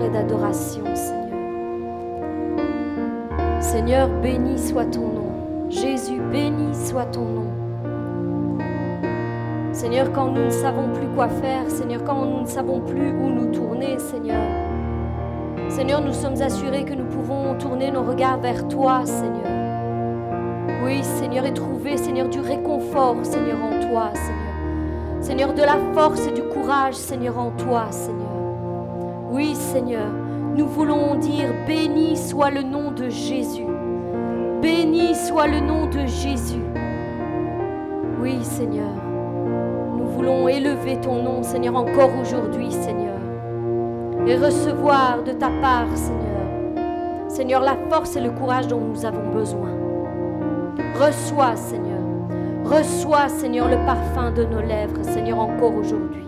[0.00, 1.26] Et d'adoration, Seigneur.
[3.60, 5.70] Seigneur, béni soit ton nom.
[5.70, 7.46] Jésus, béni soit ton nom.
[9.72, 13.28] Seigneur, quand nous ne savons plus quoi faire, Seigneur, quand nous ne savons plus où
[13.28, 14.42] nous tourner, Seigneur.
[15.68, 19.44] Seigneur, nous sommes assurés que nous pouvons tourner nos regards vers toi, Seigneur.
[20.84, 24.35] Oui, Seigneur, et trouver, Seigneur, du réconfort, Seigneur, en toi, Seigneur.
[25.26, 28.30] Seigneur, de la force et du courage, Seigneur, en toi, Seigneur.
[29.32, 30.06] Oui, Seigneur,
[30.54, 33.66] nous voulons dire béni soit le nom de Jésus.
[34.62, 36.62] Béni soit le nom de Jésus.
[38.22, 38.92] Oui, Seigneur,
[39.98, 43.18] nous voulons élever ton nom, Seigneur, encore aujourd'hui, Seigneur,
[44.28, 49.28] et recevoir de ta part, Seigneur, Seigneur, la force et le courage dont nous avons
[49.32, 49.70] besoin.
[51.00, 51.85] Reçois, Seigneur,
[52.66, 56.25] reçois, Seigneur, le parfum de nos lèvres, Seigneur, encore aujourd'hui.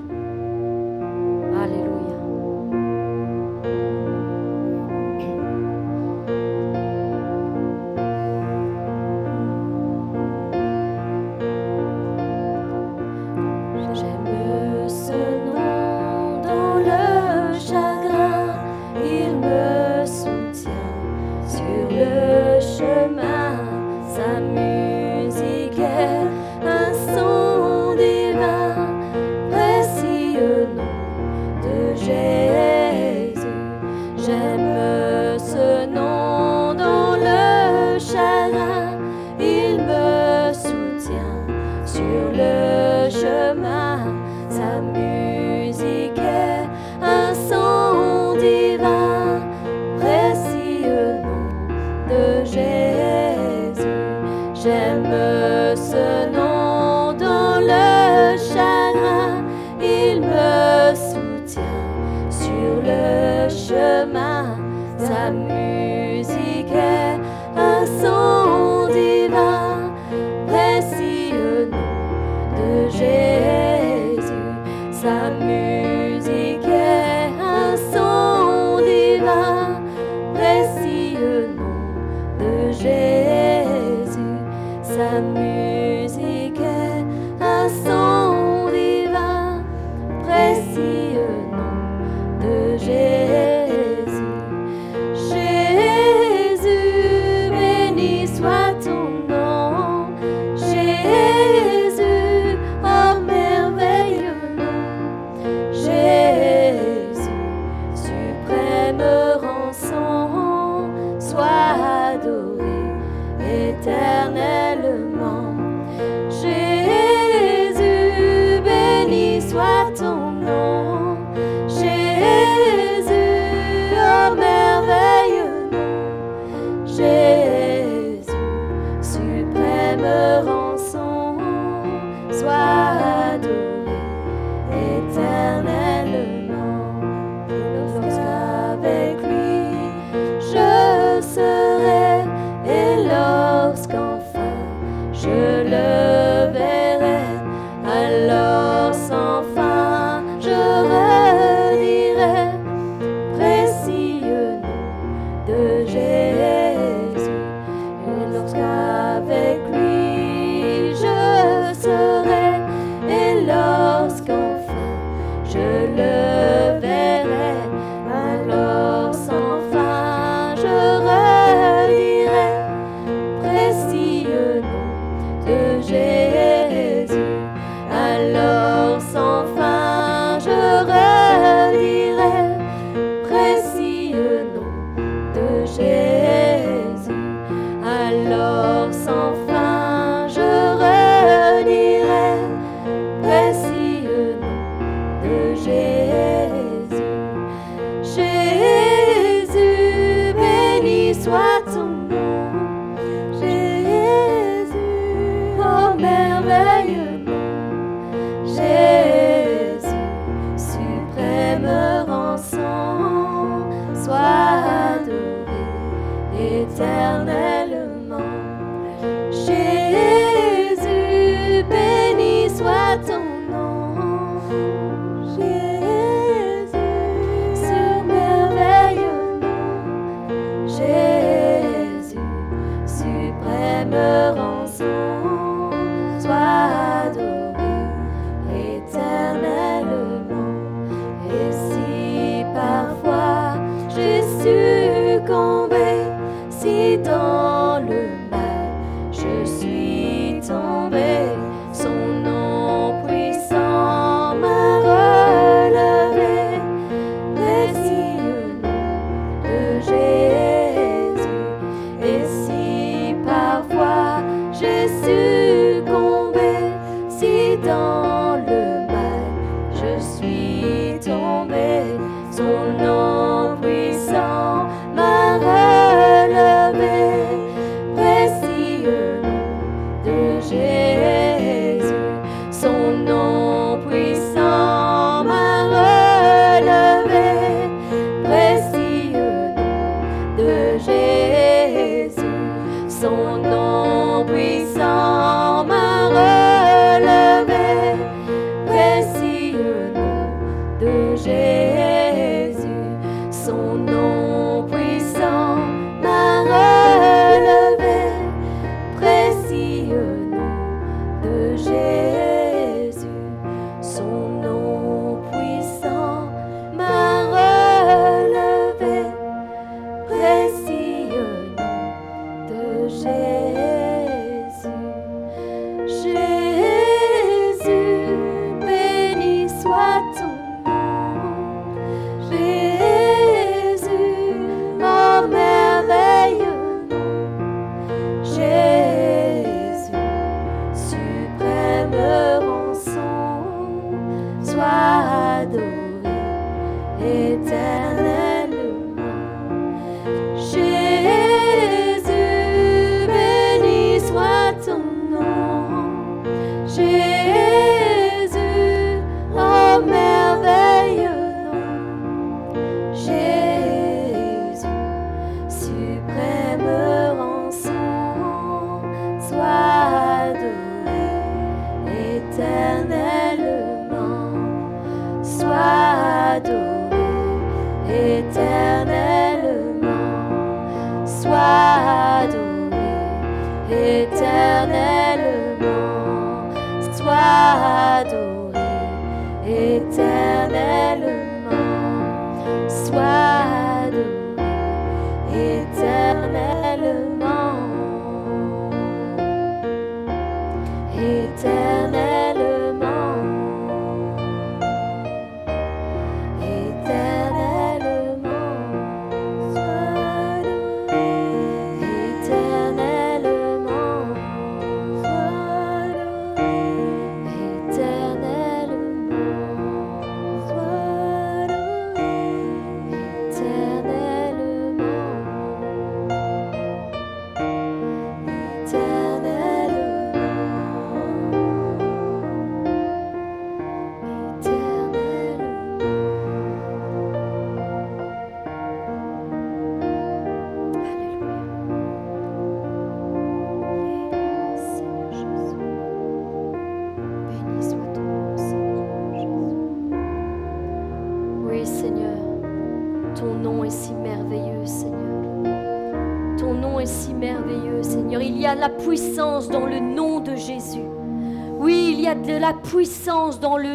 [458.47, 459.81] La puissance dans le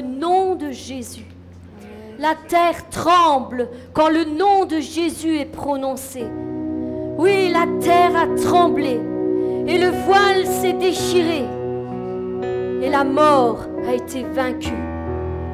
[0.01, 1.25] nom de Jésus.
[2.19, 6.23] La terre tremble quand le nom de Jésus est prononcé.
[7.17, 8.99] Oui, la terre a tremblé
[9.67, 11.43] et le voile s'est déchiré
[12.81, 14.71] et la mort a été vaincue.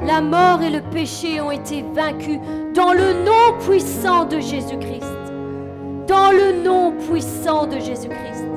[0.06, 2.40] La mort et le péché ont été vaincus
[2.74, 5.04] dans le nom puissant de Jésus-Christ.
[6.08, 8.49] Dans le nom puissant de Jésus-Christ.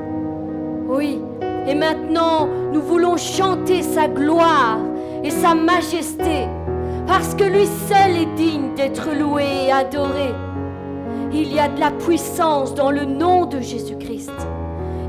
[0.95, 1.19] Oui,
[1.67, 4.77] et maintenant, nous voulons chanter sa gloire
[5.25, 6.47] et sa majesté,
[7.07, 10.35] parce que lui seul est digne d'être loué et adoré.
[11.33, 14.33] Il y a de la puissance dans le nom de Jésus-Christ.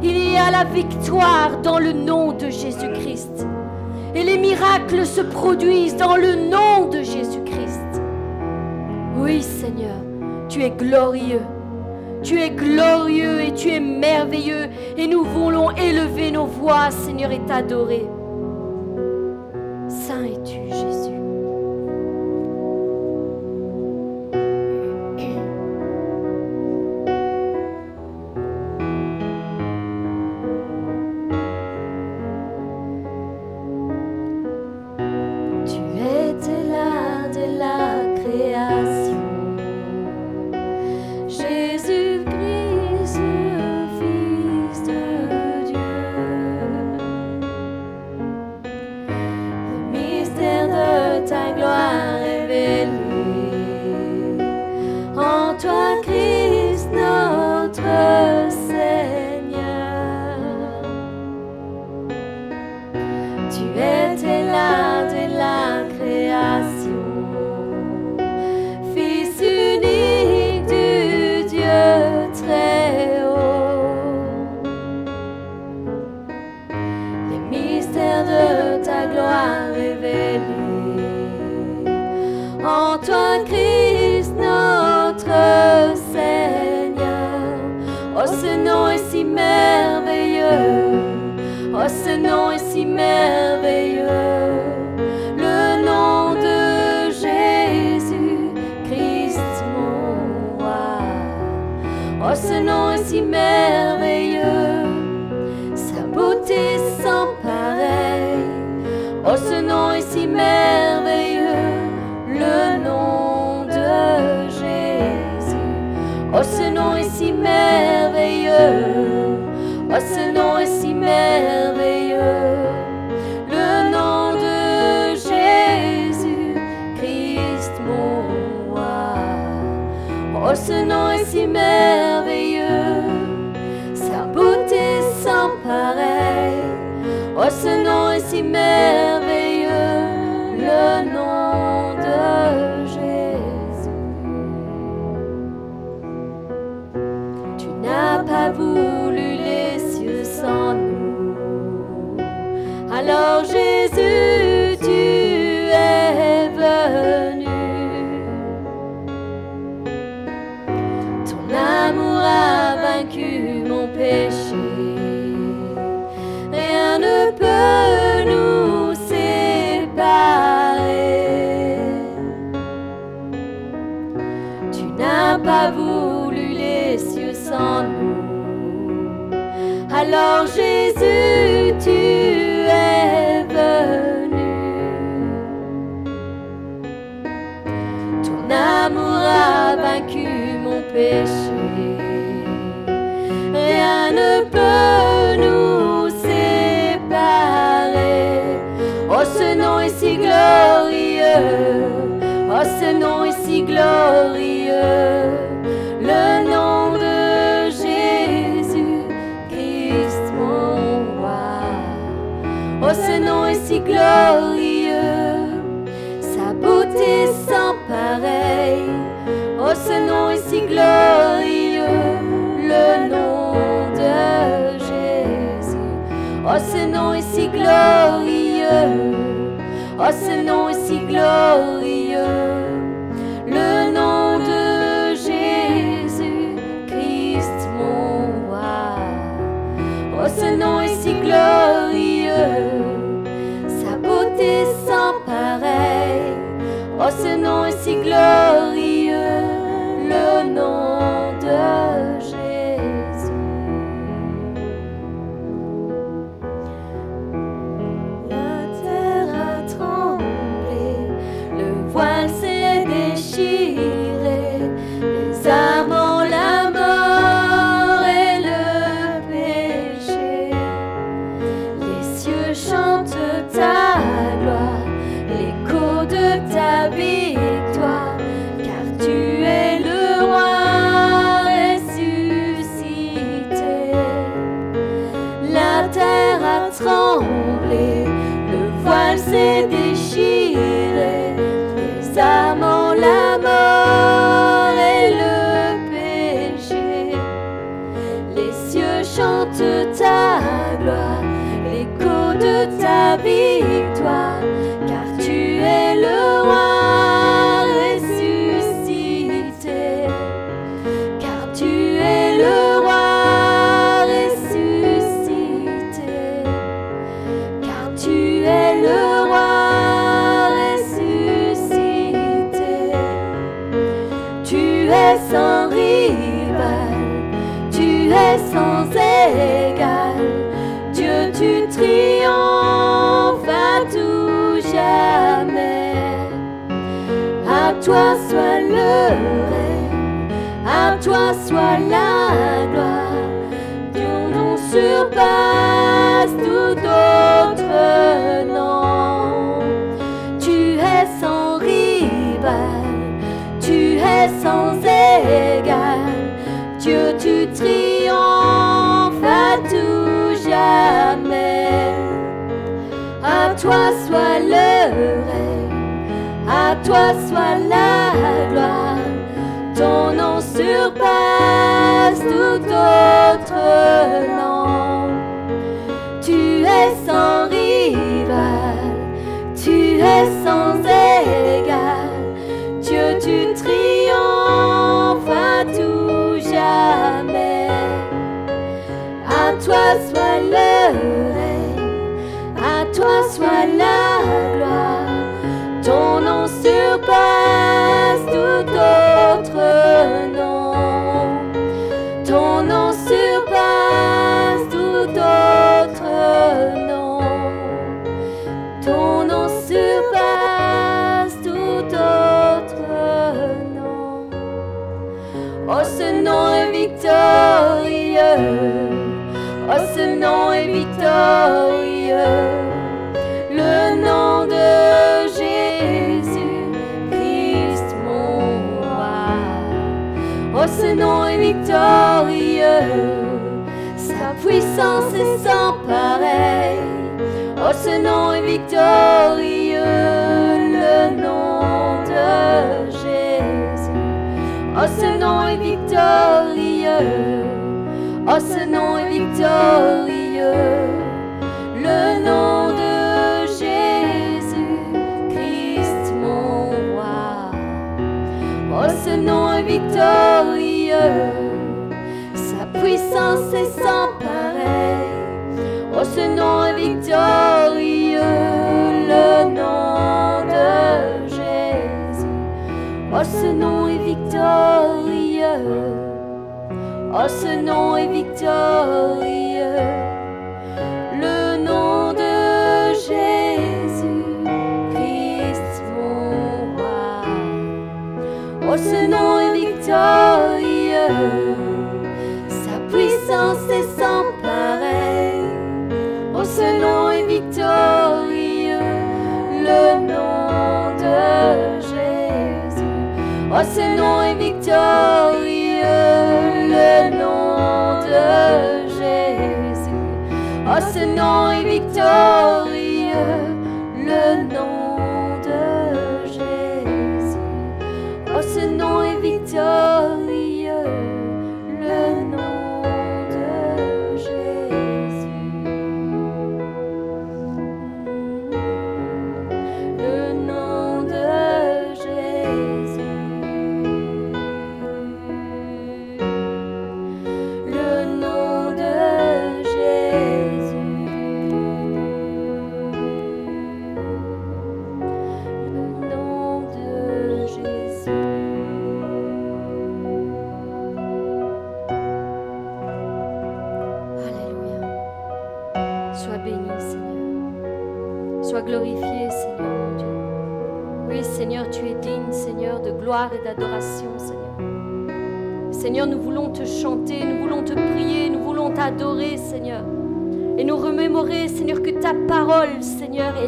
[0.02, 3.46] Il y a la victoire dans le nom de Jésus-Christ.
[4.16, 8.02] Et les miracles se produisent dans le nom de Jésus-Christ.
[9.18, 9.98] Oui Seigneur,
[10.48, 11.42] tu es glorieux.
[12.24, 14.70] Tu es glorieux et tu es merveilleux.
[14.98, 18.08] Et nous voulons élever nos voix, Seigneur, et t'adorer.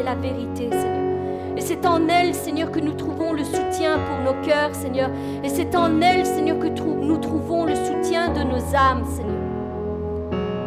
[0.06, 1.56] La vérité, Seigneur.
[1.56, 5.10] Et c'est en elle, Seigneur, que nous trouvons le soutien pour nos cœurs, Seigneur.
[5.42, 9.34] Et c'est en elle, Seigneur, que nous trouvons le soutien de nos âmes, Seigneur.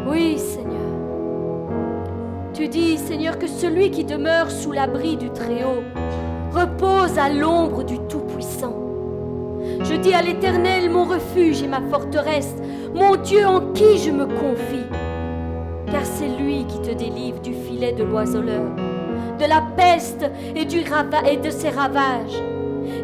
[0.09, 0.69] Oui, Seigneur.
[2.53, 5.83] Tu dis, Seigneur, que celui qui demeure sous l'abri du Très-Haut
[6.51, 8.75] repose à l'ombre du Tout-Puissant.
[9.81, 12.55] Je dis à l'Éternel, mon refuge et ma forteresse,
[12.93, 14.89] mon Dieu en qui je me confie.
[15.89, 18.65] Car c'est lui qui te délivre du filet de l'oiseleur,
[19.39, 20.25] de la peste
[20.55, 22.43] et, de ses ravages.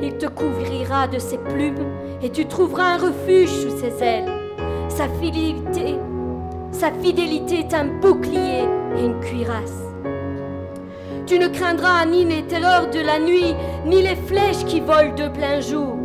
[0.04, 1.88] Il te couvrira de ses plumes
[2.22, 4.32] et tu trouveras un refuge sous ses ailes.
[4.90, 5.96] Sa fidélité,
[6.72, 8.64] sa fidélité est un bouclier
[8.98, 9.82] et une cuirasse.
[11.26, 15.28] Tu ne craindras ni les terreurs de la nuit, ni les flèches qui volent de
[15.28, 15.96] plein jour,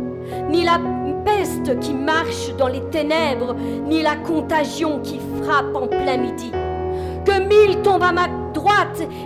[0.49, 0.79] ni la
[1.23, 6.51] peste qui marche dans les ténèbres, ni la contagion qui frappe en plein midi.
[7.23, 8.40] Que mille tombent à ma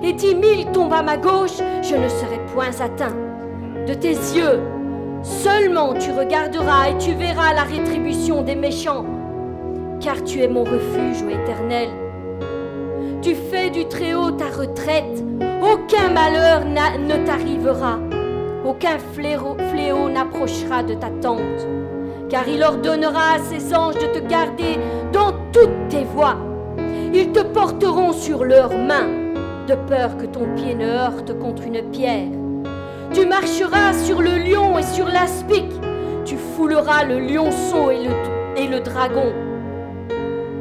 [0.04, 3.15] et dix mille tombent à ma gauche, je ne serai point atteint.
[3.88, 4.62] De tes yeux,
[5.24, 9.06] seulement tu regarderas et tu verras la rétribution des méchants,
[10.00, 11.89] car tu es mon refuge, ô éternel.
[13.21, 15.24] Tu fais du Très-Haut ta retraite,
[15.62, 18.00] aucun malheur ne t'arrivera,
[18.65, 21.67] aucun fléau n'approchera de ta tente,
[22.30, 24.80] car il ordonnera à ses anges de te garder
[25.12, 26.38] dans toutes tes voies.
[27.13, 29.24] Ils te porteront sur leurs mains,
[29.65, 32.28] de peur que ton pied ne heurte contre une pierre.
[33.13, 35.65] Tu marcheras sur le lion et sur l'aspic,
[36.23, 38.12] tu fouleras le lionceau et le,
[38.58, 39.34] et le dragon.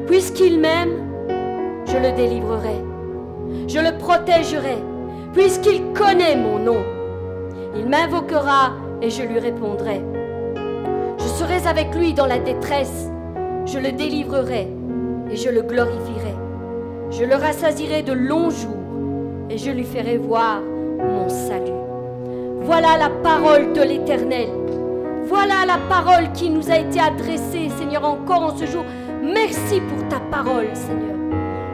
[0.07, 0.93] Puisqu'il m'aime,
[1.87, 2.83] je le délivrerai,
[3.69, 4.79] je le protégerai,
[5.33, 6.83] puisqu'il connaît mon nom.
[7.77, 10.01] Il m'invoquera et je lui répondrai.
[11.19, 13.11] Je serai avec lui dans la détresse,
[13.67, 14.69] je le délivrerai
[15.31, 16.35] et je le glorifierai.
[17.11, 18.84] Je le rassasirai de longs jours
[19.51, 20.61] et je lui ferai voir
[20.99, 21.73] mon salut.
[22.61, 24.49] Voilà la parole de l'Éternel.
[25.25, 28.85] Voilà la parole qui nous a été adressée, Seigneur, encore en ce jour.
[29.23, 31.15] Merci pour ta parole, Seigneur.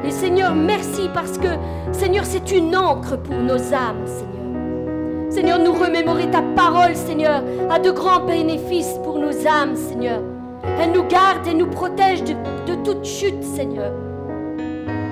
[0.05, 1.49] Et Seigneur, merci parce que,
[1.93, 5.31] Seigneur, c'est une encre pour nos âmes, Seigneur.
[5.31, 10.21] Seigneur, nous remémorer ta parole, Seigneur, a de grands bénéfices pour nos âmes, Seigneur.
[10.81, 12.35] Elle nous garde et nous protège de,
[12.67, 13.93] de toute chute, Seigneur.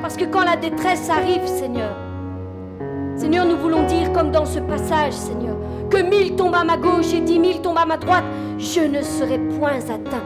[0.03, 2.08] Parce que quand la détresse arrive, Seigneur,
[3.19, 5.57] Seigneur, nous voulons dire comme dans ce passage, Seigneur,
[5.91, 8.23] que mille tombent à ma gauche et dix mille tombent à ma droite,
[8.59, 10.23] je ne serai point atteint.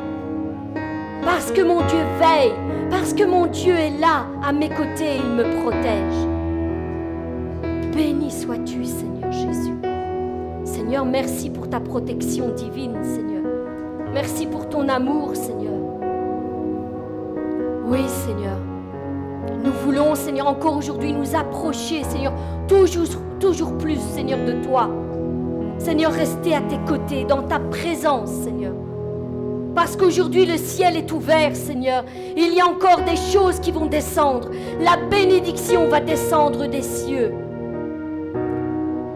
[1.24, 2.52] Parce que mon Dieu veille,
[2.90, 6.28] parce que mon Dieu est là, à mes côtés, il me protège.
[7.96, 9.74] Béni sois-tu, Seigneur Jésus.
[10.64, 13.42] Seigneur, merci pour ta protection divine, Seigneur.
[14.12, 15.80] Merci pour ton amour, Seigneur.
[17.86, 18.58] Oui, Seigneur.
[19.64, 22.32] Nous voulons, Seigneur, encore aujourd'hui nous approcher, Seigneur,
[22.68, 23.06] toujours,
[23.40, 24.88] toujours plus, Seigneur, de toi.
[25.78, 28.72] Seigneur, rester à tes côtés, dans ta présence, Seigneur.
[29.74, 32.04] Parce qu'aujourd'hui le ciel est ouvert, Seigneur.
[32.36, 34.50] Il y a encore des choses qui vont descendre.
[34.80, 37.32] La bénédiction va descendre des cieux.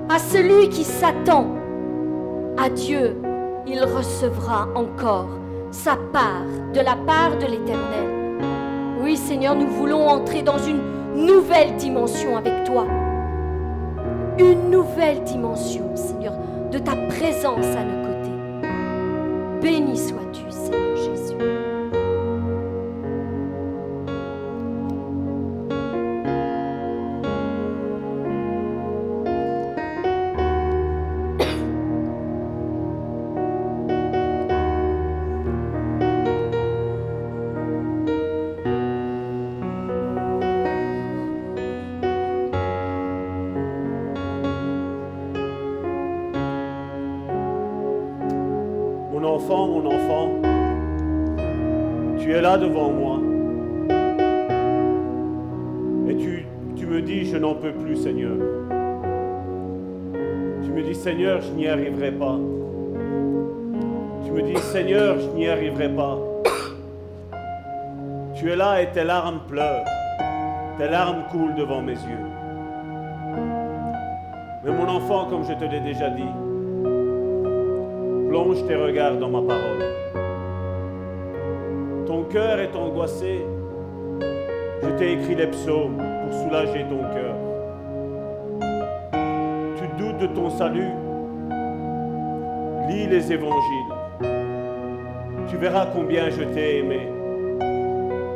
[0.08, 1.46] À celui qui s'attend
[2.56, 3.16] à Dieu,
[3.66, 5.28] il recevra encore
[5.70, 8.25] sa part de la part de l'Éternel.
[9.06, 10.80] Oui, Seigneur, nous voulons entrer dans une
[11.14, 12.88] nouvelle dimension avec toi.
[14.36, 16.32] Une nouvelle dimension, Seigneur,
[16.72, 18.66] de ta présence à nos côtés.
[19.62, 21.65] Béni sois-tu, Seigneur Jésus.
[49.26, 50.30] Enfant, mon enfant,
[52.18, 53.18] tu es là devant moi.
[56.08, 58.36] Et tu, tu me dis, je n'en peux plus, Seigneur.
[60.62, 62.38] Tu me dis, Seigneur, je n'y arriverai pas.
[64.24, 66.18] Tu me dis, Seigneur, je n'y arriverai pas.
[68.34, 69.86] Tu es là et tes larmes pleurent.
[70.78, 72.26] Tes larmes coulent devant mes yeux.
[74.64, 76.28] Mais mon enfant, comme je te l'ai déjà dit,
[78.36, 79.82] plonge tes regards dans ma parole.
[82.06, 83.40] Ton cœur est angoissé.
[84.82, 87.34] Je t'ai écrit les psaumes pour soulager ton cœur.
[89.78, 90.92] Tu doutes de ton salut.
[92.88, 93.94] Lis les évangiles.
[95.48, 97.08] Tu verras combien je t'ai aimé.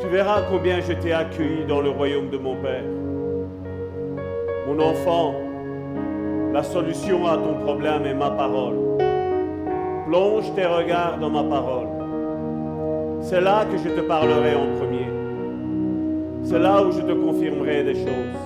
[0.01, 2.85] Tu verras combien je t'ai accueilli dans le royaume de mon Père.
[4.67, 5.35] Mon enfant,
[6.55, 8.80] la solution à ton problème est ma parole.
[10.11, 11.87] Plonge tes regards dans ma parole.
[13.21, 15.07] C'est là que je te parlerai en premier.
[16.43, 18.41] C'est là où je te confirmerai des choses.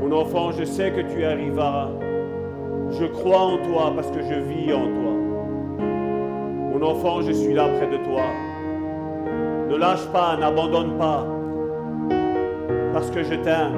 [0.00, 1.90] Mon enfant, je sais que tu arriveras.
[2.98, 5.12] Je crois en toi parce que je vis en toi.
[6.72, 8.22] Mon enfant, je suis là près de toi.
[9.68, 11.26] Ne lâche pas, n'abandonne pas,
[12.94, 13.76] parce que je t'aime.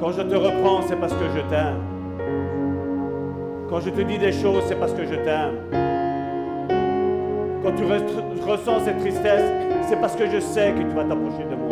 [0.00, 1.91] Quand je te reprends, c'est parce que je t'aime.
[3.72, 5.56] Quand je te dis des choses, c'est parce que je t'aime.
[7.64, 9.50] Quand tu re- ressens cette tristesse,
[9.88, 11.70] c'est parce que je sais que tu vas t'approcher de moi.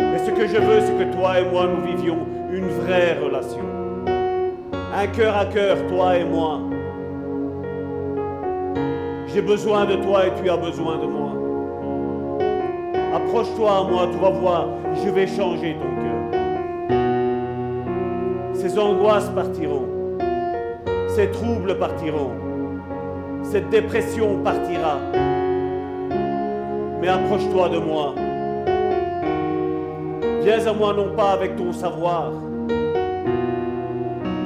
[0.00, 3.60] Mais ce que je veux, c'est que toi et moi, nous vivions une vraie relation.
[4.92, 6.58] Un cœur à cœur, toi et moi.
[9.28, 11.30] J'ai besoin de toi et tu as besoin de moi.
[13.14, 14.66] Approche-toi à moi, tu vas voir,
[15.04, 16.40] je vais changer ton cœur.
[18.54, 19.86] Ces angoisses partiront,
[21.20, 22.30] ces troubles partiront,
[23.42, 24.96] cette dépression partira.
[26.98, 28.14] Mais approche-toi de moi.
[30.42, 32.32] Viens à moi non pas avec ton savoir,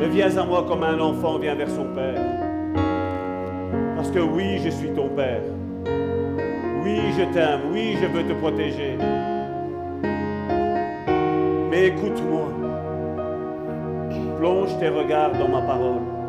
[0.01, 2.21] mais viens à moi comme un enfant vient vers son Père.
[3.95, 5.43] Parce que oui, je suis ton Père.
[6.83, 7.71] Oui, je t'aime.
[7.73, 8.99] Oui, je veux te protéger.
[11.71, 12.49] Mais écoute-moi.
[14.41, 16.24] Plonge tes regards dans ma parole.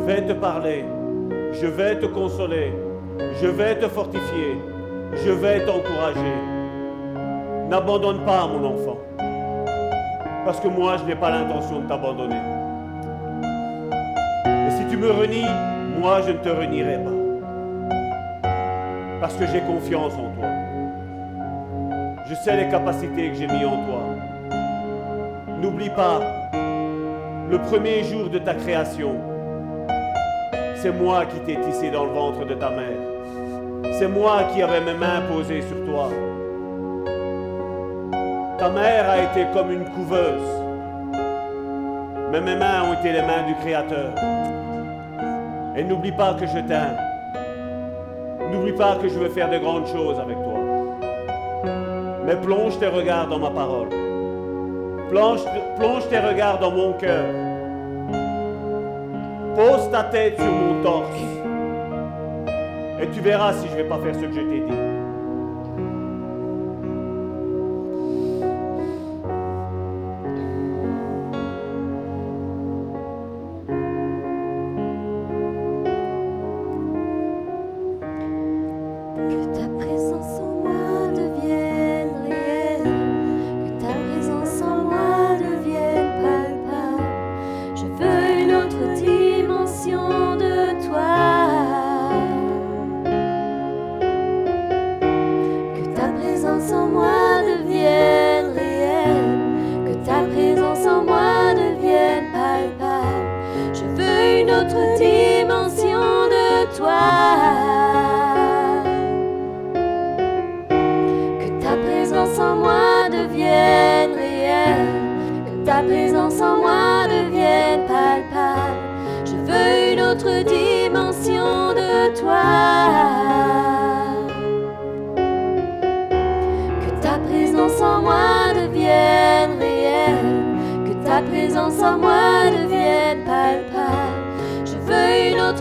[0.00, 0.84] Je vais te parler.
[1.52, 2.72] Je vais te consoler.
[3.40, 4.58] Je vais te fortifier.
[5.12, 6.36] Je vais t'encourager.
[7.68, 8.96] N'abandonne pas mon enfant.
[10.46, 12.40] Parce que moi, je n'ai pas l'intention de t'abandonner.
[14.46, 15.44] Et si tu me renies,
[16.00, 18.48] moi, je ne te renierai pas.
[19.20, 20.48] Parce que j'ai confiance en toi.
[22.26, 24.00] Je sais les capacités que j'ai mis en toi.
[25.60, 26.20] N'oublie pas,
[27.50, 29.29] le premier jour de ta création,
[30.82, 33.92] c'est moi qui t'ai tissé dans le ventre de ta mère.
[33.92, 36.08] C'est moi qui avais mes mains posées sur toi.
[38.58, 40.62] Ta mère a été comme une couveuse,
[42.32, 44.12] mais mes mains ont été les mains du Créateur.
[45.76, 46.96] Et n'oublie pas que je t'aime.
[48.50, 50.60] N'oublie pas que je veux faire de grandes choses avec toi.
[52.24, 53.88] Mais plonge tes regards dans ma parole.
[55.10, 55.40] Plonge,
[56.08, 57.39] tes regards dans mon cœur.
[59.60, 61.20] Pose ta tête sur mon torse.
[62.98, 64.89] Et tu verras si je ne vais pas faire ce que je t'ai dit.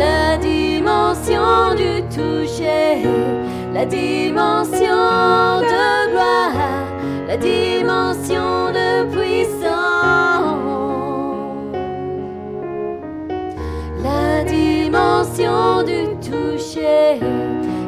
[0.00, 3.06] la dimension du toucher,
[3.74, 6.52] la dimension de gloire,
[7.28, 9.70] la dimension de puissance,
[14.02, 17.20] la dimension du toucher,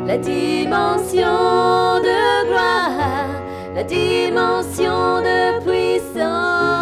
[0.07, 3.29] la dimension de gloire,
[3.75, 6.82] la dimension de puissance.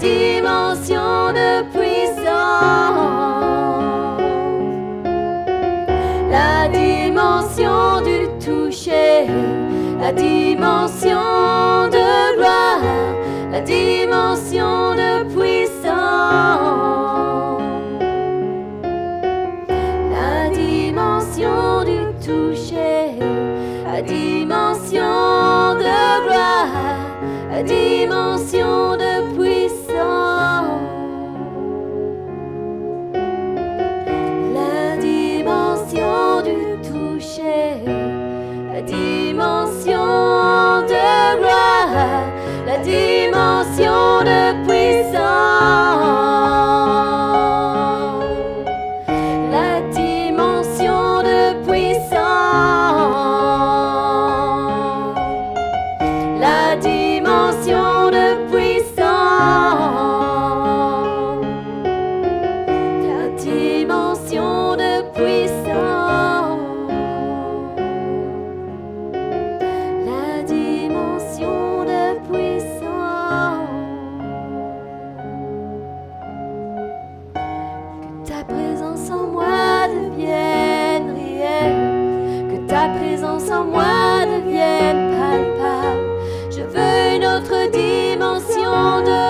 [0.00, 3.00] dimension de puissance.
[6.30, 9.26] La dimension du toucher,
[10.00, 12.80] la dimension de gloire,
[13.52, 16.80] la dimension de puissance.
[24.00, 26.68] la dimension de gloire,
[27.50, 29.09] la dimension de
[42.82, 46.29] dimension de puissance.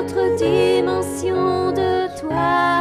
[0.00, 2.79] Autre dimension de toi.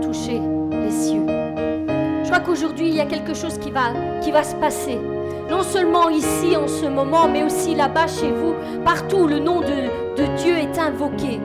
[0.00, 0.40] Toucher
[0.70, 1.26] les cieux.
[2.22, 3.92] Je crois qu'aujourd'hui, il y a quelque chose qui va,
[4.22, 4.98] qui va se passer.
[5.50, 9.60] Non seulement ici, en ce moment, mais aussi là-bas, chez vous, partout où le nom
[9.60, 11.40] de, de Dieu est invoqué.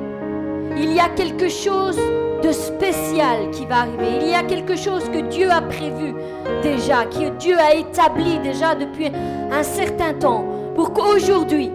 [0.76, 1.98] Il y a quelque chose
[2.44, 4.20] de spécial qui va arriver.
[4.22, 6.14] Il y a quelque chose que Dieu a prévu
[6.62, 9.10] déjà, que Dieu a établi déjà depuis
[9.52, 10.44] un certain temps,
[10.76, 11.72] pour qu'aujourd'hui,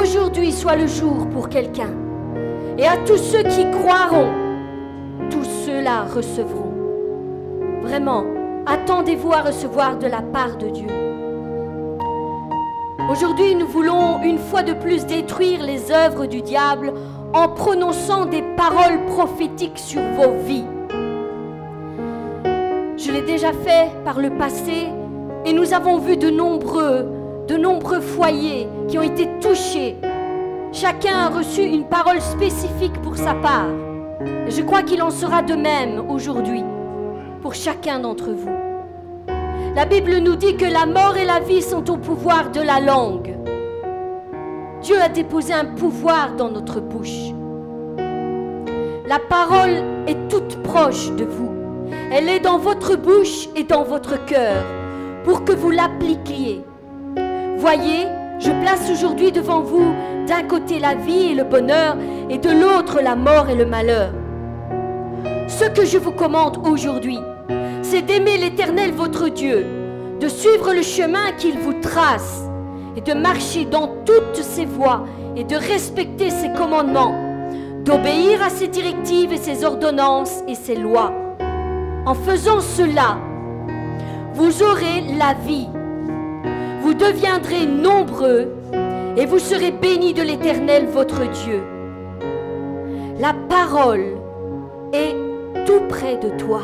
[0.00, 1.90] aujourd'hui soit le jour pour quelqu'un.
[2.78, 4.45] Et à tous ceux qui croiront,
[5.94, 6.72] recevront.
[7.82, 8.24] Vraiment,
[8.66, 10.88] attendez-vous à recevoir de la part de Dieu.
[13.10, 16.92] Aujourd'hui, nous voulons une fois de plus détruire les œuvres du diable
[17.32, 20.64] en prononçant des paroles prophétiques sur vos vies.
[22.96, 24.88] Je l'ai déjà fait par le passé
[25.44, 27.06] et nous avons vu de nombreux,
[27.46, 29.96] de nombreux foyers qui ont été touchés.
[30.72, 33.85] Chacun a reçu une parole spécifique pour sa part.
[34.20, 36.64] Je crois qu'il en sera de même aujourd'hui
[37.42, 38.56] pour chacun d'entre vous.
[39.74, 42.80] La Bible nous dit que la mort et la vie sont au pouvoir de la
[42.80, 43.36] langue.
[44.80, 47.32] Dieu a déposé un pouvoir dans notre bouche.
[49.06, 51.50] La parole est toute proche de vous.
[52.10, 54.64] Elle est dans votre bouche et dans votre cœur
[55.24, 56.64] pour que vous l'appliquiez.
[57.58, 58.06] Voyez,
[58.38, 59.94] je place aujourd'hui devant vous
[60.26, 61.96] d'un côté la vie et le bonheur
[62.28, 64.10] et de l'autre la mort et le malheur.
[65.48, 67.18] Ce que je vous commande aujourd'hui,
[67.82, 69.64] c'est d'aimer l'Éternel votre Dieu,
[70.20, 72.42] de suivre le chemin qu'il vous trace
[72.96, 75.04] et de marcher dans toutes ses voies
[75.36, 77.14] et de respecter ses commandements,
[77.84, 81.12] d'obéir à ses directives et ses ordonnances et ses lois.
[82.06, 83.18] En faisant cela,
[84.34, 85.68] vous aurez la vie,
[86.86, 88.48] vous deviendrez nombreux
[89.16, 91.60] et vous serez bénis de l'Éternel votre Dieu.
[93.18, 94.16] La parole
[94.92, 95.16] est
[95.66, 96.62] tout près de toi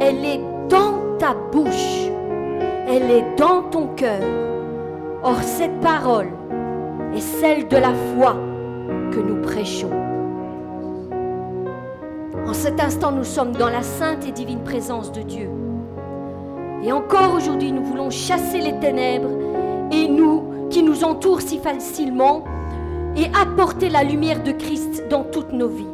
[0.00, 2.10] elle est dans ta bouche,
[2.86, 4.20] elle est dans ton cœur.
[5.22, 6.28] Or cette parole
[7.14, 8.36] est celle de la foi
[9.12, 9.90] que nous prêchons.
[12.46, 15.48] En cet instant, nous sommes dans la sainte et divine présence de Dieu.
[16.86, 19.30] Et encore aujourd'hui, nous voulons chasser les ténèbres
[19.90, 22.44] et nous qui nous entourent si facilement
[23.16, 25.86] et apporter la lumière de Christ dans toutes nos vies.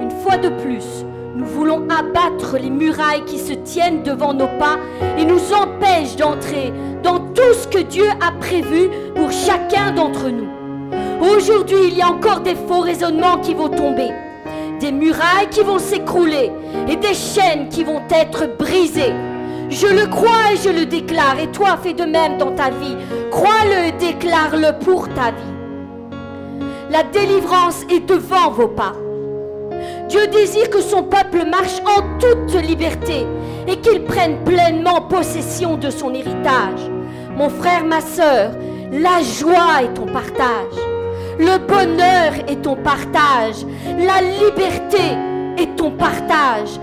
[0.00, 1.04] Une fois de plus,
[1.34, 4.78] nous voulons abattre les murailles qui se tiennent devant nos pas
[5.18, 10.48] et nous empêchent d'entrer dans tout ce que Dieu a prévu pour chacun d'entre nous.
[11.20, 14.10] Aujourd'hui, il y a encore des faux raisonnements qui vont tomber,
[14.78, 16.52] des murailles qui vont s'écrouler
[16.88, 19.12] et des chaînes qui vont être brisées.
[19.68, 22.96] Je le crois et je le déclare, et toi fais de même dans ta vie.
[23.30, 25.56] Crois-le et déclare-le pour ta vie.
[26.90, 28.92] La délivrance est devant vos pas.
[30.08, 33.26] Dieu désire que son peuple marche en toute liberté
[33.66, 36.88] et qu'il prenne pleinement possession de son héritage.
[37.36, 38.52] Mon frère, ma sœur,
[38.92, 40.78] la joie est ton partage.
[41.38, 43.66] Le bonheur est ton partage.
[43.98, 45.02] La liberté
[45.58, 46.78] est ton partage.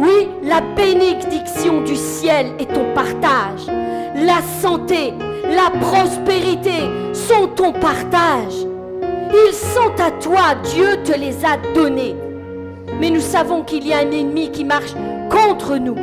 [0.00, 3.66] Oui, la bénédiction du ciel est ton partage.
[4.14, 5.14] La santé,
[5.44, 8.54] la prospérité sont ton partage.
[9.32, 12.14] Ils sont à toi, Dieu te les a donnés.
[13.00, 14.94] Mais nous savons qu'il y a un ennemi qui marche
[15.30, 15.96] contre nous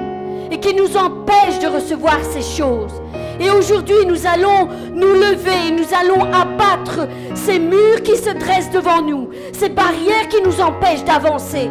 [0.52, 3.02] et qui nous empêche de recevoir ces choses.
[3.40, 9.02] Et aujourd'hui, nous allons nous lever nous allons abattre ces murs qui se dressent devant
[9.02, 11.70] nous, ces barrières qui nous empêchent d'avancer.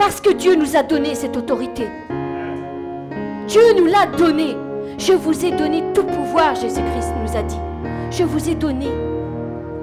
[0.00, 1.86] Parce que Dieu nous a donné cette autorité.
[3.46, 4.56] Dieu nous l'a donné.
[4.98, 7.60] Je vous ai donné tout pouvoir, Jésus-Christ nous a dit.
[8.10, 8.88] Je vous ai donné.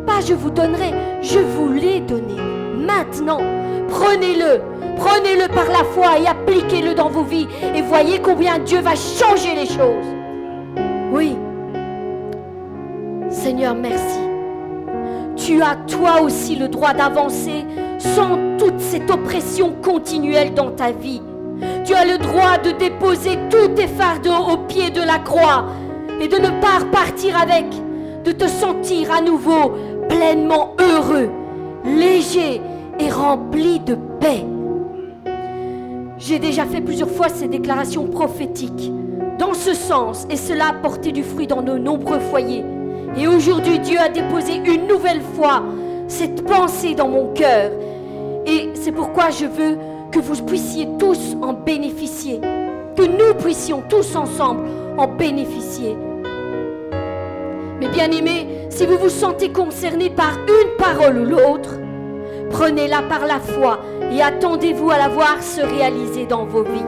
[0.06, 0.92] Pas je vous donnerai,
[1.22, 2.36] je vous l'ai donné.
[2.76, 3.40] Maintenant,
[3.88, 4.62] Prenez-le,
[4.98, 9.56] prenez-le par la foi et appliquez-le dans vos vies et voyez combien Dieu va changer
[9.56, 10.06] les choses.
[11.12, 11.36] Oui.
[13.30, 14.20] Seigneur, merci.
[15.36, 17.66] Tu as toi aussi le droit d'avancer
[17.98, 21.22] sans toute cette oppression continuelle dans ta vie.
[21.86, 25.66] Tu as le droit de déposer tous tes fardeaux au pied de la croix
[26.22, 27.66] et de ne pas repartir avec,
[28.24, 29.74] de te sentir à nouveau
[30.10, 31.30] pleinement heureux,
[31.86, 32.62] léger
[33.00, 34.46] est rempli de paix.
[36.18, 38.92] J'ai déjà fait plusieurs fois ces déclarations prophétiques
[39.38, 42.66] dans ce sens et cela a porté du fruit dans nos nombreux foyers.
[43.16, 45.64] Et aujourd'hui, Dieu a déposé une nouvelle fois
[46.08, 47.72] cette pensée dans mon cœur.
[48.46, 49.78] Et c'est pourquoi je veux
[50.12, 52.40] que vous puissiez tous en bénéficier,
[52.96, 54.64] que nous puissions tous ensemble
[54.98, 55.96] en bénéficier.
[57.80, 61.78] Mais bien aimés, si vous vous sentez concerné par une parole ou l'autre,
[62.50, 63.80] Prenez-la par la foi
[64.12, 66.86] et attendez-vous à la voir se réaliser dans vos vies.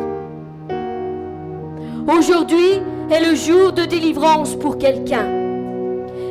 [2.08, 5.28] Aujourd'hui est le jour de délivrance pour quelqu'un.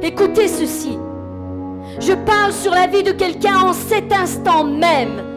[0.02, 0.98] Écoutez ceci.
[2.00, 5.28] Je parle sur la vie de quelqu'un en cet instant même.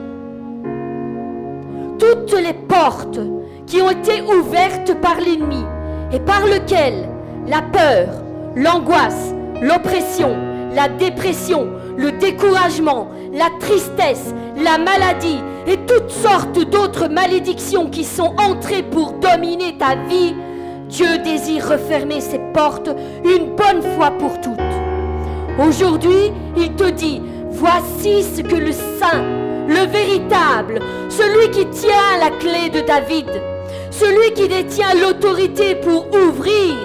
[2.01, 3.19] toutes les portes
[3.67, 5.63] qui ont été ouvertes par l'ennemi
[6.11, 7.07] et par lesquelles
[7.47, 8.07] la peur,
[8.55, 10.35] l'angoisse, l'oppression,
[10.73, 18.33] la dépression, le découragement, la tristesse, la maladie et toutes sortes d'autres malédictions qui sont
[18.37, 20.33] entrées pour dominer ta vie,
[20.89, 22.89] Dieu désire refermer ses portes
[23.23, 24.70] une bonne fois pour toutes.
[25.59, 29.23] Aujourd'hui, il te dit, voici ce que le Saint,
[29.67, 30.79] le véritable,
[31.09, 33.29] celui qui tient la clé de David,
[33.91, 36.75] celui qui détient l'autorité pour ouvrir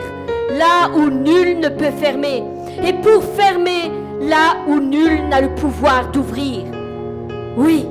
[0.51, 2.43] là où nul ne peut fermer,
[2.85, 3.91] et pour fermer
[4.21, 6.65] là où nul n'a le pouvoir d'ouvrir.
[7.57, 7.87] Oui,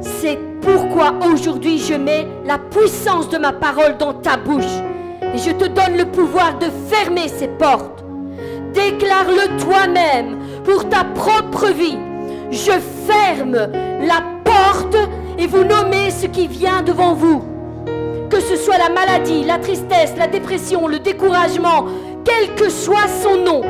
[0.00, 4.64] c'est pourquoi aujourd'hui je mets la puissance de ma parole dans ta bouche
[5.34, 7.93] et je te donne le pouvoir de fermer ces portes.
[8.74, 11.96] Déclare-le toi-même pour ta propre vie.
[12.50, 12.72] Je
[13.06, 13.68] ferme
[14.00, 14.96] la porte
[15.38, 17.42] et vous nommez ce qui vient devant vous.
[18.28, 21.86] Que ce soit la maladie, la tristesse, la dépression, le découragement,
[22.24, 23.62] quel que soit son nom,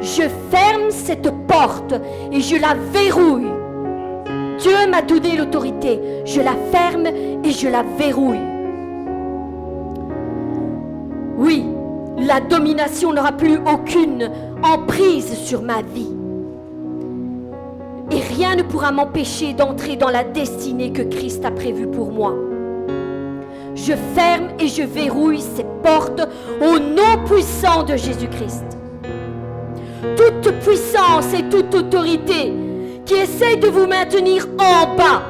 [0.00, 1.94] je ferme cette porte
[2.32, 3.52] et je la verrouille.
[4.58, 6.00] Dieu m'a donné l'autorité.
[6.24, 8.38] Je la ferme et je la verrouille.
[11.36, 11.64] Oui,
[12.18, 14.30] la domination n'aura plus aucune
[14.62, 16.14] emprise sur ma vie.
[18.10, 22.34] Et rien ne pourra m'empêcher d'entrer dans la destinée que Christ a prévue pour moi.
[23.74, 26.26] Je ferme et je verrouille ces portes
[26.60, 28.64] au nom puissant de Jésus-Christ.
[30.16, 32.52] Toute puissance et toute autorité
[33.04, 35.22] qui essayent de vous maintenir en bas,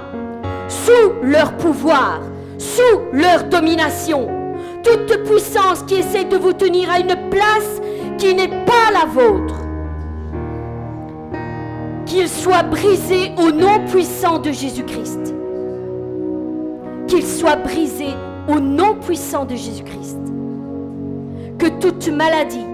[0.68, 2.20] sous leur pouvoir,
[2.58, 4.28] sous leur domination,
[4.82, 7.80] toute puissance qui essaie de vous tenir à une place
[8.18, 9.54] qui n'est pas la vôtre,
[12.04, 15.34] qu'il soit brisé au nom puissant de Jésus-Christ.
[17.06, 18.08] Qu'il soit brisé
[18.48, 20.18] au nom puissant de Jésus-Christ.
[21.58, 22.66] Que toute maladie,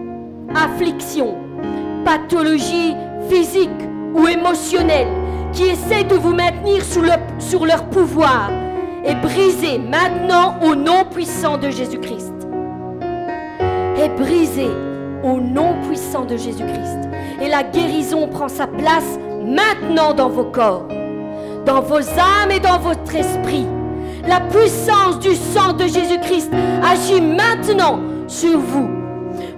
[0.55, 1.37] affliction,
[2.05, 2.95] pathologie
[3.29, 3.71] physique
[4.15, 5.09] ou émotionnelle
[5.53, 6.83] qui essaie de vous maintenir
[7.39, 8.51] sur leur pouvoir
[9.05, 12.33] est brisée maintenant au nom puissant de Jésus-Christ.
[13.97, 14.71] Est brisée
[15.25, 17.09] au nom puissant de Jésus-Christ.
[17.41, 20.87] Et la guérison prend sa place maintenant dans vos corps,
[21.65, 23.67] dans vos âmes et dans votre esprit.
[24.29, 26.53] La puissance du sang de Jésus-Christ
[26.83, 28.89] agit maintenant sur vous.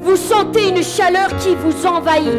[0.01, 2.39] Vous sentez une chaleur qui vous envahit.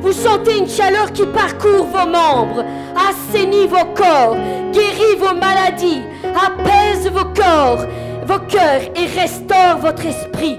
[0.00, 2.64] Vous sentez une chaleur qui parcourt vos membres,
[2.96, 4.36] assainit vos corps,
[4.72, 7.86] guérit vos maladies, apaise vos corps,
[8.26, 10.58] vos cœurs et restaure votre esprit.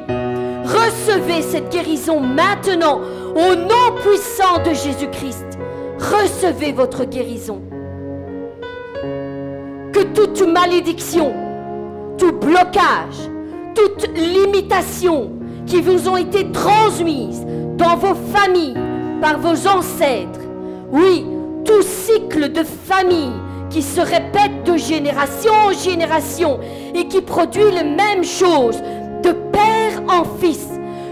[0.74, 3.02] Recevez cette guérison maintenant
[3.36, 5.46] au nom puissant de Jésus-Christ.
[6.00, 7.62] Recevez votre guérison.
[9.92, 11.34] Que toute malédiction,
[12.18, 13.30] tout blocage,
[13.76, 15.32] toute limitation
[15.68, 17.46] qui vous ont été transmises
[17.78, 18.78] dans vos familles,
[19.22, 20.40] par vos ancêtres,
[20.92, 21.26] oui,
[21.66, 23.32] tout cycle de famille
[23.70, 26.60] qui se répète de génération en génération
[26.94, 28.82] et qui produit les mêmes choses
[29.24, 30.68] de père en fils,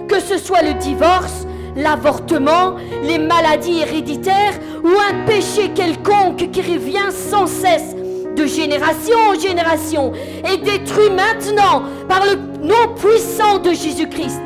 [0.07, 7.11] que ce soit le divorce, l'avortement, les maladies héréditaires ou un péché quelconque qui revient
[7.11, 7.95] sans cesse
[8.35, 10.13] de génération en génération
[10.45, 12.35] est détruit maintenant par le
[12.65, 14.41] nom puissant de Jésus-Christ.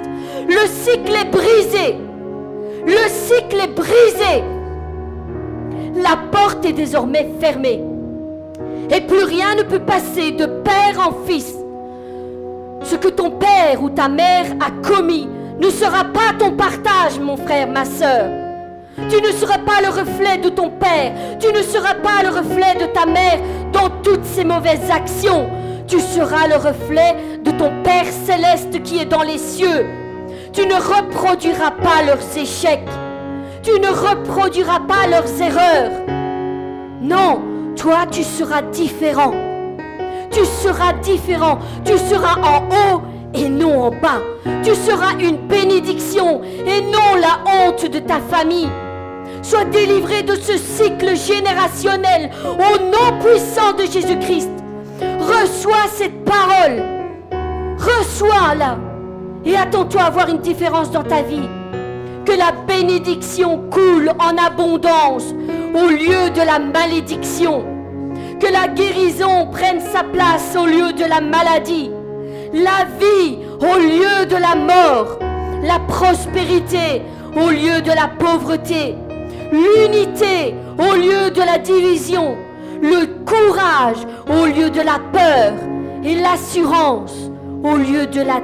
[0.48, 1.96] Le cycle est brisé.
[2.86, 4.44] Le cycle est brisé.
[5.96, 7.82] La porte est désormais fermée.
[8.92, 11.56] Et plus rien ne peut passer de père en fils.
[12.86, 15.28] Ce que ton père ou ta mère a commis
[15.60, 18.30] ne sera pas ton partage, mon frère, ma soeur.
[19.10, 21.12] Tu ne seras pas le reflet de ton père.
[21.40, 23.40] Tu ne seras pas le reflet de ta mère
[23.74, 25.50] dans toutes ces mauvaises actions.
[25.88, 29.86] Tu seras le reflet de ton Père céleste qui est dans les cieux.
[30.54, 32.88] Tu ne reproduiras pas leurs échecs.
[33.64, 35.92] Tu ne reproduiras pas leurs erreurs.
[37.02, 37.42] Non,
[37.76, 39.55] toi tu seras différent.
[40.32, 41.60] Tu seras différent.
[41.84, 43.02] Tu seras en haut
[43.34, 44.22] et non en bas.
[44.64, 48.70] Tu seras une bénédiction et non la honte de ta famille.
[49.42, 54.50] Sois délivré de ce cycle générationnel au nom puissant de Jésus-Christ.
[55.20, 56.84] Reçois cette parole.
[57.78, 58.78] Reçois-la.
[59.46, 61.48] Et attends-toi à voir une différence dans ta vie.
[62.26, 65.36] Que la bénédiction coule en abondance
[65.76, 67.75] au lieu de la malédiction.
[68.40, 71.92] Que la guérison prenne sa place au lieu de la maladie.
[72.54, 75.20] La vie au lieu de la mort.
[75.64, 77.02] La prospérité
[77.36, 78.96] au lieu de la pauvreté.
[79.52, 82.38] L'unité au lieu de la division.
[82.82, 85.54] le courage au lieu de la peur
[86.04, 87.32] et l'assurance
[87.64, 88.42] au lieu de la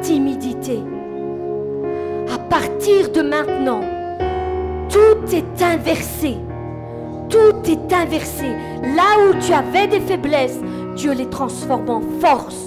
[0.00, 0.80] timidité.
[2.32, 3.80] À partir de maintenant,
[4.88, 6.36] tout est inversé.
[7.28, 8.46] Tout est inversé.
[8.82, 10.60] Là où tu avais des faiblesses,
[10.96, 12.66] Dieu les transforme en force.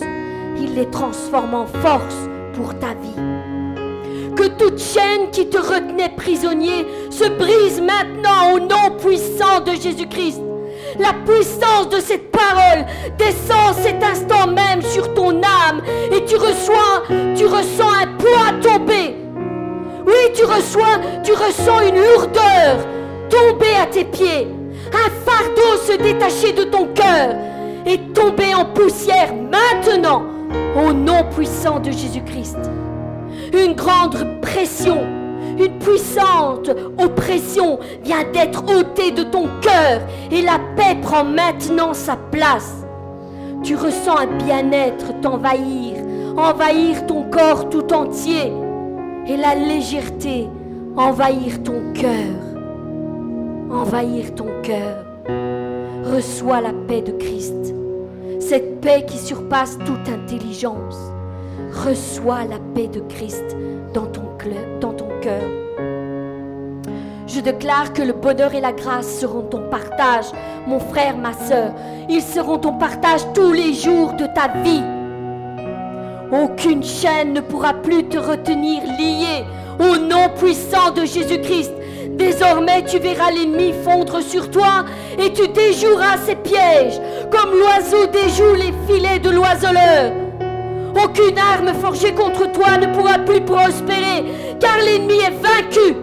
[0.58, 2.16] Il les transforme en force
[2.54, 4.36] pour ta vie.
[4.36, 10.42] Que toute chaîne qui te retenait prisonnier se brise maintenant au nom puissant de Jésus-Christ.
[11.00, 12.86] La puissance de cette parole
[13.18, 15.82] descend cet instant même sur ton âme
[16.12, 17.04] et tu reçois,
[17.36, 19.16] tu ressens un poids tomber.
[20.06, 22.88] Oui, tu reçois, tu ressens une lourdeur
[23.30, 24.48] tomber à tes pieds,
[24.94, 27.36] un fardeau se détacher de ton cœur
[27.86, 30.24] et tomber en poussière maintenant
[30.76, 32.58] au nom puissant de Jésus-Christ.
[33.54, 35.06] Une grande pression
[35.60, 36.70] une puissante
[37.00, 40.02] oppression vient d'être ôtée de ton cœur
[40.32, 42.86] et la paix prend maintenant sa place.
[43.64, 45.96] Tu ressens un bien-être t'envahir,
[46.38, 48.54] envahir ton corps tout entier
[49.26, 50.48] et la légèreté
[50.96, 52.47] envahir ton cœur.
[53.72, 55.06] Envahir ton cœur.
[56.06, 57.74] Reçois la paix de Christ,
[58.40, 60.98] cette paix qui surpasse toute intelligence.
[61.86, 63.44] Reçois la paix de Christ
[63.94, 64.22] dans ton,
[65.22, 65.42] cœur.
[67.28, 70.26] Je déclare que le bonheur et la grâce seront ton partage,
[70.66, 71.74] mon frère, ma soeur.
[72.10, 74.84] Ils seront ton partage tous les jours de ta vie.
[76.32, 79.44] Aucune chaîne ne pourra plus te retenir lié
[79.80, 81.74] au nom puissant de Jésus-Christ.
[82.10, 84.86] Désormais, tu verras l'ennemi fondre sur toi
[85.18, 87.00] et tu déjoueras ses pièges,
[87.32, 90.14] comme l'oiseau déjoue les filets de l'oiseleur.
[91.04, 94.24] Aucune arme forgée contre toi ne pourra plus prospérer,
[94.60, 95.96] car l'ennemi est vaincu.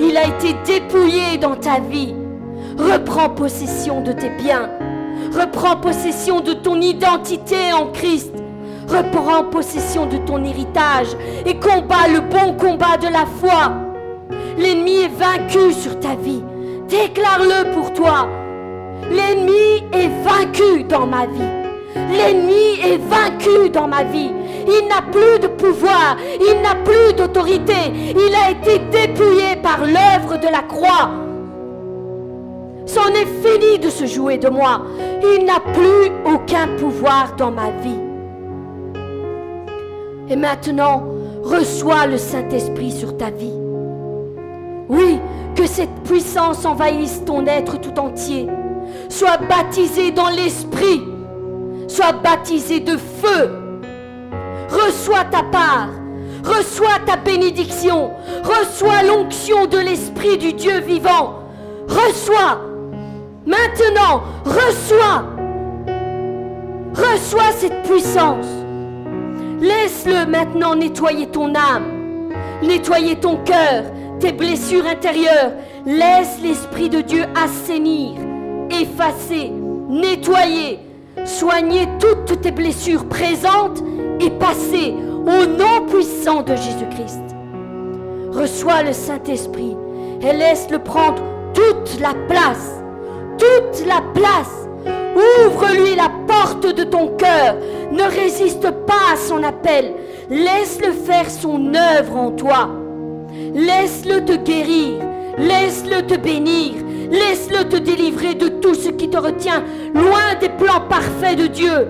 [0.00, 2.14] Il a été dépouillé dans ta vie.
[2.78, 4.68] Reprends possession de tes biens.
[5.32, 8.32] Reprends possession de ton identité en Christ.
[8.88, 11.08] Reprends possession de ton héritage
[11.46, 13.85] et combat le bon combat de la foi.
[14.58, 16.42] L'ennemi est vaincu sur ta vie.
[16.88, 18.28] Déclare-le pour toi.
[19.10, 21.66] L'ennemi est vaincu dans ma vie.
[22.12, 24.30] L'ennemi est vaincu dans ma vie.
[24.66, 27.74] Il n'a plus de pouvoir, il n'a plus d'autorité.
[28.10, 31.10] Il a été dépouillé par l'œuvre de la croix.
[32.86, 34.82] C'en est fini de se jouer de moi.
[35.22, 38.00] Il n'a plus aucun pouvoir dans ma vie.
[40.28, 41.04] Et maintenant,
[41.42, 43.65] reçois le Saint-Esprit sur ta vie.
[44.88, 45.18] Oui,
[45.54, 48.48] que cette puissance envahisse ton être tout entier.
[49.08, 51.02] Sois baptisé dans l'Esprit
[51.88, 53.50] Sois baptisé de feu.
[54.68, 55.88] Reçois ta part.
[56.44, 58.10] Reçois ta bénédiction.
[58.42, 61.40] Reçois l'onction de l'Esprit du Dieu vivant.
[61.88, 62.60] Reçois.
[63.46, 65.24] Maintenant, reçois.
[66.94, 68.46] Reçois cette puissance.
[69.60, 71.84] Laisse-le maintenant nettoyer ton âme,
[72.62, 73.84] nettoyer ton cœur,
[74.20, 75.52] tes blessures intérieures.
[75.84, 78.14] Laisse l'Esprit de Dieu assainir,
[78.70, 79.52] effacer,
[79.88, 80.80] nettoyer,
[81.24, 83.82] soigner toutes tes blessures présentes
[84.20, 84.94] et passées
[85.26, 87.22] au nom puissant de Jésus-Christ.
[88.32, 89.76] Reçois le Saint-Esprit
[90.20, 91.22] et laisse-le prendre
[91.54, 92.82] toute la place,
[93.38, 94.68] toute la place.
[95.16, 97.56] Ouvre-lui la porte de ton cœur.
[97.90, 99.94] Ne résiste pas à son appel.
[100.28, 102.68] Laisse-le faire son œuvre en toi.
[103.54, 104.98] Laisse-le te guérir.
[105.38, 106.74] Laisse-le te bénir.
[107.10, 109.62] Laisse-le te délivrer de tout ce qui te retient
[109.94, 111.88] loin des plans parfaits de Dieu.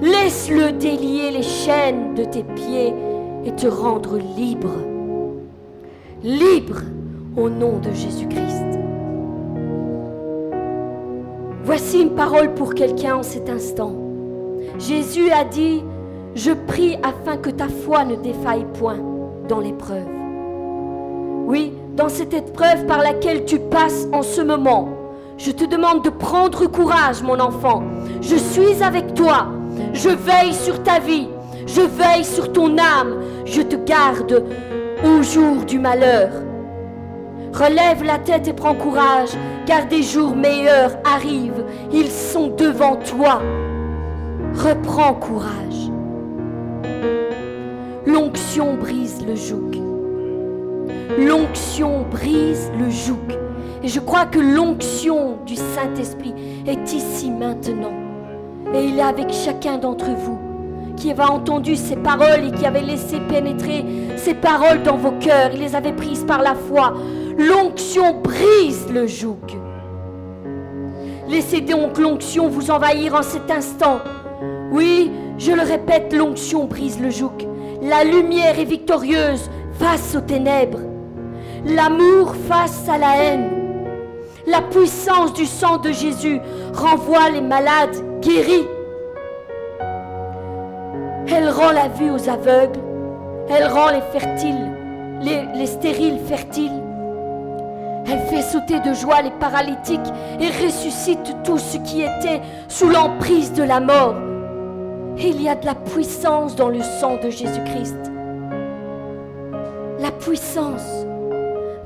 [0.00, 2.92] Laisse-le délier les chaînes de tes pieds
[3.44, 4.72] et te rendre libre.
[6.22, 6.80] Libre
[7.36, 8.64] au nom de Jésus-Christ.
[11.64, 13.94] Voici une parole pour quelqu'un en cet instant.
[14.78, 15.82] Jésus a dit,
[16.34, 18.98] je prie afin que ta foi ne défaille point
[19.48, 20.15] dans l'épreuve.
[21.46, 24.88] Oui, dans cette épreuve par laquelle tu passes en ce moment.
[25.38, 27.84] Je te demande de prendre courage, mon enfant.
[28.20, 29.46] Je suis avec toi.
[29.92, 31.28] Je veille sur ta vie.
[31.68, 33.22] Je veille sur ton âme.
[33.44, 34.44] Je te garde
[35.04, 36.30] au jour du malheur.
[37.52, 39.30] Relève la tête et prends courage,
[39.66, 41.64] car des jours meilleurs arrivent.
[41.92, 43.40] Ils sont devant toi.
[44.52, 45.92] Reprends courage.
[48.04, 49.95] L'onction brise le joug.
[51.18, 53.38] L'onction brise le joug.
[53.82, 56.34] Et je crois que l'onction du Saint-Esprit
[56.66, 57.92] est ici maintenant.
[58.74, 60.38] Et il est avec chacun d'entre vous
[60.96, 63.84] qui avait entendu ces paroles et qui avait laissé pénétrer
[64.16, 65.50] ces paroles dans vos cœurs.
[65.54, 66.94] Il les avait prises par la foi.
[67.38, 69.36] L'onction brise le joug.
[71.28, 74.00] Laissez donc l'onction vous envahir en cet instant.
[74.72, 77.46] Oui, je le répète, l'onction brise le joug.
[77.82, 80.95] La lumière est victorieuse face aux ténèbres.
[81.68, 83.50] L'amour face à la haine.
[84.46, 86.40] La puissance du sang de Jésus
[86.72, 88.68] renvoie les malades guéris.
[91.28, 92.78] Elle rend la vue aux aveugles.
[93.48, 94.70] Elle rend les fertiles,
[95.22, 96.80] les, les stériles fertiles.
[98.08, 99.98] Elle fait sauter de joie les paralytiques
[100.38, 104.14] et ressuscite tout ce qui était sous l'emprise de la mort.
[105.18, 108.12] il y a de la puissance dans le sang de Jésus-Christ.
[109.98, 111.06] La puissance.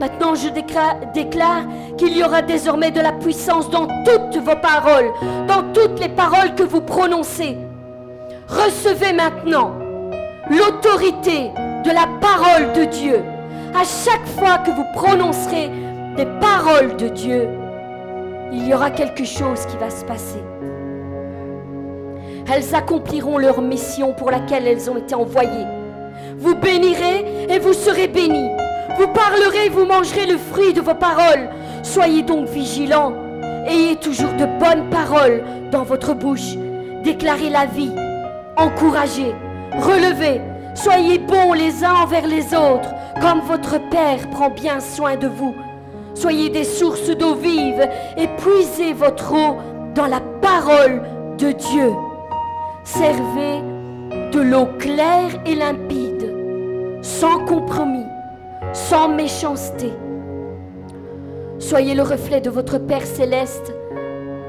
[0.00, 1.64] Maintenant, je déclare,
[1.98, 5.10] qu'il y aura désormais de la puissance dans toutes vos paroles,
[5.46, 7.58] dans toutes les paroles que vous prononcez.
[8.48, 9.72] Recevez maintenant
[10.48, 11.50] l'autorité
[11.84, 13.22] de la parole de Dieu.
[13.74, 15.70] À chaque fois que vous prononcerez
[16.16, 17.48] des paroles de Dieu,
[18.52, 20.42] il y aura quelque chose qui va se passer.
[22.50, 25.66] Elles accompliront leur mission pour laquelle elles ont été envoyées.
[26.38, 28.48] Vous bénirez et vous serez bénis.
[28.98, 31.48] Vous parlerez, vous mangerez le fruit de vos paroles.
[31.82, 33.14] Soyez donc vigilants.
[33.66, 36.56] Ayez toujours de bonnes paroles dans votre bouche.
[37.04, 37.92] Déclarez la vie.
[38.56, 39.34] Encouragez.
[39.78, 40.40] Relevez.
[40.74, 45.54] Soyez bons les uns envers les autres, comme votre Père prend bien soin de vous.
[46.14, 49.56] Soyez des sources d'eau vive et puisez votre eau
[49.94, 51.02] dans la parole
[51.38, 51.92] de Dieu.
[52.84, 53.62] Servez
[54.32, 56.34] de l'eau claire et limpide,
[57.02, 58.06] sans compromis,
[58.72, 59.92] sans méchanceté.
[61.58, 63.72] Soyez le reflet de votre Père céleste,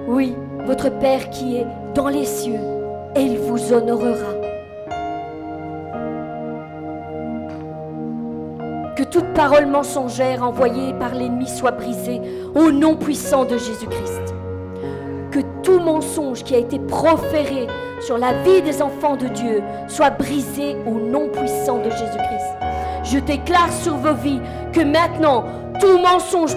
[0.08, 2.60] oui, votre Père qui est dans les cieux,
[3.16, 4.34] et il vous honorera.
[8.96, 12.22] Que toute parole mensongère envoyée par l'ennemi soit brisée
[12.56, 14.36] au nom puissant de Jésus-Christ.
[15.32, 17.68] Que tout mensonge qui a été proféré
[18.02, 22.62] sur la vie des enfants de Dieu soit brisé au nom puissant de Jésus-Christ.
[23.12, 24.40] Je déclare sur vos vies
[24.72, 25.44] que maintenant,
[25.82, 26.56] tout mensonge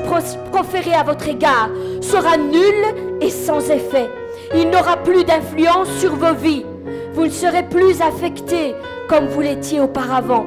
[0.53, 1.69] proféré à votre égard
[2.01, 4.09] sera nul et sans effet.
[4.55, 6.65] Il n'aura plus d'influence sur vos vies.
[7.13, 8.77] Vous ne serez plus affectés
[9.09, 10.47] comme vous l'étiez auparavant.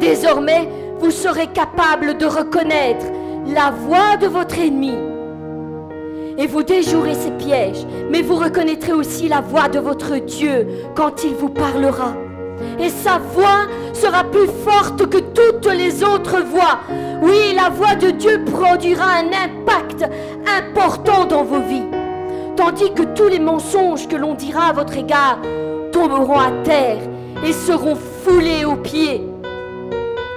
[0.00, 0.66] Désormais,
[1.00, 3.04] vous serez capable de reconnaître
[3.46, 4.94] la voix de votre ennemi.
[6.38, 11.24] Et vous déjouerez ses pièges, mais vous reconnaîtrez aussi la voix de votre Dieu quand
[11.24, 12.14] il vous parlera.
[12.78, 16.80] Et sa voix sera plus forte que toutes les autres voix.
[17.22, 20.04] Oui, la voix de Dieu produira un impact
[20.58, 21.86] important dans vos vies.
[22.56, 25.38] Tandis que tous les mensonges que l'on dira à votre égard
[25.92, 26.98] tomberont à terre
[27.44, 29.22] et seront foulés aux pieds.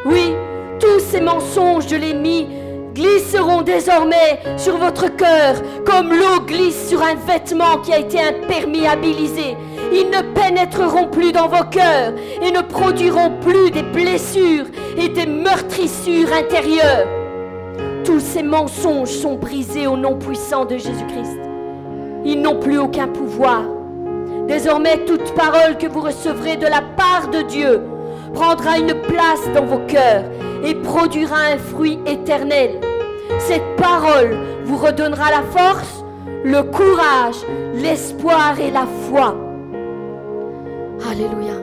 [0.05, 0.33] Oui,
[0.79, 2.47] tous ces mensonges de l'ennemi
[2.95, 9.57] glisseront désormais sur votre cœur comme l'eau glisse sur un vêtement qui a été imperméabilisé.
[9.91, 14.65] Ils ne pénétreront plus dans vos cœurs et ne produiront plus des blessures
[14.97, 17.07] et des meurtrissures intérieures.
[18.05, 21.39] Tous ces mensonges sont brisés au nom puissant de Jésus-Christ.
[22.23, 23.63] Ils n'ont plus aucun pouvoir.
[24.47, 27.81] Désormais, toute parole que vous recevrez de la part de Dieu
[28.35, 30.25] prendra une place dans vos cœurs
[30.63, 32.81] et produira un fruit éternel.
[33.39, 36.03] Cette parole vous redonnera la force,
[36.43, 37.37] le courage,
[37.75, 39.35] l'espoir et la foi.
[41.09, 41.53] Alléluia.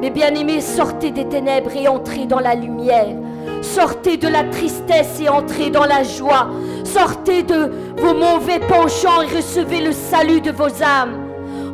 [0.00, 3.16] Mes bien-aimés, sortez des ténèbres et entrez dans la lumière.
[3.62, 6.48] Sortez de la tristesse et entrez dans la joie.
[6.84, 11.23] Sortez de vos mauvais penchants et recevez le salut de vos âmes.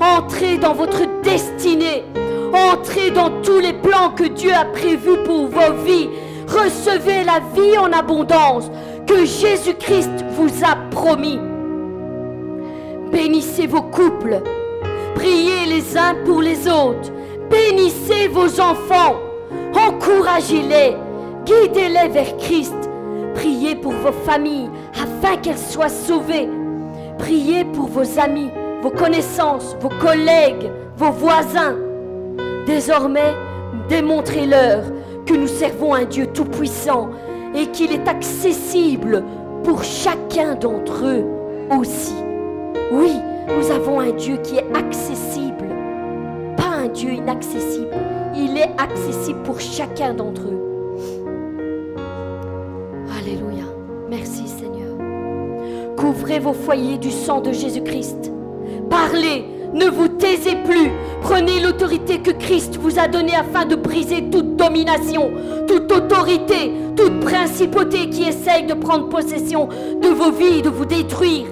[0.01, 2.05] Entrez dans votre destinée.
[2.55, 6.09] Entrez dans tous les plans que Dieu a prévus pour vos vies.
[6.48, 8.70] Recevez la vie en abondance
[9.07, 11.38] que Jésus-Christ vous a promis.
[13.12, 14.40] Bénissez vos couples.
[15.16, 17.12] Priez les uns pour les autres.
[17.51, 19.16] Bénissez vos enfants.
[19.74, 20.96] Encouragez-les.
[21.44, 22.74] Guidez-les vers Christ.
[23.34, 26.48] Priez pour vos familles afin qu'elles soient sauvées.
[27.18, 28.51] Priez pour vos amis,
[28.82, 31.76] vos connaissances, vos collègues, vos voisins.
[32.66, 33.34] Désormais,
[33.88, 34.84] démontrez-leur
[35.26, 37.10] que nous servons un Dieu tout-puissant
[37.54, 39.24] et qu'il est accessible
[39.64, 41.24] pour chacun d'entre eux
[41.78, 42.14] aussi.
[42.92, 43.12] Oui,
[43.56, 45.68] nous avons un Dieu qui est accessible,
[46.56, 47.94] pas un Dieu inaccessible.
[48.34, 50.60] Il est accessible pour chacun d'entre eux.
[53.18, 53.64] Alléluia.
[54.08, 54.96] Merci Seigneur.
[55.96, 58.32] Couvrez vos foyers du sang de Jésus-Christ.
[58.91, 60.91] Parlez ne vous taisez plus.
[61.22, 65.30] Prenez l'autorité que Christ vous a donnée afin de briser toute domination,
[65.68, 69.68] toute autorité, toute principauté qui essaye de prendre possession
[70.01, 71.47] de vos vies, de vous détruire.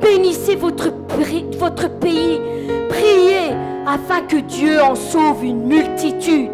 [0.00, 0.90] Bénissez votre,
[1.58, 2.40] votre pays.
[2.88, 3.54] Priez
[3.86, 6.50] afin que Dieu en sauve une multitude.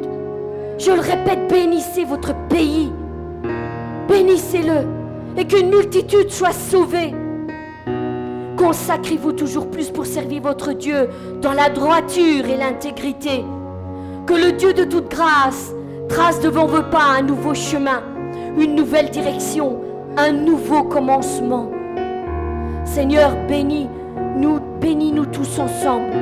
[0.79, 2.93] Je le répète, bénissez votre pays.
[4.09, 4.87] Bénissez-le
[5.37, 7.13] et qu'une multitude soit sauvée.
[8.57, 11.09] Consacrez-vous toujours plus pour servir votre Dieu
[11.43, 13.45] dans la droiture et l'intégrité.
[14.27, 15.73] Que le Dieu de toute grâce
[16.09, 18.03] trace devant vos pas un nouveau chemin,
[18.57, 19.81] une nouvelle direction,
[20.17, 21.71] un nouveau commencement.
[22.85, 26.13] Seigneur, bénis-nous, bénis-nous tous ensemble.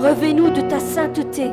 [0.00, 1.50] Revais-nous de ta sainteté.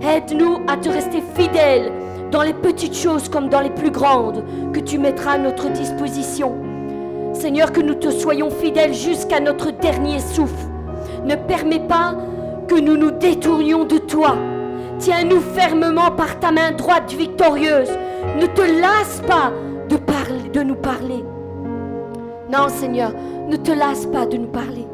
[0.00, 1.92] Aide-nous à te rester fidèles
[2.30, 6.71] dans les petites choses comme dans les plus grandes que tu mettras à notre disposition.
[7.32, 10.66] Seigneur, que nous te soyons fidèles jusqu'à notre dernier souffle.
[11.24, 12.14] Ne permets pas
[12.68, 14.36] que nous nous détournions de toi.
[14.98, 17.90] Tiens-nous fermement par ta main droite victorieuse.
[18.40, 19.52] Ne te lasse pas
[19.88, 19.96] de,
[20.50, 21.24] de nous parler.
[22.50, 23.12] Non, Seigneur,
[23.48, 24.86] ne te lasse pas de nous parler.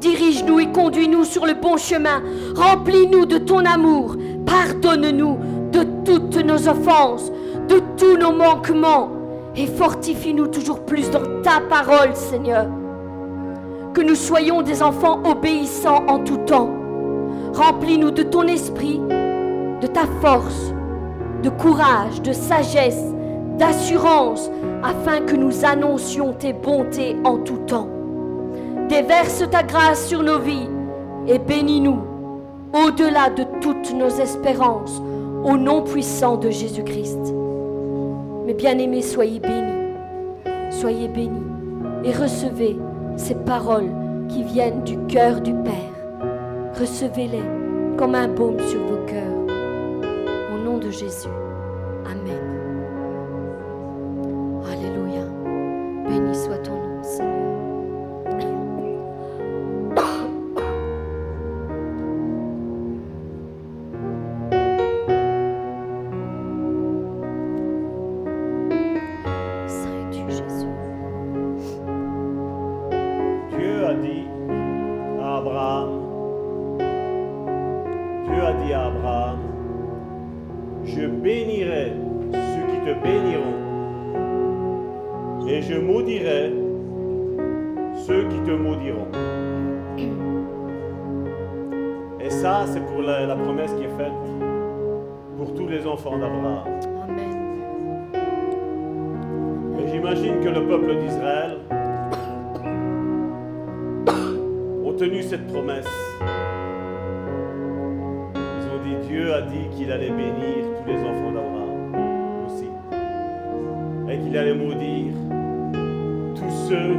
[0.00, 2.22] Dirige-nous et conduis-nous sur le bon chemin.
[2.56, 4.16] Remplis-nous de ton amour.
[4.46, 5.38] Pardonne-nous
[5.72, 7.30] de toutes nos offenses,
[7.68, 9.21] de tous nos manquements.
[9.54, 12.66] Et fortifie-nous toujours plus dans ta parole, Seigneur.
[13.92, 16.70] Que nous soyons des enfants obéissants en tout temps.
[17.52, 18.98] Remplis-nous de ton esprit,
[19.80, 20.72] de ta force,
[21.42, 23.04] de courage, de sagesse,
[23.58, 24.50] d'assurance,
[24.82, 27.88] afin que nous annoncions tes bontés en tout temps.
[28.88, 30.68] Déverse ta grâce sur nos vies
[31.26, 31.98] et bénis-nous
[32.72, 35.02] au-delà de toutes nos espérances,
[35.44, 37.41] au nom puissant de Jésus-Christ.
[38.52, 39.94] Mes bien-aimés, soyez bénis,
[40.68, 41.40] soyez bénis
[42.04, 42.76] et recevez
[43.16, 43.88] ces paroles
[44.28, 46.74] qui viennent du cœur du Père.
[46.78, 49.56] Recevez-les comme un baume sur vos cœurs.
[50.54, 51.41] Au nom de Jésus.
[105.52, 105.86] Promesse.
[108.34, 111.94] Ils ont dit, Dieu a dit qu'il allait bénir tous les enfants d'Abraham
[112.46, 112.68] aussi.
[114.08, 115.12] Et qu'il allait maudire
[116.34, 116.96] tous ceux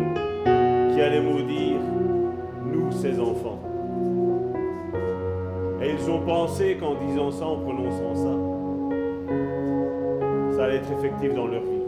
[0.94, 1.80] qui allaient maudire
[2.72, 3.60] nous, ses enfants.
[5.82, 8.38] Et ils ont pensé qu'en disant ça, en prononçant ça,
[10.56, 11.82] ça allait être effectif dans leur vie.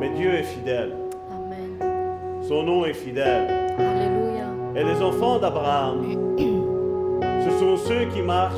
[0.00, 0.92] Mais Dieu est fidèle.
[1.30, 2.42] Amen.
[2.42, 3.66] Son nom est fidèle.
[3.78, 4.45] Alléluia.
[4.76, 6.02] Et les enfants d'Abraham,
[6.38, 8.52] ce sont ceux qui marchent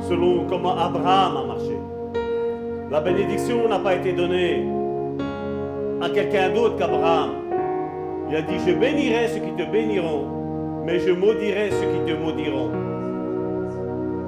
[0.00, 1.78] selon comment Abraham a marché.
[2.90, 4.66] La bénédiction n'a pas été donnée
[6.02, 7.30] à quelqu'un d'autre qu'Abraham.
[8.28, 12.18] Il a dit, je bénirai ceux qui te béniront, mais je maudirai ceux qui te
[12.18, 12.70] maudiront.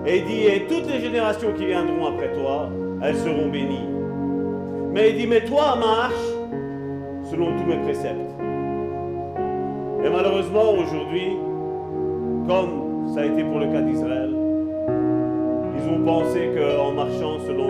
[0.06, 2.70] Et il dit, et toutes les générations qui viendront après toi,
[3.02, 3.86] elles seront bénies.
[4.94, 6.14] Mais il dit, mais toi marche
[7.30, 8.27] selon tous mes préceptes.
[10.04, 11.36] Et malheureusement, aujourd'hui,
[12.46, 14.30] comme ça a été pour le cas d'Israël,
[15.76, 17.68] ils ont pensé qu'en marchant selon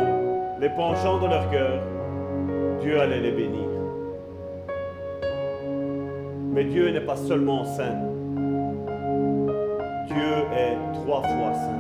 [0.61, 1.81] les penchants de leur cœur,
[2.81, 3.69] Dieu allait les bénir.
[6.53, 7.97] Mais Dieu n'est pas seulement saint.
[10.07, 11.79] Dieu est trois fois saint.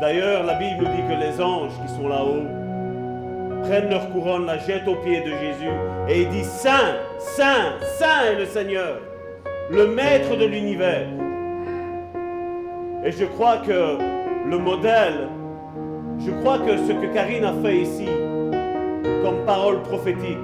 [0.00, 2.59] D'ailleurs, la Bible dit que les anges qui sont là-haut
[3.70, 5.70] prennent leur couronne, la jettent aux pieds de Jésus
[6.08, 8.98] et il dit Saint, Saint, Saint est le Seigneur,
[9.70, 11.06] le Maître de l'univers.
[13.04, 13.96] Et je crois que
[14.48, 15.28] le modèle,
[16.18, 18.08] je crois que ce que Karine a fait ici,
[19.22, 20.38] comme parole prophétique,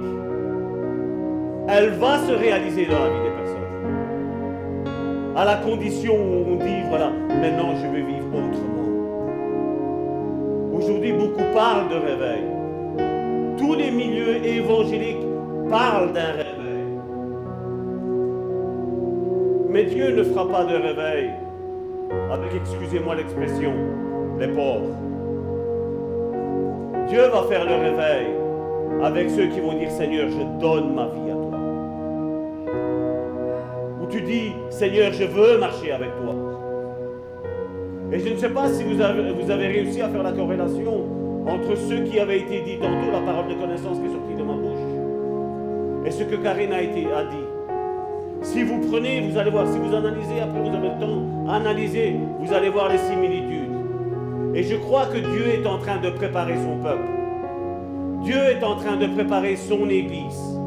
[1.67, 3.57] elle va se réaliser dans la vie des personnes.
[5.35, 8.87] À la condition où on dit, voilà, maintenant je vais vivre autrement.
[10.71, 12.56] Aujourd'hui, beaucoup parlent de réveil.
[13.57, 15.25] Tous les milieux évangéliques
[15.69, 16.57] parlent d'un réveil.
[19.69, 21.31] Mais Dieu ne fera pas de réveil
[22.31, 23.73] avec, excusez-moi l'expression,
[24.39, 24.95] les pauvres.
[27.07, 28.27] Dieu va faire le réveil
[29.03, 31.59] avec ceux qui vont dire Seigneur, je donne ma vie à toi.
[34.09, 36.33] tu dis, Seigneur, je veux marcher avec toi.
[38.11, 41.93] Et je ne sais pas si vous avez réussi à faire la corrélation entre ce
[41.93, 46.05] qui avait été dit tantôt, la parole de connaissance qui est sortie de ma bouche,
[46.05, 47.07] et ce que Karine a, dit.
[48.41, 52.15] Si vous prenez, vous allez voir, si vous analysez, après vous avez le temps, analysez,
[52.39, 53.71] vous allez voir les similitudes.
[54.53, 57.09] Et je crois que Dieu est en train de préparer son peuple.
[58.23, 60.57] Dieu est en train de préparer son Église.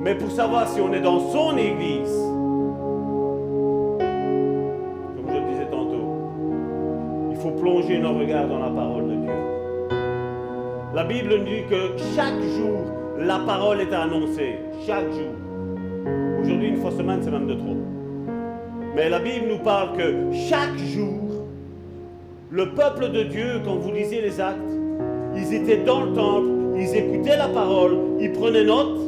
[0.00, 2.14] Mais pour savoir si on est dans son Église,
[5.16, 6.06] comme je le disais tantôt,
[7.30, 8.89] il faut plonger nos regards dans la parole.
[10.92, 12.80] La Bible nous dit que chaque jour,
[13.16, 14.58] la parole est annoncée.
[14.84, 15.30] Chaque jour.
[16.40, 17.76] Aujourd'hui, une fois semaine, c'est même de trop.
[18.96, 21.46] Mais la Bible nous parle que chaque jour,
[22.50, 24.58] le peuple de Dieu, quand vous lisez les actes,
[25.36, 28.98] ils étaient dans le temple, ils écoutaient la parole, ils prenaient note,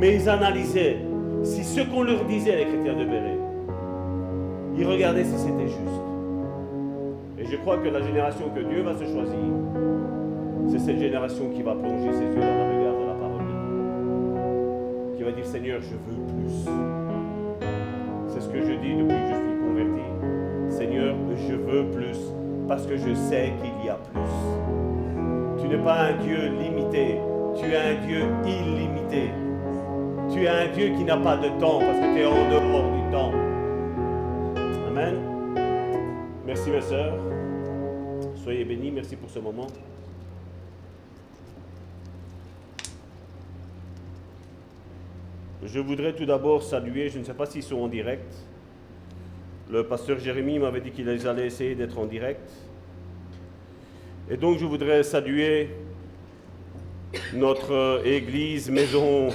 [0.00, 0.96] mais ils analysaient
[1.42, 3.38] si ce qu'on leur disait, les chrétiens de Béret,
[4.78, 6.00] ils regardaient si c'était juste.
[7.38, 9.38] Et je crois que la génération que Dieu va se choisir,
[10.68, 13.42] c'est cette génération qui va plonger ses yeux dans le regard de la parole.
[15.16, 16.68] Qui va dire Seigneur, je veux plus.
[18.28, 20.04] C'est ce que je dis depuis que je suis converti.
[20.68, 21.14] Seigneur,
[21.48, 22.18] je veux plus
[22.66, 24.20] parce que je sais qu'il y a plus.
[25.60, 27.18] Tu n'es pas un Dieu limité,
[27.56, 29.30] tu es un Dieu illimité.
[30.32, 32.90] Tu es un Dieu qui n'a pas de temps parce que tu es en dehors
[32.90, 33.32] du temps.
[34.88, 35.14] Amen.
[36.46, 37.18] Merci mes sœurs.
[38.34, 38.90] Soyez bénis.
[38.90, 39.66] Merci pour ce moment.
[45.66, 48.34] Je voudrais tout d'abord saluer, je ne sais pas s'ils sont en direct.
[49.70, 52.50] Le pasteur Jérémie m'avait dit qu'il allait essayer d'être en direct.
[54.30, 55.70] Et donc je voudrais saluer
[57.32, 59.30] notre église maison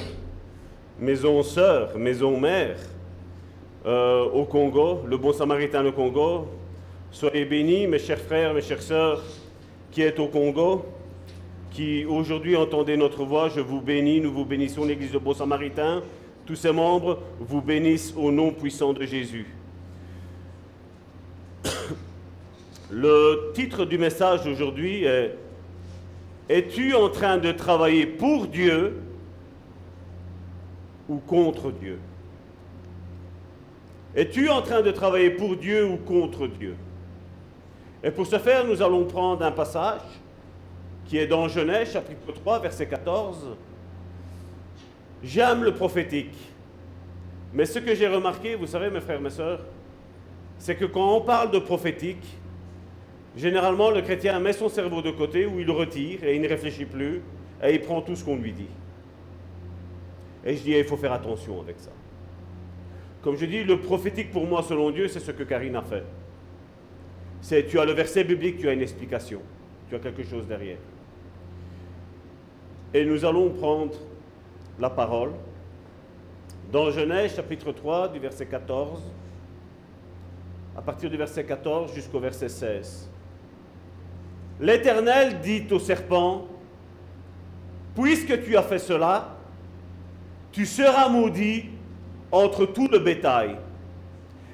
[0.99, 2.77] maison sœur, maison mère
[3.87, 6.47] euh, au Congo, le bon samaritain au Congo.
[7.09, 9.23] Soyez bénis, mes chers frères, mes chères sœurs,
[9.89, 10.85] qui êtes au Congo,
[11.71, 13.49] qui aujourd'hui entendez notre voix.
[13.49, 16.03] Je vous bénis, nous vous bénissons, l'Église de Bon Samaritain.
[16.49, 19.45] Tous ses membres vous bénissent au nom puissant de Jésus.
[22.89, 25.35] Le titre du message aujourd'hui est
[26.49, 28.99] Es-tu en train de travailler pour Dieu
[31.07, 31.99] ou contre Dieu?
[34.15, 36.75] Es-tu en train de travailler pour Dieu ou contre Dieu?
[38.03, 40.01] Et pour ce faire, nous allons prendre un passage
[41.05, 43.55] qui est dans Genèse chapitre 3 verset 14.
[45.23, 46.35] J'aime le prophétique.
[47.53, 49.61] Mais ce que j'ai remarqué, vous savez mes frères, mes sœurs,
[50.57, 52.37] c'est que quand on parle de prophétique,
[53.35, 56.47] généralement le chrétien met son cerveau de côté ou il le retire et il ne
[56.47, 57.21] réfléchit plus
[57.63, 58.69] et il prend tout ce qu'on lui dit.
[60.45, 61.91] Et je dis, il faut faire attention avec ça.
[63.21, 66.03] Comme je dis, le prophétique pour moi, selon Dieu, c'est ce que Karine a fait.
[67.41, 69.41] C'est, tu as le verset biblique, tu as une explication.
[69.89, 70.77] Tu as quelque chose derrière.
[72.93, 73.93] Et nous allons prendre
[74.79, 75.31] la parole
[76.71, 79.01] dans Genèse chapitre 3 du verset 14,
[80.77, 83.09] à partir du verset 14 jusqu'au verset 16.
[84.61, 86.45] L'Éternel dit au serpent,
[87.95, 89.35] puisque tu as fait cela,
[90.51, 91.65] tu seras maudit
[92.31, 93.57] entre tout le bétail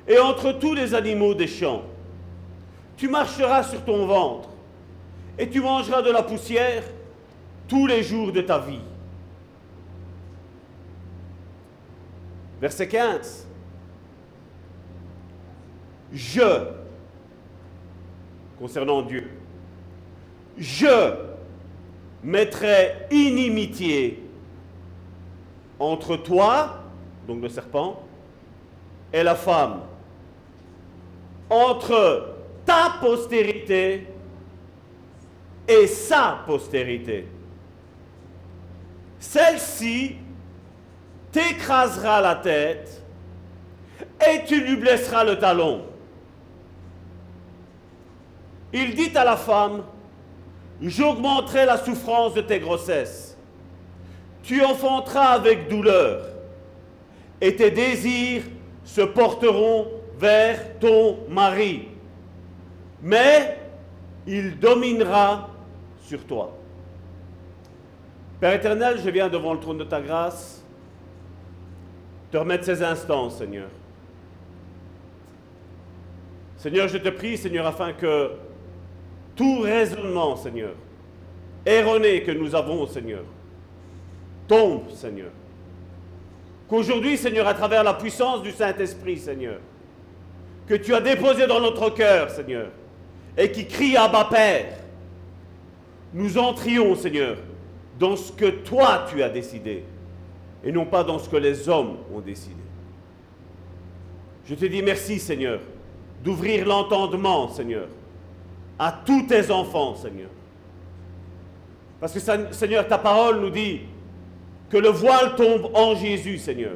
[0.08, 1.84] et entre tous les animaux des champs.
[2.98, 4.50] Tu marcheras sur ton ventre
[5.38, 6.84] et tu mangeras de la poussière
[7.68, 8.80] tous les jours de ta vie.
[12.60, 13.48] Verset 15.
[16.14, 16.68] Je,
[18.58, 19.30] concernant Dieu,
[20.58, 21.16] je
[22.24, 24.24] mettrai inimitié
[25.80, 26.84] entre toi,
[27.28, 28.02] donc le serpent,
[29.12, 29.82] et la femme,
[31.50, 32.36] entre
[32.66, 34.08] ta postérité
[35.68, 37.28] et sa postérité.
[39.20, 40.16] Celle-ci
[41.36, 43.04] t'écrasera la tête
[44.26, 45.82] et tu lui blesseras le talon.
[48.74, 49.84] Il dit à la femme,
[50.82, 53.36] j'augmenterai la souffrance de tes grossesses
[54.46, 56.22] tu enfanteras avec douleur,
[57.42, 58.44] et tes désirs
[58.84, 61.88] se porteront vers ton mari,
[63.02, 63.58] mais
[64.28, 65.50] il dominera
[66.04, 66.56] sur toi.
[68.40, 70.64] Père éternel, je viens devant le trône de ta grâce
[72.36, 73.70] te remettre ces instants, Seigneur.
[76.58, 78.32] Seigneur, je te prie, Seigneur, afin que
[79.38, 80.74] tout raisonnement, Seigneur,
[81.66, 83.24] erroné que nous avons, Seigneur,
[84.50, 85.30] tombe, Seigneur.
[86.68, 89.62] Qu'aujourd'hui, Seigneur, à travers la puissance du Saint-Esprit, Seigneur,
[90.68, 92.68] que tu as déposé dans notre cœur, Seigneur,
[93.38, 94.74] et qui crie à bas Père,
[96.14, 97.38] nous entrions, Seigneur,
[97.98, 99.86] dans ce que toi tu as décidé,
[100.66, 102.56] et non pas dans ce que les hommes ont décidé.
[104.46, 105.60] Je te dis merci, Seigneur,
[106.24, 107.88] d'ouvrir l'entendement, Seigneur,
[108.78, 110.30] à tous tes enfants, Seigneur.
[112.00, 112.20] Parce que,
[112.52, 113.82] Seigneur, ta parole nous dit
[114.70, 116.76] que le voile tombe en Jésus, Seigneur.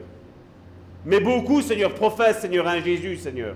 [1.05, 3.55] Mais beaucoup, Seigneur, professent, Seigneur, un Jésus, Seigneur.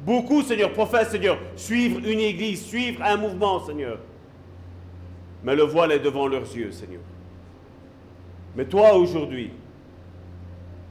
[0.00, 3.98] Beaucoup, Seigneur, professent, Seigneur, suivre une église, suivre un mouvement, Seigneur.
[5.44, 7.00] Mais le voile est devant leurs yeux, Seigneur.
[8.56, 9.50] Mais toi, aujourd'hui,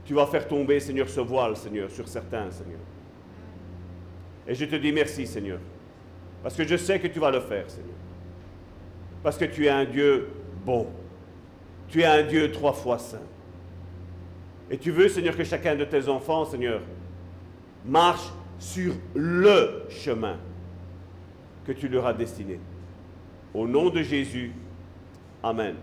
[0.06, 2.80] tu vas faire tomber, Seigneur, ce voile, Seigneur, sur certains, Seigneur.
[4.48, 5.60] Et je te dis merci, Seigneur.
[6.42, 7.96] Parce que je sais que tu vas le faire, Seigneur.
[9.22, 10.30] Parce que tu es un Dieu
[10.66, 10.88] bon.
[11.90, 13.18] Tu es un Dieu trois fois saint.
[14.70, 16.82] Et tu veux, Seigneur, que chacun de tes enfants, Seigneur,
[17.86, 20.38] marche sur le chemin
[21.66, 22.60] que tu leur as destiné.
[23.54, 24.54] Au nom de Jésus,
[25.44, 25.76] Amen.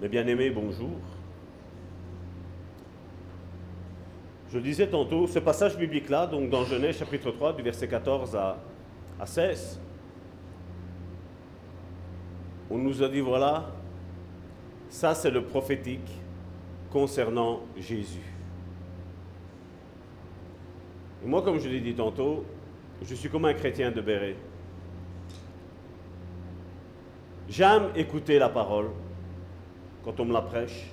[0.00, 0.96] Mes bien-aimés, bonjour.
[4.50, 8.58] Je disais tantôt, ce passage biblique-là, donc dans Genèse chapitre 3, du verset 14 à,
[9.20, 9.78] à 16,
[12.70, 13.70] on nous a dit, voilà,
[14.88, 16.10] ça c'est le prophétique
[16.90, 18.24] concernant Jésus.
[21.22, 22.46] Et moi, comme je l'ai dit tantôt,
[23.02, 24.36] je suis comme un chrétien de Béret.
[27.50, 28.88] J'aime écouter la parole
[30.04, 30.90] quand on me la prêche,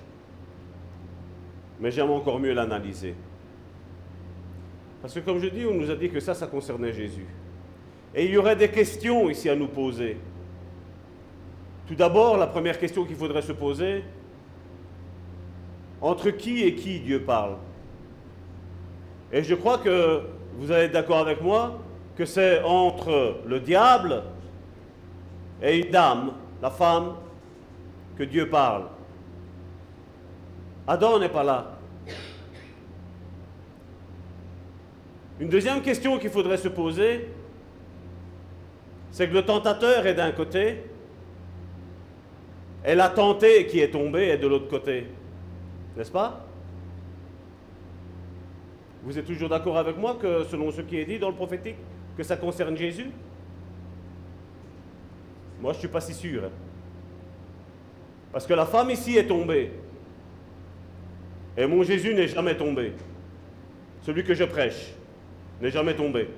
[1.80, 3.16] mais j'aime encore mieux l'analyser.
[5.01, 7.28] Parce que comme je dis, on nous a dit que ça, ça concernait Jésus.
[8.16, 10.18] Et il y aurait des questions ici à nous poser.
[11.88, 14.03] Tout d'abord, la première question qu'il faudrait se poser,
[16.01, 17.58] entre qui et qui Dieu parle?
[19.32, 20.22] Et je crois que
[20.58, 21.80] vous allez être d'accord avec moi
[22.16, 24.24] que c'est entre le diable
[25.62, 26.32] et une dame,
[26.62, 27.14] la femme,
[28.18, 28.86] que Dieu parle.
[30.88, 31.77] Adam n'est pas là.
[35.39, 37.27] Une deuxième question qu'il faudrait se poser,
[39.11, 40.84] c'est que le tentateur est d'un côté,
[42.85, 45.07] et la tentée qui est tombée est de l'autre côté.
[45.95, 46.45] N'est-ce pas?
[49.03, 51.76] Vous êtes toujours d'accord avec moi que selon ce qui est dit dans le prophétique,
[52.15, 53.11] que ça concerne Jésus?
[55.59, 56.45] Moi, je ne suis pas si sûr.
[56.45, 56.51] Hein.
[58.31, 59.72] Parce que la femme ici est tombée.
[61.57, 62.93] Et mon Jésus n'est jamais tombé.
[64.03, 64.93] Celui que je prêche
[65.59, 66.29] n'est jamais tombé.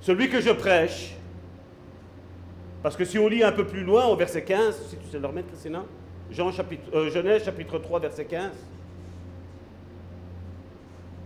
[0.00, 1.14] Celui que je prêche,
[2.82, 5.20] parce que si on lit un peu plus loin, au verset 15, si tu sais
[5.20, 5.48] le remettre,
[6.32, 8.50] Jean chapitre, euh, Genèse chapitre 3, verset 15,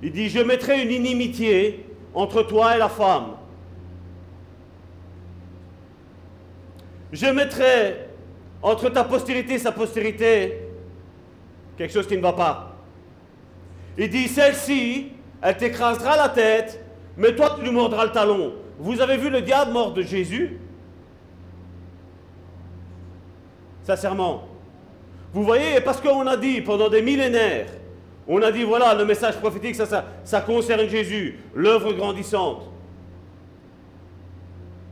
[0.02, 3.36] il dit, je mettrai une inimitié entre toi et la femme.
[7.12, 7.96] Je mettrai
[8.60, 10.65] entre ta postérité et sa postérité
[11.76, 12.76] quelque chose qui ne va pas.
[13.98, 15.12] Il dit, celle-ci
[15.42, 16.82] elle t'écrasera la tête,
[17.16, 18.54] mais toi tu lui mordras le talon.
[18.78, 20.58] Vous avez vu le diable mort de Jésus?
[23.84, 24.48] Sincèrement.
[25.32, 27.68] Vous voyez, parce qu'on a dit pendant des millénaires,
[28.26, 32.68] on a dit voilà, le message prophétique, ça, ça, ça concerne Jésus, l'œuvre grandissante.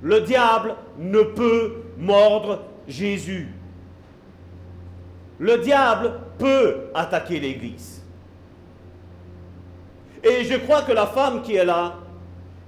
[0.02, 3.48] Le diable ne peut mordre Jésus.
[5.38, 8.02] Le diable peut attaquer l'Église.
[10.22, 11.96] Et je crois que la femme qui est là,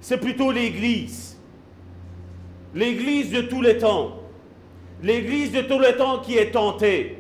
[0.01, 1.38] c'est plutôt l'Église.
[2.74, 4.20] L'Église de tous les temps.
[5.02, 7.18] L'Église de tous les temps qui est tentée.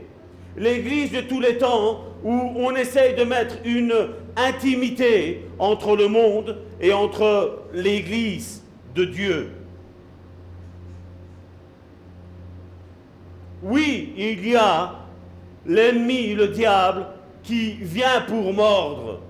[0.56, 3.94] L'Église de tous les temps où on essaye de mettre une
[4.36, 8.62] intimité entre le monde et entre l'Église
[8.94, 9.50] de Dieu.
[13.62, 15.05] Oui, il y a
[15.66, 17.06] l'ennemi, le diable,
[17.42, 19.20] qui vient pour mordre.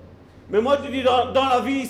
[0.49, 1.89] Mais moi, je dis, dans, la vie,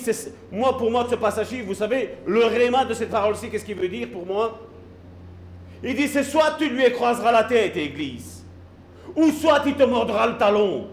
[0.50, 3.88] moi, pour moi, ce passage-ci, vous savez, le réma de cette parole-ci, qu'est-ce qu'il veut
[3.88, 4.58] dire pour moi?
[5.82, 8.44] Il dit, c'est soit tu lui écraseras la tête, Église,
[9.14, 10.88] ou soit il te mordra le talon.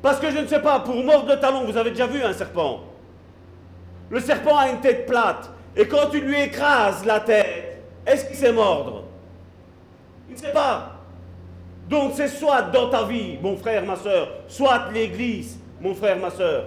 [0.00, 2.32] Parce que je ne sais pas, pour mordre le talon, vous avez déjà vu un
[2.32, 2.80] serpent.
[4.08, 8.36] Le serpent a une tête plate, et quand tu lui écrases la tête, est-ce qu'il
[8.36, 9.04] sait mordre?
[10.28, 10.95] Il ne sait pas.
[11.88, 16.30] Donc c'est soit dans ta vie, mon frère, ma soeur, soit l'Église, mon frère, ma
[16.30, 16.64] soeur,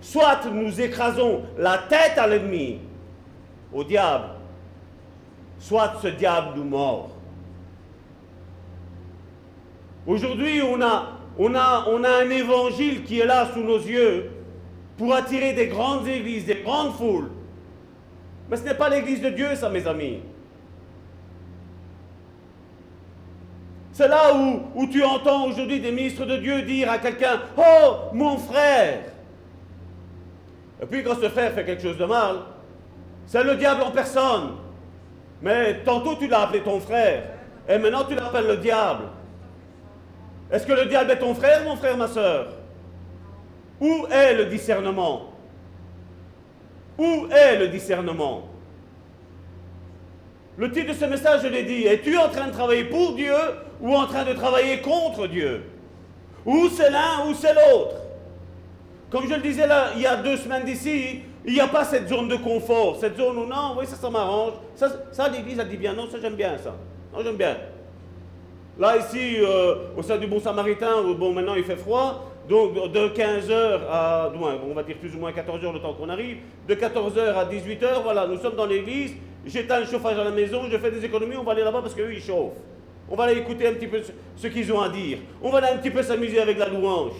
[0.00, 2.78] soit nous écrasons la tête à l'ennemi,
[3.72, 4.26] au diable,
[5.58, 7.10] soit ce diable nous mord.
[10.06, 14.30] Aujourd'hui, on a, un évangile qui est là sous nos yeux
[14.96, 17.30] pour attirer des grandes églises, des grandes foules.
[18.48, 20.20] Mais ce n'est pas l'église de Dieu, ça, mes amis.
[23.92, 28.38] C'est là où, tu entends aujourd'hui des ministres de Dieu dire à quelqu'un Oh, mon
[28.38, 29.00] frère
[30.80, 32.36] Et puis quand ce frère fait quelque chose de mal,
[33.26, 34.52] c'est le diable en personne.
[35.42, 37.24] Mais tantôt tu l'as appelé ton frère,
[37.68, 39.04] et maintenant tu l'appelles le diable.
[40.50, 42.48] Est-ce que le diable est ton frère, mon frère, ma soeur
[43.80, 45.32] Où est le discernement?
[46.98, 48.48] Où est le discernement?
[50.56, 53.34] Le titre de ce message, je l'ai dit, es-tu en train de travailler pour Dieu
[53.80, 55.62] ou en train de travailler contre Dieu
[56.44, 57.96] Ou c'est l'un ou c'est l'autre
[59.10, 61.84] Comme je le disais là, il y a deux semaines d'ici, il n'y a pas
[61.84, 64.52] cette zone de confort, cette zone où non, oui, ça, ça m'arrange.
[64.74, 66.74] Ça, l'Église a dit bien, non, ça j'aime bien ça.
[67.12, 67.56] Non, j'aime bien.
[68.78, 72.74] Là, ici, euh, au sein du Bon Samaritain, où, bon, maintenant il fait froid, donc
[72.74, 76.74] de 15h à, on va dire plus ou moins 14h le temps qu'on arrive, de
[76.74, 79.14] 14h à 18h, voilà, nous sommes dans l'église,
[79.46, 81.94] j'éteins le chauffage à la maison, je fais des économies, on va aller là-bas parce
[81.96, 82.54] ils chauffent.
[83.10, 84.00] On va aller écouter un petit peu
[84.36, 85.18] ce qu'ils ont à dire.
[85.42, 87.12] On va aller un petit peu s'amuser avec la louange.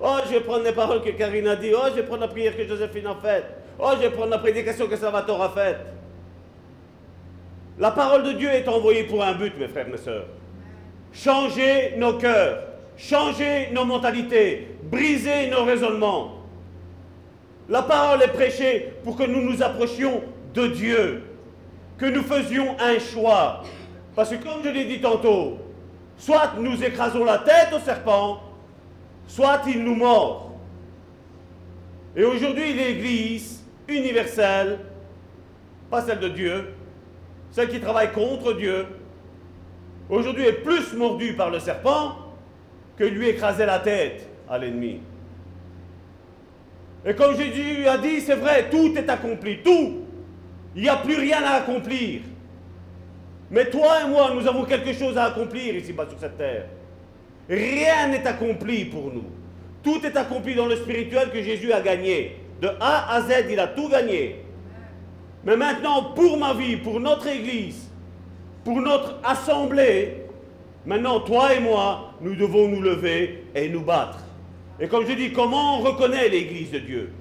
[0.00, 1.70] Oh, je vais prendre les paroles que Karine a dit.
[1.74, 3.46] Oh, je vais prendre la prière que Joséphine a faite.
[3.78, 5.78] Oh, je vais prendre la prédication que Salvatore a faite.
[7.78, 10.26] La parole de Dieu est envoyée pour un but, mes frères, mes sœurs
[11.16, 12.62] changer nos cœurs,
[12.96, 16.42] changer nos mentalités, briser nos raisonnements.
[17.68, 20.22] La parole est prêchée pour que nous nous approchions
[20.54, 21.22] de Dieu,
[21.98, 23.62] que nous faisions un choix.
[24.16, 25.58] Parce que comme je l'ai dit tantôt,
[26.16, 28.40] soit nous écrasons la tête au serpent,
[29.26, 30.52] soit il nous mord.
[32.16, 34.78] Et aujourd'hui, l'Église universelle,
[35.90, 36.72] pas celle de Dieu,
[37.50, 38.86] celle qui travaille contre Dieu,
[40.08, 42.16] aujourd'hui est plus mordu par le serpent
[42.96, 45.00] que lui écraser la tête à l'ennemi.
[47.04, 50.06] Et comme Jésus a dit, c'est vrai, tout est accompli, tout.
[50.74, 52.22] Il n'y a plus rien à accomplir.
[53.50, 56.66] Mais toi et moi, nous avons quelque chose à accomplir ici-bas sur cette terre.
[57.48, 59.24] Rien n'est accompli pour nous.
[59.82, 62.36] Tout est accompli dans le spirituel que Jésus a gagné.
[62.60, 64.36] De A à Z, il a tout gagné.
[65.44, 67.88] Mais maintenant, pour ma vie, pour notre Église,
[68.64, 70.14] pour notre assemblée,
[70.84, 74.18] maintenant, toi et moi, nous devons nous lever et nous battre.
[74.80, 77.12] Et comme je dis, comment on reconnaît l'Église de Dieu?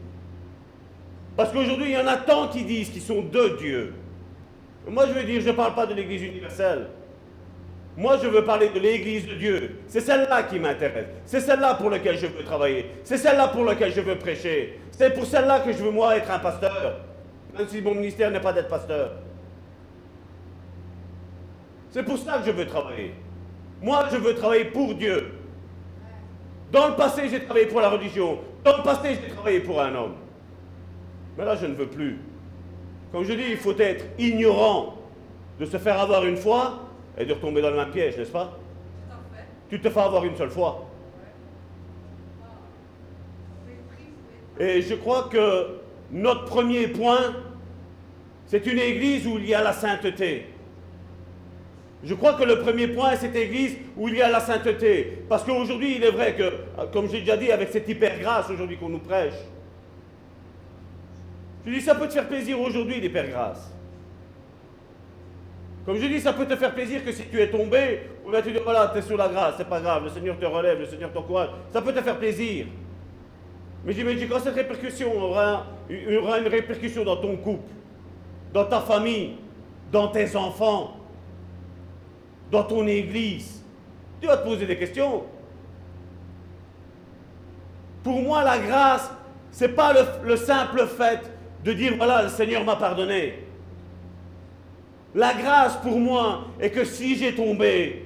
[1.38, 3.94] Parce qu'aujourd'hui, il y en a tant qui disent qu'ils sont de Dieu.
[4.88, 6.88] Moi, je veux dire, je ne parle pas de l'Église universelle.
[7.98, 9.80] Moi, je veux parler de l'Église de Dieu.
[9.88, 11.08] C'est celle-là qui m'intéresse.
[11.26, 12.86] C'est celle-là pour laquelle je veux travailler.
[13.04, 14.80] C'est celle-là pour laquelle je veux prêcher.
[14.92, 17.00] C'est pour celle-là que je veux, moi, être un pasteur.
[17.58, 19.12] Même si mon ministère n'est pas d'être pasteur.
[21.90, 23.14] C'est pour ça que je veux travailler.
[23.82, 25.32] Moi, je veux travailler pour Dieu.
[26.72, 28.40] Dans le passé, j'ai travaillé pour la religion.
[28.66, 30.16] Dans le passé, j'ai travaillé pour un homme.
[31.38, 32.20] Mais là, je ne veux plus.
[33.16, 34.96] Comme je dis, il faut être ignorant
[35.58, 36.82] de se faire avoir une fois
[37.18, 38.60] et de retomber dans le même piège, n'est-ce pas?
[39.70, 40.86] Tu te fais avoir une seule fois.
[44.60, 45.78] Et je crois que
[46.12, 47.36] notre premier point,
[48.48, 50.48] c'est une église où il y a la sainteté.
[52.04, 55.24] Je crois que le premier point est cette église où il y a la sainteté.
[55.30, 56.52] Parce qu'aujourd'hui, il est vrai que,
[56.92, 59.36] comme j'ai déjà dit, avec cette hyper grâce aujourd'hui qu'on nous prêche,
[61.66, 63.72] je dis, ça peut te faire plaisir aujourd'hui, l'hyper grâce.
[65.86, 68.42] Comme je dis, ça peut te faire plaisir que si tu es tombé, ou bien
[68.42, 70.80] tu dis, voilà, tu es sur la grâce, c'est pas grave, le Seigneur te relève,
[70.80, 71.50] le Seigneur t'encourage.
[71.72, 72.68] Ça peut te faire plaisir.
[73.84, 75.68] Mais je dis, quand cette répercussion aura,
[76.20, 77.72] aura une répercussion dans ton couple,
[78.52, 79.36] dans ta famille,
[79.92, 80.98] dans tes enfants,
[82.50, 83.64] dans ton église,
[84.20, 85.24] tu vas te poser des questions.
[88.04, 89.12] Pour moi, la grâce,
[89.52, 89.94] ce n'est pas
[90.24, 91.32] le, simple fait
[91.66, 93.40] de dire, voilà, le Seigneur m'a pardonné.
[95.16, 98.06] La grâce pour moi est que si j'ai tombé,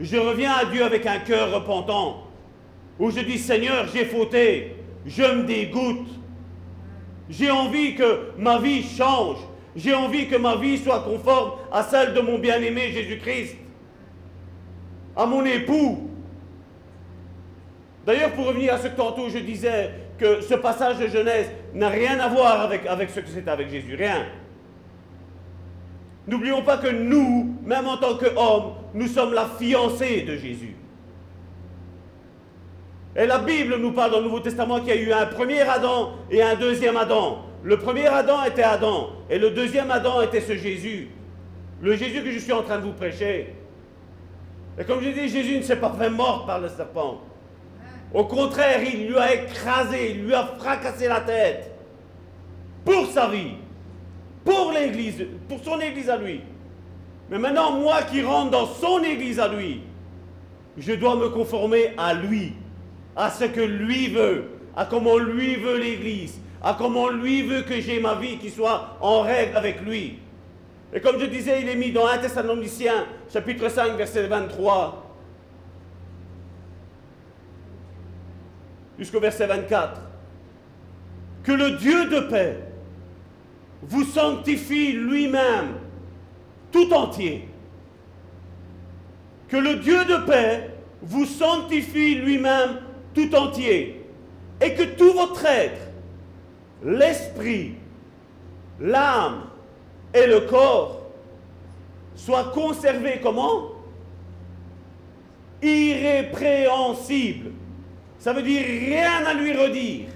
[0.00, 2.26] je reviens à Dieu avec un cœur repentant,
[2.98, 4.74] où je dis, Seigneur, j'ai fauté,
[5.06, 6.08] je me dégoûte.
[7.28, 9.38] J'ai envie que ma vie change.
[9.76, 13.56] J'ai envie que ma vie soit conforme à celle de mon bien-aimé Jésus-Christ,
[15.14, 16.10] à mon époux.
[18.04, 21.88] D'ailleurs, pour revenir à ce que tantôt je disais, que ce passage de Genèse n'a
[21.88, 24.26] rien à voir avec, ce que c'était avec Jésus, rien.
[26.26, 30.76] N'oublions pas que nous, même en tant qu'hommes, nous sommes la fiancée de Jésus.
[33.16, 35.62] Et la Bible nous parle dans le Nouveau Testament qu'il y a eu un premier
[35.62, 37.44] Adam et un deuxième Adam.
[37.62, 41.08] Le premier Adam était Adam et le deuxième Adam était ce Jésus.
[41.82, 43.54] Le Jésus que je suis en train de vous prêcher.
[44.78, 47.20] Et comme je dis, Jésus ne s'est pas fait mort par le serpent.
[48.12, 51.70] Au contraire, il lui a écrasé, il lui a fracassé la tête.
[52.84, 53.52] Pour sa vie,
[54.44, 56.40] pour l'église, pour son église à lui.
[57.30, 59.82] Mais maintenant, moi qui rentre dans son église à lui,
[60.76, 62.54] je dois me conformer à lui,
[63.14, 64.46] à ce que lui veut,
[64.76, 68.96] à comment lui veut l'église, à comment lui veut que j'ai ma vie qui soit
[69.00, 70.18] en règle avec lui.
[70.92, 75.09] Et comme je disais, il est mis dans 1 Thessaloniciens, chapitre 5, verset 23,
[79.00, 79.98] jusqu'au verset 24.
[81.42, 82.58] Que le Dieu de paix
[83.82, 85.78] vous sanctifie lui-même
[86.70, 87.48] tout entier.
[89.48, 90.70] Que le Dieu de paix
[91.00, 92.76] vous sanctifie lui-même
[93.14, 94.04] tout entier.
[94.60, 95.80] Et que tout votre être,
[96.84, 97.76] l'esprit,
[98.78, 99.44] l'âme
[100.12, 101.06] et le corps
[102.14, 103.70] soient conservés comment?
[105.62, 107.52] Irrépréhensibles.
[108.20, 110.08] Ça veut dire rien à lui redire.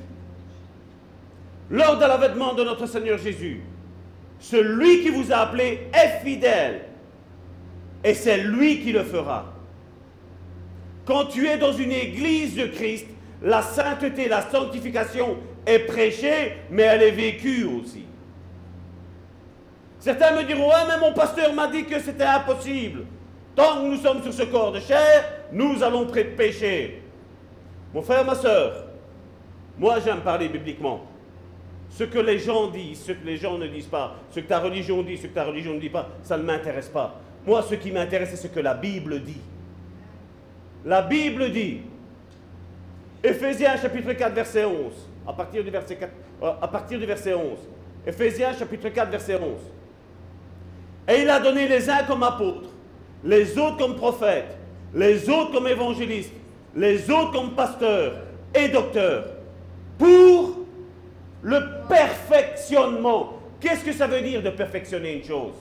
[1.70, 3.62] Lors de l'avènement de notre Seigneur Jésus,
[4.38, 6.82] celui qui vous a appelé est fidèle.
[8.04, 9.46] Et c'est lui qui le fera.
[11.06, 13.06] Quand tu es dans une église de Christ,
[13.42, 18.04] la sainteté, la sanctification est prêchée, mais elle est vécue aussi.
[19.98, 23.06] Certains me diront, ouais, mais mon pasteur m'a dit que c'était impossible.
[23.56, 27.03] Tant que nous sommes sur ce corps de chair, nous allons pécher.
[27.94, 28.86] Mon frère, ma soeur,
[29.78, 31.06] moi j'aime parler bibliquement.
[31.90, 34.58] Ce que les gens disent, ce que les gens ne disent pas, ce que ta
[34.58, 37.20] religion dit, ce que ta religion ne dit pas, ça ne m'intéresse pas.
[37.46, 39.40] Moi, ce qui m'intéresse, c'est ce que la Bible dit.
[40.84, 41.82] La Bible dit,
[43.22, 44.74] Éphésiens chapitre 4, verset 11,
[45.28, 46.12] à partir du verset, 4,
[46.42, 47.58] euh, à partir du verset 11.
[48.04, 49.42] Éphésiens chapitre 4, verset 11.
[51.08, 52.70] Et il a donné les uns comme apôtres,
[53.22, 54.58] les autres comme prophètes,
[54.92, 56.32] les autres comme évangélistes,
[56.76, 58.14] les autres comme pasteurs
[58.54, 59.24] et docteurs,
[59.98, 60.60] pour
[61.42, 63.34] le perfectionnement.
[63.60, 65.54] Qu'est-ce que ça veut dire de perfectionner une chose?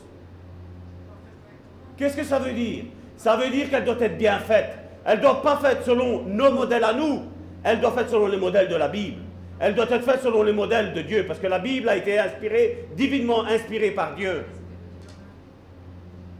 [1.98, 2.85] Qu'est-ce que ça veut dire?
[3.18, 4.77] Ça veut dire qu'elle doit être bien faite.
[5.06, 7.23] Elle ne doit pas être faite selon nos modèles à nous.
[7.64, 9.22] Elle doit être faite selon les modèles de la Bible.
[9.60, 12.19] Elle doit être faite selon les modèles de Dieu, parce que la Bible a été
[12.19, 14.44] inspirée, divinement inspirée par Dieu.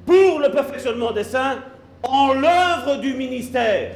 [0.06, 1.60] Pour le perfectionnement des saints,
[2.02, 3.92] en l'œuvre du ministère.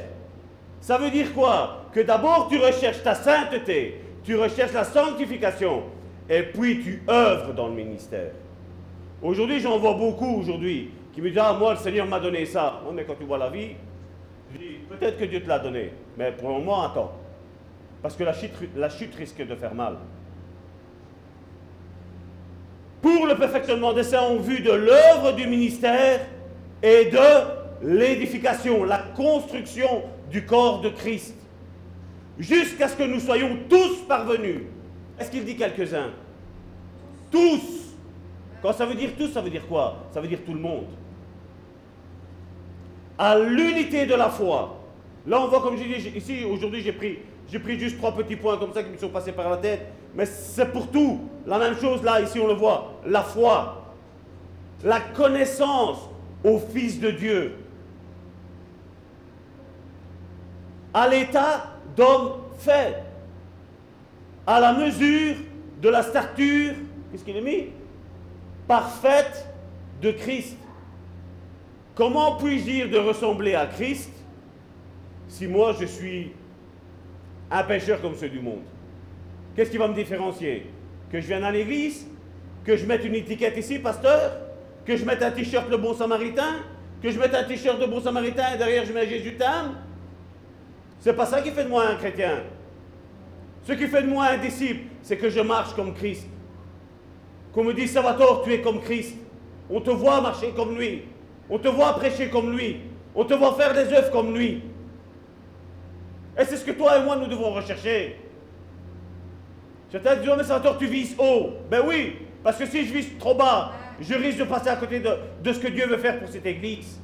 [0.80, 1.84] Ça veut dire quoi?
[1.92, 5.82] Que d'abord tu recherches ta sainteté, tu recherches la sanctification,
[6.28, 8.30] et puis tu œuvres dans le ministère.
[9.22, 12.80] Aujourd'hui, j'en vois beaucoup aujourd'hui qui me disent Ah, moi, le Seigneur m'a donné ça.
[12.92, 13.70] mais quand tu vois la vie,
[14.88, 17.12] Peut-être que Dieu te l'a donné, mais pour le moment, attends.
[18.02, 19.96] Parce que la chute, la chute risque de faire mal.
[23.02, 26.20] Pour le perfectionnement des saints en vue de l'œuvre du ministère
[26.82, 31.34] et de l'édification, la construction du corps de Christ,
[32.38, 34.62] jusqu'à ce que nous soyons tous parvenus.
[35.18, 36.10] Est-ce qu'il dit quelques-uns?
[37.30, 37.94] Tous.
[38.62, 40.06] Quand ça veut dire tous, ça veut dire quoi?
[40.12, 40.86] Ça veut dire tout le monde.
[43.18, 44.78] À l'unité de la foi.
[45.26, 47.18] Là, on voit, comme je dis, ici, aujourd'hui, j'ai pris,
[47.50, 49.86] j'ai pris juste trois petits points comme ça qui me sont passés par la tête.
[50.14, 51.20] Mais c'est pour tout.
[51.46, 52.94] La même chose, là, ici, on le voit.
[53.04, 53.92] La foi.
[54.84, 56.08] La connaissance
[56.44, 57.54] au Fils de Dieu.
[60.98, 62.96] À l'état d'homme fait,
[64.44, 65.36] à la mesure
[65.80, 66.74] de la stature,
[67.10, 67.68] qu'est-ce qu'il est mis?
[68.66, 69.46] Parfaite
[70.02, 70.56] de Christ.
[71.94, 74.10] Comment puis-je dire de ressembler à Christ
[75.28, 76.32] si moi je suis
[77.48, 78.62] un pécheur comme ceux du monde?
[79.54, 80.66] Qu'est-ce qui va me différencier?
[81.12, 82.06] Que je vienne à l'église
[82.64, 84.32] Que je mette une étiquette ici, pasteur
[84.84, 86.56] Que je mette un t-shirt de bon samaritain
[87.02, 89.74] Que je mette un t-shirt de bon samaritain et derrière je mets Jésus t'aime
[91.00, 92.42] c'est pas ça qui fait de moi un chrétien.
[93.62, 96.26] Ce qui fait de moi un disciple, c'est que je marche comme Christ.
[97.52, 99.16] Qu'on me dit, Salvatore, tu es comme Christ.
[99.70, 101.02] On te voit marcher comme lui.
[101.50, 102.80] On te voit prêcher comme lui.
[103.14, 104.62] On te voit faire des œuvres comme lui.
[106.38, 108.16] Et c'est ce que toi et moi, nous devons rechercher.
[109.90, 111.54] Certains disent, oh, mais Salvatore, tu vises haut.
[111.70, 115.00] Ben oui, parce que si je vise trop bas, je risque de passer à côté
[115.00, 115.10] de,
[115.42, 117.00] de ce que Dieu veut faire pour cette église.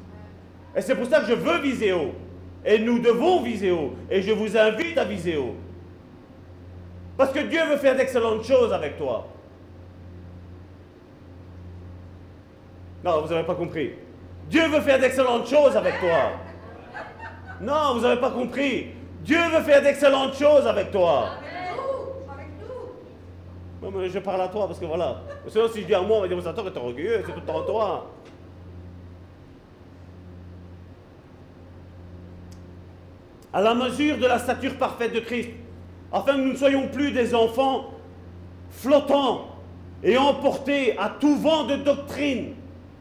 [0.76, 2.14] Et c'est pour ça que je veux viser haut.
[2.64, 3.92] Et nous devons viser haut.
[4.10, 5.54] Et je vous invite à viser haut.
[7.16, 9.26] Parce que Dieu veut faire d'excellentes choses avec toi.
[13.04, 13.92] Non, vous n'avez pas compris.
[14.48, 16.32] Dieu veut faire d'excellentes choses avec toi.
[17.60, 18.88] Non, vous n'avez pas compris.
[19.20, 21.30] Dieu veut faire d'excellentes choses avec toi.
[23.82, 25.20] Mais je parle à toi parce que voilà.
[25.46, 27.46] Sinon, si je dis à moi, on va dire, vous est orgueilleux, c'est tout le
[27.46, 28.10] temps toi.
[33.54, 35.50] À la mesure de la stature parfaite de Christ,
[36.12, 37.94] afin que nous ne soyons plus des enfants
[38.68, 39.46] flottants
[40.02, 42.54] et emportés à tout vent de doctrine.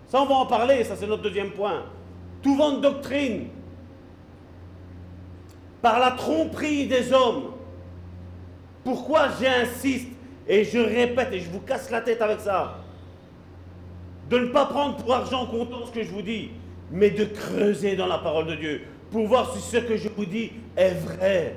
[0.08, 1.82] Ça, on va en parler, ça c'est notre deuxième point.
[2.44, 3.48] Tout vent de doctrine,
[5.82, 7.46] par la tromperie des hommes.
[8.84, 10.10] Pourquoi j'insiste
[10.48, 12.78] et je répète et je vous casse la tête avec ça
[14.30, 16.52] De ne pas prendre pour argent comptant ce que je vous dis,
[16.92, 18.82] mais de creuser dans la parole de Dieu
[19.14, 21.56] pour voir si ce que je vous dis est vrai.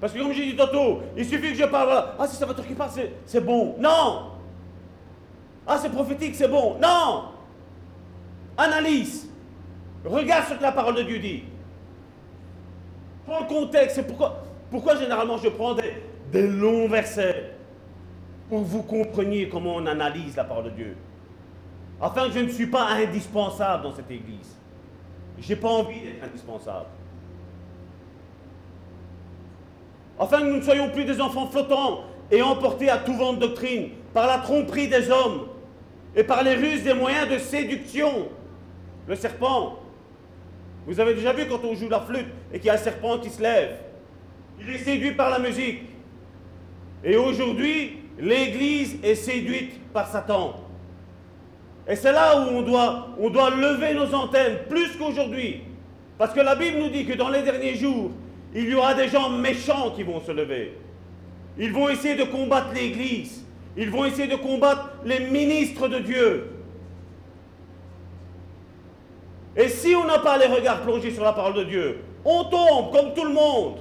[0.00, 2.74] Parce que comme j'ai dit tantôt, il suffit que je parle, ah c'est Salvatore qui
[2.74, 2.90] parle,
[3.24, 3.76] c'est bon.
[3.78, 4.32] Non
[5.64, 6.76] Ah c'est prophétique, c'est bon.
[6.82, 7.26] Non
[8.58, 9.30] Analyse.
[10.04, 11.44] Regarde ce que la parole de Dieu dit.
[13.24, 13.94] Prends le contexte.
[13.94, 14.42] C'est pourquoi,
[14.72, 17.52] pourquoi généralement je prends des, des longs versets
[18.48, 20.96] pour que vous compreniez comment on analyse la parole de Dieu.
[22.00, 24.56] Afin que je ne suis pas indispensable dans cette église.
[25.42, 26.86] Je n'ai pas envie d'être indispensable.
[30.18, 33.40] Afin que nous ne soyons plus des enfants flottants et emportés à tout vent de
[33.40, 35.48] doctrine par la tromperie des hommes
[36.14, 38.28] et par les ruses des moyens de séduction.
[39.08, 39.80] Le serpent.
[40.86, 43.18] Vous avez déjà vu quand on joue la flûte et qu'il y a un serpent
[43.18, 43.78] qui se lève.
[44.60, 45.80] Il est séduit par la musique.
[47.02, 50.61] Et aujourd'hui, l'Église est séduite par Satan.
[51.88, 55.62] Et c'est là où on doit, lever nos antennes, plus qu'aujourd'hui.
[56.16, 58.10] Parce que la Bible nous dit que dans les derniers jours,
[58.54, 60.76] il y aura des gens méchants qui vont se lever.
[61.58, 63.44] Ils vont essayer de combattre l'Église.
[63.76, 66.48] Ils vont essayer de combattre les ministres de Dieu.
[69.56, 72.92] Et si on n'a pas les regards plongés sur la parole de Dieu, on tombe
[72.92, 73.78] comme tout le monde.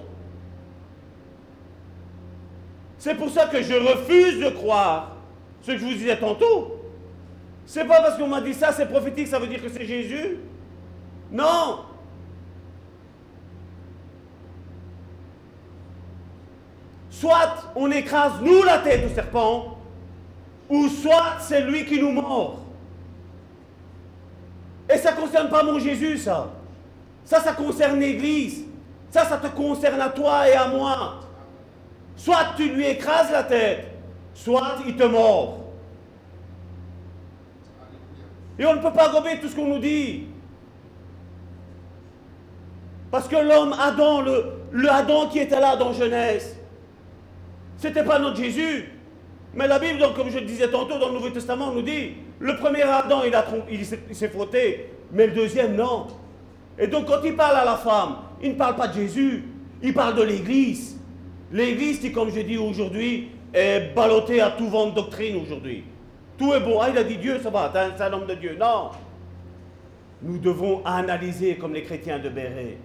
[2.97, 5.15] C'est pour ça que je refuse de croire
[5.61, 6.80] ce que je vous disais tantôt.
[7.65, 10.39] C'est pas parce qu'on m'a dit ça, c'est prophétique, ça veut dire que c'est Jésus?
[11.31, 11.85] Non.
[17.09, 19.77] Soit on écrase nous la tête du serpent,
[20.67, 22.59] ou soit c'est lui qui nous mord.
[24.89, 26.49] Et ça ne concerne pas mon Jésus, ça.
[27.23, 28.65] Ça, ça concerne l'Église.
[29.09, 31.19] Ça, ça te concerne à toi et à moi.
[32.15, 33.87] Soit tu lui écrases la tête,
[34.33, 35.60] soit il te mord.
[38.59, 40.25] Et on ne peut pas gober tout ce qu'on nous dit.
[43.09, 46.57] Parce que l'homme Adam, le, le Adam qui était là dans Genèse,
[47.77, 48.89] c'était pas notre Jésus.
[49.53, 52.11] Mais la Bible, donc, comme je le disais tantôt dans le Nouveau Testament, nous dit,
[52.39, 53.21] le premier Adam,
[53.69, 56.07] il, il s'est frotté, mais le deuxième, non.
[56.79, 59.43] Et donc, quand il parle à la femme, il ne parle pas de Jésus,
[59.83, 60.97] il parle de l'Église.
[61.51, 65.83] L'Église qui, comme je dis aujourd'hui, est ballottée à tout vent de doctrine aujourd'hui.
[66.41, 66.79] Tout est bon.
[66.81, 68.57] Ah, il a dit Dieu, ça va, c'est un homme de Dieu.
[68.59, 68.89] Non.
[70.23, 72.77] Nous devons analyser comme les chrétiens de Béret.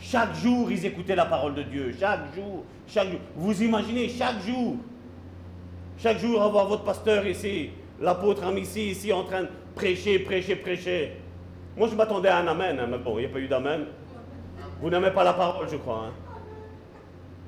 [0.00, 1.94] Chaque jour, ils écoutaient la parole de Dieu.
[2.00, 3.20] Chaque jour, chaque jour.
[3.36, 4.74] Vous imaginez, chaque jour.
[5.98, 7.70] Chaque jour, avoir votre pasteur ici,
[8.00, 11.12] l'apôtre Amici ici en train de prêcher, prêcher, prêcher.
[11.76, 13.84] Moi, je m'attendais à un amen, hein, mais bon, il n'y a pas eu d'amen.
[14.80, 16.06] Vous n'aimez pas la parole, je crois.
[16.08, 16.12] Hein.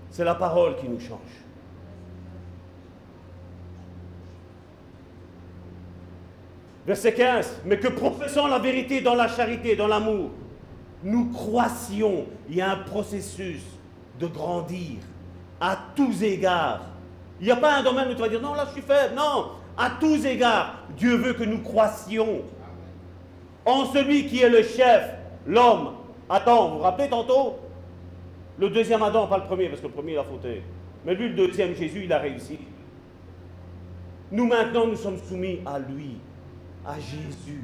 [0.08, 1.18] C'est la parole qui nous change.
[6.86, 7.62] Verset 15.
[7.65, 10.31] Mais que professant la vérité dans la charité, dans l'amour,
[11.02, 12.27] nous croissions.
[12.48, 13.62] Il y a un processus
[14.19, 14.98] de grandir
[15.61, 16.82] à tous égards.
[17.40, 19.15] Il n'y a pas un domaine où tu vas dire non, là je suis faible.
[19.15, 22.43] Non, à tous égards, Dieu veut que nous croissions
[23.65, 25.11] en celui qui est le chef,
[25.47, 25.93] l'homme.
[26.28, 27.59] Attends, vous vous rappelez tantôt?
[28.59, 30.62] Le deuxième Adam, pas le premier, parce que le premier il a fauté.
[31.05, 32.59] Mais lui, le deuxième Jésus, il a réussi.
[34.31, 36.19] Nous maintenant, nous sommes soumis à lui,
[36.86, 37.62] à Jésus,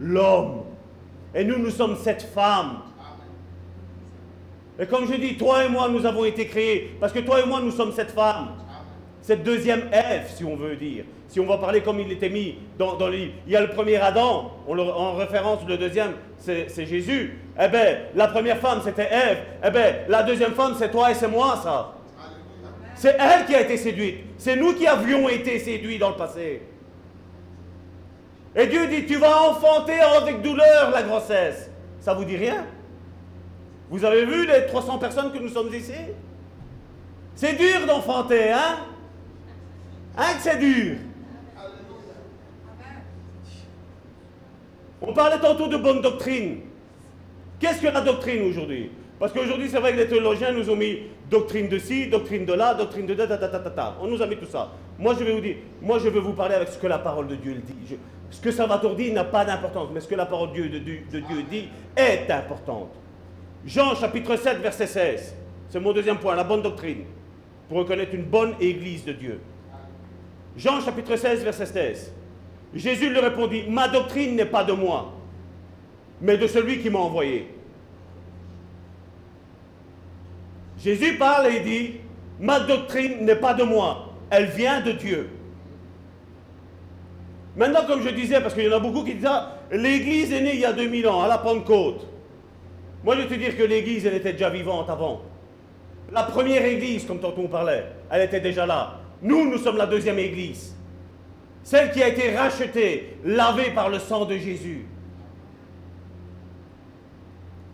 [0.00, 0.64] l'homme.
[1.34, 2.78] Et nous, nous sommes cette femme.
[4.78, 7.46] Et comme je dis, toi et moi, nous avons été créés, parce que toi et
[7.46, 8.48] moi, nous sommes cette femme.
[9.22, 11.04] Cette deuxième Ève, si on veut dire.
[11.28, 13.32] Si on va parler comme il était mis dans, le livre.
[13.46, 17.38] Il y a le premier Adam, en référence, le deuxième, c'est Jésus.
[17.58, 19.38] Eh bien, la première femme, c'était Ève.
[19.64, 21.94] Eh bien, la deuxième femme, c'est toi et c'est moi, ça.
[22.94, 24.18] C'est elle qui a été séduite.
[24.36, 26.62] C'est nous qui avions été séduits dans le passé.
[28.56, 31.70] Et Dieu dit, tu vas enfanter avec douleur la grossesse.
[32.00, 32.66] Ça vous dit rien?
[33.90, 35.92] Vous avez vu les 300 personnes que nous sommes ici?
[37.34, 38.78] C'est dur d'enfanter, hein?
[40.16, 40.96] Hein que c'est dur?
[45.02, 46.60] On parlait tantôt de bonne doctrine.
[47.58, 48.90] Qu'est-ce que la doctrine aujourd'hui?
[49.18, 50.98] Parce qu'aujourd'hui, c'est vrai que les théologiens nous ont mis
[51.30, 53.96] doctrine de ci, doctrine de là, doctrine de ta, ta, ta, ta, ta.
[54.00, 54.70] On nous a mis tout ça.
[54.98, 57.26] Moi, je vais vous dire, moi, je vais vous parler avec ce que la parole
[57.26, 57.96] de Dieu dit
[58.34, 60.78] Ce que Salvatore dit n'a pas d'importance, mais ce que la parole de Dieu, de,
[60.78, 62.90] de Dieu dit est importante.
[63.64, 65.34] Jean chapitre 7, verset 16.
[65.68, 67.04] C'est mon deuxième point, la bonne doctrine,
[67.68, 69.40] pour reconnaître une bonne église de Dieu.
[70.56, 72.12] Jean chapitre 16, verset 16.
[72.74, 75.12] Jésus lui répondit, ma doctrine n'est pas de moi,
[76.20, 77.46] mais de celui qui m'a envoyé.
[80.82, 81.94] Jésus parle et dit,
[82.40, 85.30] ma doctrine n'est pas de moi, elle vient de Dieu.
[87.56, 90.40] Maintenant, comme je disais, parce qu'il y en a beaucoup qui disent, ah, l'Église est
[90.40, 92.06] née il y a 2000 ans, à la Pentecôte.
[93.04, 95.22] Moi, je te dire que l'Église, elle était déjà vivante avant.
[96.10, 99.00] La première Église, comme tantôt on parlait, elle était déjà là.
[99.22, 100.74] Nous, nous sommes la deuxième Église.
[101.62, 104.86] Celle qui a été rachetée, lavée par le sang de Jésus.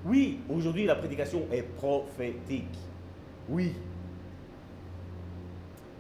[0.05, 2.79] Oui, aujourd'hui, la prédication est prophétique.
[3.49, 3.73] Oui.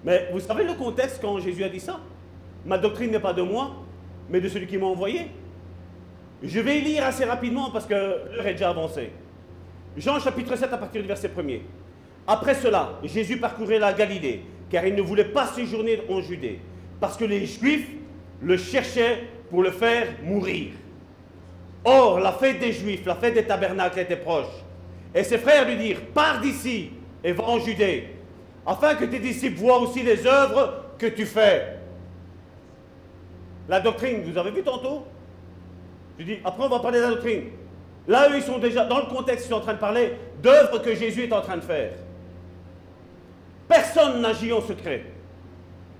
[0.04, 2.00] Mais vous savez le contexte quand Jésus a dit ça?
[2.64, 3.76] Ma doctrine n'est pas de moi,
[4.28, 5.26] mais de celui qui m'a envoyé.
[6.42, 9.10] Je vais lire assez rapidement parce que l'heure est déjà avancée.
[9.96, 11.42] Jean chapitre 7 à partir du verset 1
[12.26, 16.60] Après cela, Jésus parcourait la Galilée, car il ne voulait pas séjourner en Judée,
[17.00, 17.88] parce que les Juifs
[18.40, 20.72] le cherchaient pour le faire mourir.
[21.84, 24.46] Or, la fête des Juifs, la fête des tabernacles était proche.
[25.14, 26.90] Et ses frères lui dirent, pars d'ici
[27.24, 28.08] et va en Judée,
[28.64, 31.79] afin que tes disciples voient aussi les œuvres que tu fais.
[33.68, 35.04] La doctrine, vous avez vu tantôt
[36.18, 37.44] Je dis, après on va parler de la doctrine.
[38.08, 40.78] Là, eux, ils sont déjà, dans le contexte, ils sont en train de parler d'œuvres
[40.78, 41.92] que Jésus est en train de faire.
[43.68, 45.04] Personne n'agit en secret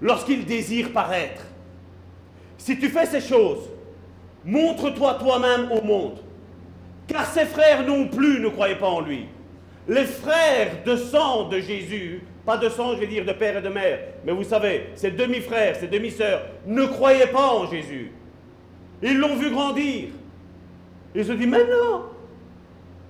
[0.00, 1.42] lorsqu'il désire paraître.
[2.58, 3.70] Si tu fais ces choses,
[4.44, 6.18] montre-toi toi-même au monde.
[7.06, 9.26] Car ses frères non plus ne croyaient pas en lui.
[9.88, 13.62] Les frères de sang de Jésus, pas de sang, je vais dire, de père et
[13.62, 18.12] de mère, mais vous savez, ses demi-frères, ses demi-sœurs, ne croyaient pas en Jésus.
[19.02, 20.08] Ils l'ont vu grandir.
[21.14, 22.04] Ils se disent, mais non,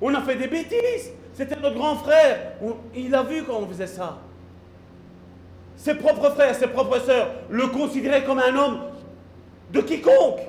[0.01, 1.13] on a fait des bêtises.
[1.35, 2.53] C'était notre grand frère.
[2.95, 4.19] il a vu quand on faisait ça.
[5.77, 8.81] Ses propres frères, ses propres sœurs le considéraient comme un homme
[9.73, 10.41] de quiconque.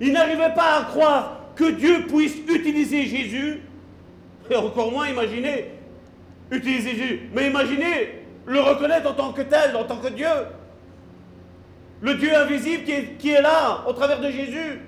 [0.00, 3.60] Ils n'arrivaient pas à croire que Dieu puisse utiliser Jésus,
[4.50, 5.66] et encore moins imaginer
[6.50, 10.26] utiliser Jésus, mais imaginez le reconnaître en tant que tel, en tant que Dieu.
[12.02, 12.84] Le Dieu invisible
[13.18, 14.80] qui est, là, au travers de Jésus.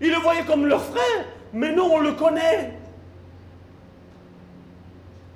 [0.00, 2.78] Ils le voyaient comme leur frère, mais non, on le connaît.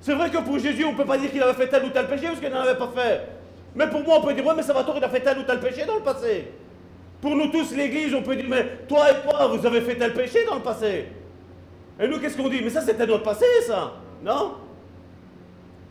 [0.01, 1.89] C'est vrai que pour Jésus, on ne peut pas dire qu'il avait fait tel ou
[1.89, 3.21] tel péché parce qu'il n'en avait pas fait.
[3.75, 5.59] Mais pour moi, on peut dire, ouais, mais Salvatore, il a fait tel ou tel
[5.59, 6.47] péché dans le passé.
[7.21, 10.13] Pour nous tous, l'Église, on peut dire, mais toi et toi, vous avez fait tel
[10.13, 11.07] péché dans le passé.
[11.99, 12.61] Et nous, qu'est-ce qu'on dit?
[12.61, 13.93] Mais ça, c'était notre passé, ça.
[14.23, 14.55] Non?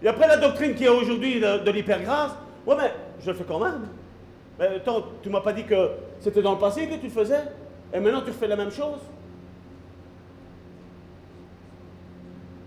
[0.03, 2.33] Et après, la doctrine qui est aujourd'hui de, l'hypergrâce,
[2.67, 3.89] ouais, mais je le fais quand même.
[4.59, 5.91] Mais attends, tu m'as pas dit que
[6.21, 7.43] c'était dans le passé que tu le faisais?
[7.93, 9.01] Et maintenant, tu fais la même chose?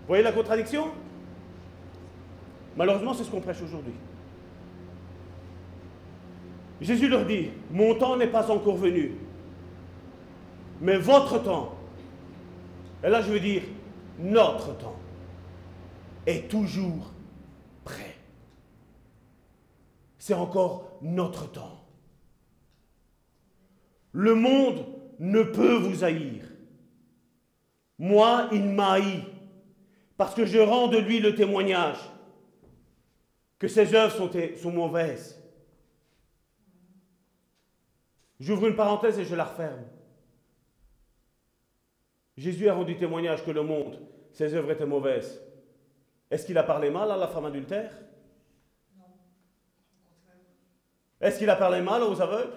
[0.00, 0.88] Vous voyez la contradiction?
[2.76, 3.94] Malheureusement, c'est ce qu'on prêche aujourd'hui.
[6.80, 9.12] Jésus leur dit, mon temps n'est pas encore venu,
[10.80, 11.77] mais votre temps,
[13.02, 13.62] et là je veux dire,
[14.18, 14.96] notre temps,
[16.26, 17.12] est toujours
[17.84, 18.16] prêt.
[20.18, 21.86] C'est encore notre temps.
[24.12, 24.84] Le monde
[25.18, 26.44] ne peut vous haïr.
[27.98, 29.24] Moi, il m'a haï
[30.16, 31.98] parce que je rends de lui le témoignage
[33.58, 35.42] que ses œuvres sont, mauvaises.
[38.38, 39.84] J'ouvre une parenthèse et je la referme.
[42.38, 43.98] Jésus a rendu témoignage que le monde,
[44.30, 45.42] ses œuvres étaient mauvaises.
[46.30, 47.90] Est-ce qu'il a parlé mal à la femme adultère?
[51.20, 52.52] Est-ce qu'il a parlé mal aux aveugles?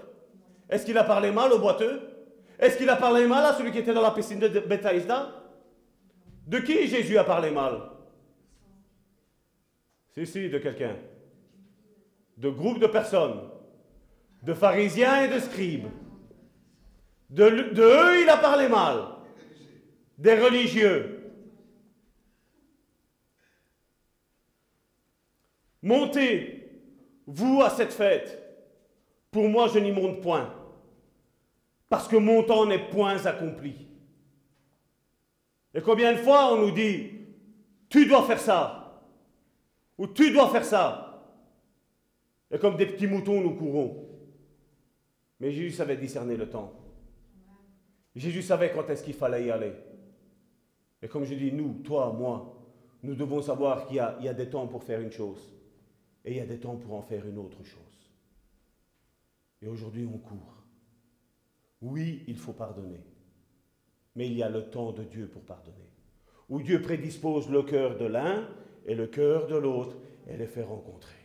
[0.69, 1.99] Est-ce qu'il a parlé mal aux boiteux?
[2.59, 5.29] Est-ce qu'il a parlé mal à celui qui était dans la piscine de Bethesda?
[6.45, 7.81] De qui Jésus a parlé mal?
[10.13, 10.95] Si, si, de quelqu'un.
[12.37, 13.49] De groupes de personnes.
[14.43, 15.87] De pharisiens et de scribes.
[17.31, 19.05] De, de eux, il a parlé mal.
[20.21, 21.17] Des religieux.
[25.81, 26.79] Montez,
[27.25, 28.37] vous, à cette fête.
[29.31, 30.53] Pour moi, je n'y monte point
[31.89, 33.87] parce que mon temps n'est point accompli.
[35.73, 37.09] Et combien de fois on nous dit,
[37.89, 39.03] tu dois faire ça,
[39.97, 41.25] ou tu dois faire ça.
[42.51, 44.07] Et comme des petits moutons, nous courons.
[45.39, 46.73] Mais Jésus savait discerner le temps.
[48.15, 49.73] Jésus savait quand est-ce qu'il fallait y aller.
[51.01, 52.61] Et comme je dis, nous, toi, moi,
[53.03, 55.51] nous devons savoir qu'il y, a des temps pour faire une chose
[56.23, 57.79] et il y a des temps pour en faire une autre chose.
[59.61, 60.63] Et aujourd'hui, on court.
[61.81, 63.01] Oui, il faut pardonner.
[64.15, 65.77] Mais il y a le temps de Dieu pour pardonner.
[66.49, 68.47] Où Dieu prédispose le cœur de l'un
[68.85, 69.95] et le cœur de l'autre
[70.27, 71.17] et les fait rencontrer.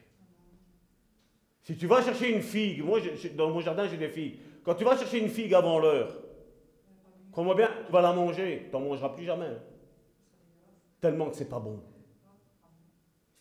[1.62, 3.00] Si tu vas chercher une figue, moi
[3.36, 6.16] dans mon jardin j'ai des figues, quand tu vas chercher une figue avant l'heure,
[7.36, 9.58] crois-moi bien, tu vas la manger, tu n'en mangeras plus jamais.
[11.02, 11.82] Tellement que c'est pas bon.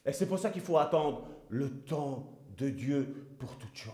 [0.05, 3.93] Et c'est pour ça qu'il faut attendre le temps de Dieu pour toute chose.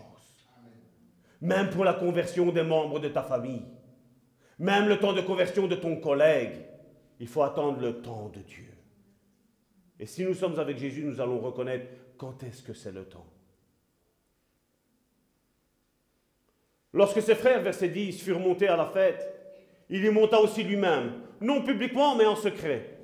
[1.40, 3.64] Même pour la conversion des membres de ta famille.
[4.58, 6.66] Même le temps de conversion de ton collègue.
[7.20, 8.74] Il faut attendre le temps de Dieu.
[10.00, 11.86] Et si nous sommes avec Jésus, nous allons reconnaître
[12.18, 13.28] quand est-ce que c'est le temps.
[16.92, 19.31] Lorsque ses frères, verset 10, furent montés à la fête,
[19.92, 21.12] il y monta aussi lui-même,
[21.42, 22.98] non publiquement, mais en secret.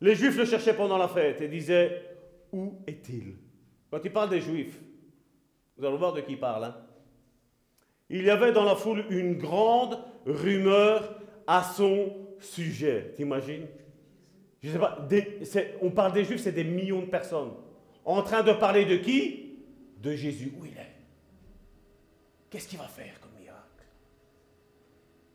[0.00, 2.02] Les Juifs le cherchaient pendant la fête et disaient,
[2.52, 3.36] où est-il?
[3.92, 4.80] Quand il parle des Juifs,
[5.76, 6.64] vous allez voir de qui il parle.
[6.64, 6.76] Hein.
[8.08, 13.14] il y avait dans la foule une grande rumeur à son sujet.
[13.16, 13.68] T'imagines?
[14.60, 15.06] Je sais pas,
[15.80, 17.52] on parle des Juifs, c'est des millions de personnes.
[18.04, 19.60] En train de parler de qui?
[19.98, 20.52] De Jésus.
[20.60, 20.96] Où il est?
[22.50, 23.20] Qu'est-ce qu'il va faire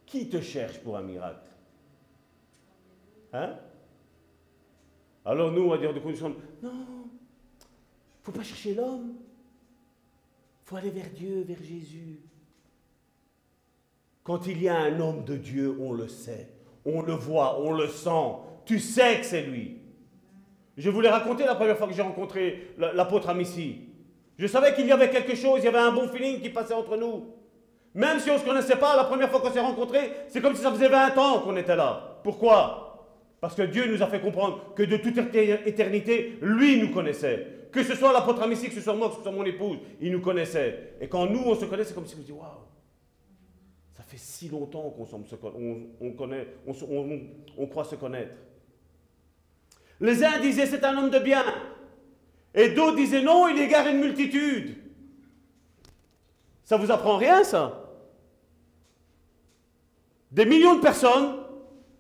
[0.05, 1.49] Qui te cherche pour un miracle?
[3.33, 3.55] Hein?
[5.25, 6.29] Alors nous, on va dire de condition,
[6.61, 9.15] non, il ne faut pas chercher l'homme.
[9.17, 12.19] Il faut aller vers Dieu, vers Jésus.
[14.23, 16.49] Quand il y a un homme de Dieu, on le sait,
[16.85, 18.35] on le voit, on le sent.
[18.65, 19.81] Tu sais que c'est lui.
[20.77, 23.81] Je vous l'ai raconté la première fois que j'ai rencontré l'apôtre Amici.
[24.37, 26.73] Je savais qu'il y avait quelque chose, il y avait un bon feeling qui passait
[26.73, 27.34] entre nous.
[27.95, 30.53] Même si on ne se connaissait pas, la première fois qu'on s'est rencontrés, c'est comme
[30.53, 32.19] si ça faisait 20 ans qu'on était là.
[32.23, 33.07] Pourquoi?
[33.39, 37.69] Parce que Dieu nous a fait comprendre que de toute éternité, lui nous connaissait.
[37.71, 40.11] Que ce soit l'apôtre Amici, que ce soit moi, que ce soit mon épouse, il
[40.11, 40.95] nous connaissait.
[40.99, 42.43] Et quand nous, on se connaît, c'est comme si on se dit, waouh,
[43.95, 45.07] ça fait si longtemps qu'on
[46.01, 47.19] on, connaît, on,
[47.57, 48.35] on croit se connaître.
[50.01, 51.45] Les uns disaient, c'est un homme de bien.
[52.53, 54.75] Et d'autres disaient non, il égare une multitude.
[56.65, 57.83] Ça vous apprend rien, ça?
[60.35, 61.37] Des millions de personnes,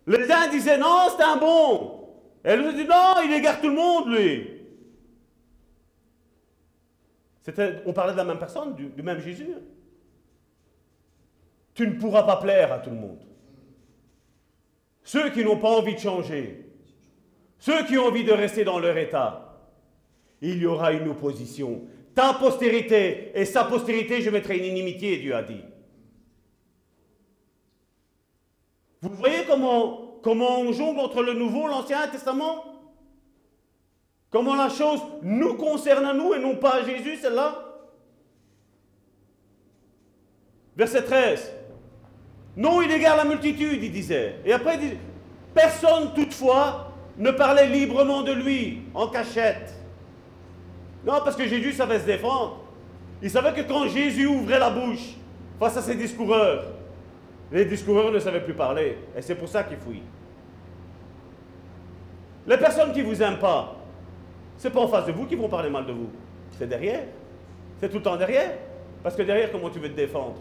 [0.07, 2.09] les uns disaient non, c'est un bon.
[2.43, 4.51] Et l'autre dit non, il égare tout le monde, lui.
[7.85, 9.47] on parlait de la même personne, du, du même Jésus.
[11.73, 13.21] Tu ne pourras pas plaire à tout le monde.
[15.01, 16.65] Ceux qui n'ont pas envie de changer,
[17.57, 19.61] ceux qui ont envie de rester dans leur état,
[20.41, 21.83] il y aura une opposition.
[22.13, 25.61] Ta postérité et sa postérité, je mettrai une inimitié, Dieu a dit.
[29.01, 32.63] Vous voyez comment, on jongle entre le Nouveau et l'Ancien Testament?
[34.31, 37.55] Comment la chose nous concerne à nous et non pas à Jésus, celle-là?
[40.75, 41.51] Verset 13.
[42.57, 44.39] Non, il égare la multitude, il disait.
[44.43, 44.79] Et après,
[45.53, 49.73] personne toutefois ne parlait librement de lui, en cachette.
[51.05, 52.65] Non, parce que Jésus savait se défendre.
[53.21, 55.15] Il savait que quand Jésus ouvrait la bouche
[55.59, 56.65] face à ses discoureurs,
[57.51, 58.97] les discoureurs ne savaient plus parler.
[59.15, 60.03] Et c'est pour ça qu'ils fuient.
[62.47, 63.75] Les personnes qui ne vous aiment pas,
[64.57, 66.09] ce n'est pas en face de vous qui vont parler mal de vous.
[66.57, 67.03] C'est derrière.
[67.79, 68.51] C'est tout le temps derrière.
[69.03, 70.37] Parce que derrière, comment tu veux te défendre?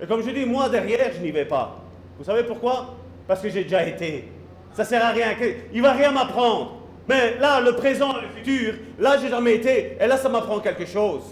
[0.00, 1.80] Et comme je dis, moi, derrière, je n'y vais pas.
[2.18, 2.94] Vous savez pourquoi?
[3.26, 4.28] Parce que j'ai déjà été.
[4.72, 5.34] Ça ne sert à rien.
[5.72, 6.82] Il ne va rien m'apprendre.
[7.08, 10.86] Mais là, le présent, le futur, là, j'ai jamais été, et là, ça m'apprend quelque
[10.86, 11.22] chose.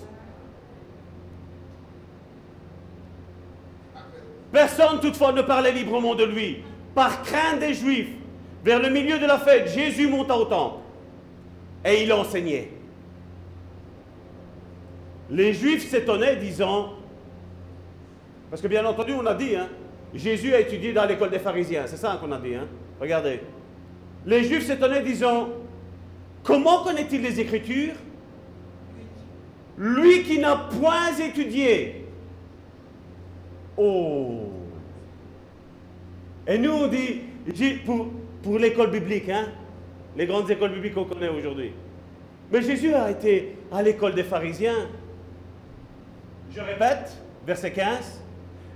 [4.52, 6.58] Personne toutefois ne parlait librement de lui.
[6.94, 8.08] Par crainte des Juifs,
[8.64, 10.80] vers le milieu de la fête, Jésus monta au temple
[11.84, 12.70] et il enseignait.
[15.30, 16.94] Les Juifs s'étonnaient, disant,
[18.50, 19.68] parce que bien entendu, on a dit, hein,
[20.12, 22.66] Jésus a étudié dans l'école des pharisiens, c'est ça qu'on a dit, hein.
[23.00, 23.40] regardez.
[24.26, 25.48] Les Juifs s'étonnaient, disant,
[26.42, 27.94] comment connaît-il les Écritures?
[29.78, 31.99] Lui qui n'a point étudié.
[33.82, 34.52] Oh
[36.46, 37.22] Et nous, on dit,
[37.86, 38.08] pour,
[38.42, 39.46] pour l'école biblique, hein,
[40.18, 41.72] les grandes écoles bibliques qu'on connaît aujourd'hui.
[42.52, 44.86] Mais Jésus a été à l'école des pharisiens.
[46.54, 47.16] Je répète,
[47.46, 48.20] verset 15.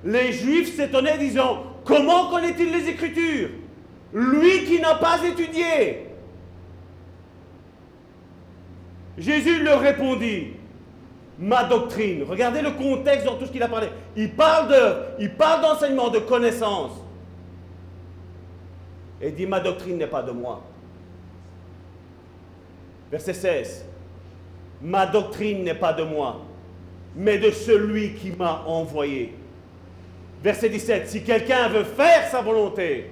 [0.07, 3.51] Les Juifs s'étonnaient, disant, comment connaît-il les Écritures?
[4.15, 6.07] Lui qui n'a pas étudié.
[9.19, 10.53] Jésus leur répondit,
[11.39, 12.25] ma doctrine.
[12.25, 13.89] Regardez le contexte dans tout ce qu'il a parlé.
[14.17, 16.93] Il parle de, il parle d'enseignement, de connaissance.
[19.21, 20.63] Et dit, ma doctrine n'est pas de moi.
[23.11, 23.87] Verset 16.
[24.83, 26.41] Ma doctrine n'est pas de moi.
[27.17, 29.35] mais de celui qui m'a envoyé.
[30.43, 33.11] Verset 17, si quelqu'un veut faire sa volonté,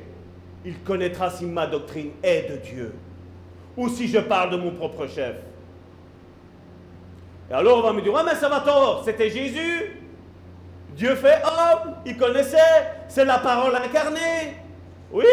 [0.64, 2.94] il connaîtra si ma doctrine est de Dieu,
[3.76, 5.36] ou si je parle de mon propre chef.
[7.52, 10.00] Et alors on va me dire, ouais mais ça va tort, c'était Jésus.
[10.96, 12.56] Dieu fait homme, il connaissait,
[13.08, 14.56] c'est la parole incarnée.
[15.12, 15.26] Oui.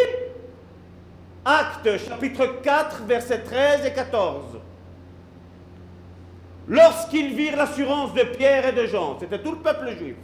[1.46, 4.60] Acte chapitre 4, versets 13 et 14.
[6.68, 10.16] Lorsqu'ils virent l'assurance de Pierre et de Jean, c'était tout le peuple juif,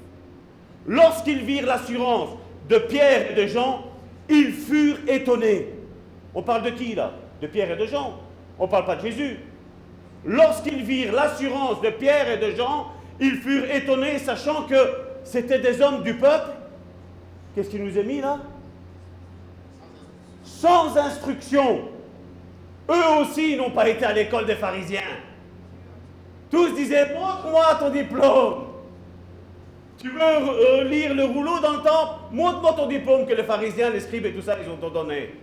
[0.85, 2.31] lorsqu'ils virent l'assurance
[2.67, 3.85] de Pierre et de Jean,
[4.30, 5.73] ils furent étonnés.
[6.34, 7.13] On parle de qui là?
[7.41, 8.19] De Pierre et de Jean.
[8.59, 9.39] On ne parle pas de Jésus.
[10.26, 12.88] Lorsqu'ils virent l'assurance de Pierre et de Jean,
[13.19, 14.76] ils furent étonnés, sachant que
[15.23, 16.49] c'était des hommes du peuple.
[17.53, 18.39] Qu'est-ce qu'il nous a mis là?
[20.43, 21.89] Sans instruction.
[22.89, 25.02] Eux aussi n'ont pas été à l'école des pharisiens.
[26.52, 28.65] Tous disaient, montre-moi ton diplôme.
[29.97, 33.89] Tu veux euh, lire le rouleau dans le temps Montre-moi ton diplôme que les pharisiens,
[33.89, 35.34] les scribes et tout ça, ils ont donné.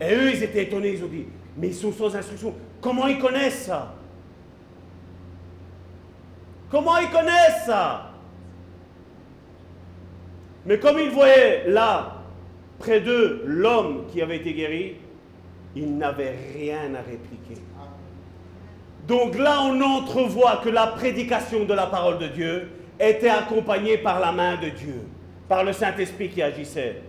[0.00, 1.26] Et eux, ils étaient étonnés, ils ont dit,
[1.56, 2.54] mais ils sont sans instruction.
[2.80, 3.94] Comment ils connaissent ça?
[6.70, 8.10] Comment ils connaissent ça?
[10.66, 12.16] Mais comme ils voyaient là,
[12.78, 14.96] près d'eux, l'homme qui avait été guéri,
[15.74, 17.62] ils n'avaient rien à répliquer.
[19.06, 22.68] Donc là, on entrevoit que la prédication de la parole de Dieu
[22.98, 25.02] était accompagnée par la main de Dieu,
[25.48, 27.02] par le Saint-Esprit qui agissait.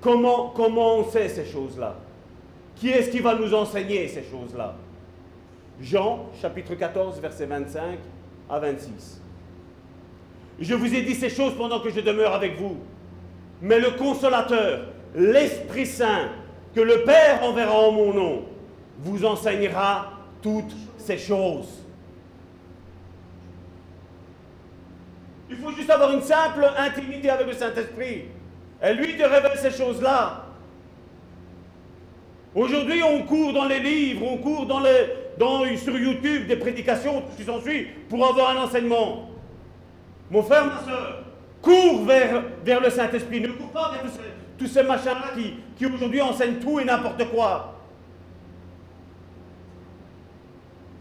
[0.00, 1.96] Comment, comment on sait ces choses-là?
[2.76, 4.74] Qui est-ce qui va nous enseigner ces choses-là?
[5.80, 7.98] Jean, chapitre 14, verset 25
[8.48, 9.20] à 26.
[10.60, 12.78] Je vous ai dit ces choses pendant que je demeure avec vous.
[13.60, 16.28] Mais le consolateur, l'Esprit Saint,
[16.74, 18.44] que le Père enverra en mon nom,
[18.98, 20.12] vous enseignera
[20.42, 21.82] toutes ces choses.
[25.48, 28.24] Il faut juste avoir une simple intimité avec le Saint-Esprit.
[28.82, 30.45] Et lui te révèle ces choses-là.
[32.56, 34.80] Aujourd'hui, on court dans les livres, on court dans
[35.76, 39.28] sur YouTube des prédications, tout ce qui s'ensuit, pour avoir un enseignement.
[40.30, 41.24] Mon frère, ma soeur,
[41.60, 43.42] cours vers, vers le Saint-Esprit.
[43.42, 44.10] Ne cours pas vers
[44.56, 47.74] tous ces, machins-là qui, qui aujourd'hui enseignent tout et n'importe quoi.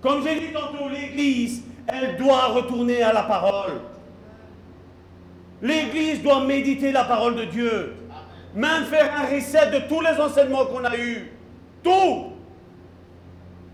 [0.02, 3.80] Comme j'ai dit tantôt, l'Église, elle doit retourner à la parole.
[5.62, 7.94] L'Église doit méditer la parole de Dieu.
[8.54, 11.32] Même faire un reset de tous les enseignements qu'on a eus.
[11.86, 12.32] Tout.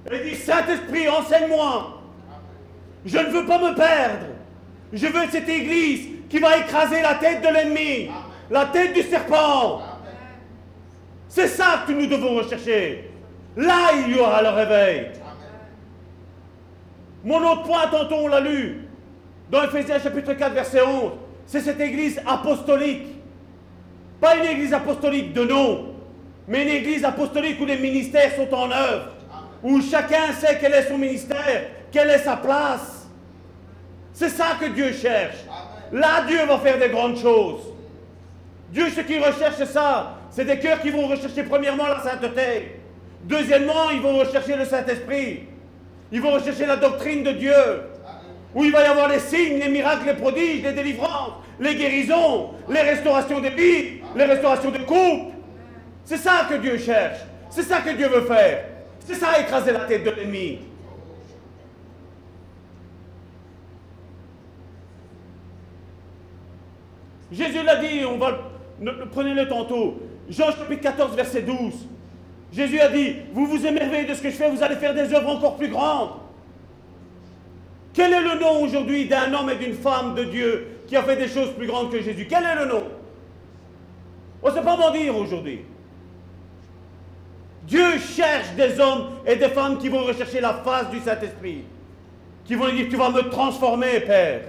[0.06, 2.02] Elle dit, Saint-Esprit, enseigne-moi.
[3.06, 4.26] Je ne veux pas me perdre.
[4.92, 8.10] Je veux cette Église qui va écraser la tête de l'ennemi,
[8.50, 9.82] la tête du serpent.
[11.30, 13.10] C'est ça que nous devons rechercher.
[13.56, 15.12] Là, il y aura le réveil.
[17.24, 18.88] Mon autre point, tantôt on l'a lu,
[19.50, 21.12] dans Ephésiens chapitre 4, verset 11,
[21.46, 23.08] c'est cette église apostolique.
[24.20, 25.91] Pas une église apostolique de nom,
[26.48, 29.10] mais une église apostolique où les ministères sont en œuvre,
[29.64, 33.08] où chacun sait quel est son ministère, quelle est sa place.
[34.14, 35.38] C'est ça que Dieu cherche.
[35.92, 37.62] Là, Dieu va faire des grandes choses.
[38.72, 40.18] Dieu, ce qu'il recherche, c'est ça.
[40.30, 42.80] C'est des cœurs qui vont rechercher premièrement la sainteté.
[43.24, 45.44] Deuxièmement, ils vont rechercher le Saint-Esprit.
[46.12, 47.54] Ils vont rechercher la doctrine de Dieu.
[48.56, 52.52] Où il va y avoir les signes, les miracles, les prodiges, les délivrances, les guérisons,
[52.70, 55.31] les restaurations des vies, les restaurations de couple.
[56.06, 57.20] C'est ça que Dieu cherche.
[57.50, 58.66] C'est ça que Dieu veut faire.
[59.06, 60.60] C'est ça écraser la tête de l'ennemi.
[67.32, 68.52] Jésus l'a dit, on va
[69.12, 70.02] prenez-le tantôt.
[70.30, 71.74] Jean chapitre 14, verset 12.
[72.52, 75.14] Jésus a dit, vous vous émerveillez de ce que je fais, vous allez faire des
[75.14, 76.12] œuvres encore plus grandes.
[77.94, 81.16] Quel est le nom aujourd'hui d'un homme et d'une femme de Dieu qui a fait
[81.16, 82.28] des choses plus grandes que Jésus?
[82.30, 82.84] Quel est le nom?
[84.44, 85.62] On ne sait pas m'en dire aujourd'hui.
[87.72, 91.64] Dieu cherche des hommes et des femmes qui vont rechercher la face du Saint-Esprit,
[92.44, 94.42] qui vont lui dire, tu vas me transformer, Père.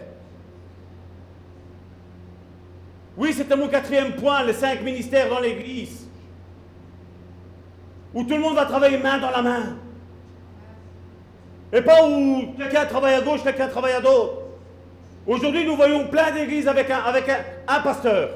[3.16, 6.02] Oui, c'était mon quatrième point, les cinq ministères dans l'Église
[8.14, 9.76] où tout le monde va travailler main dans la main.
[11.72, 14.30] Et pas où quelqu'un travaille à gauche, quelqu'un travaille à droite.
[15.26, 18.30] Aujourd'hui, nous voyons plein d'églises avec un, pasteur.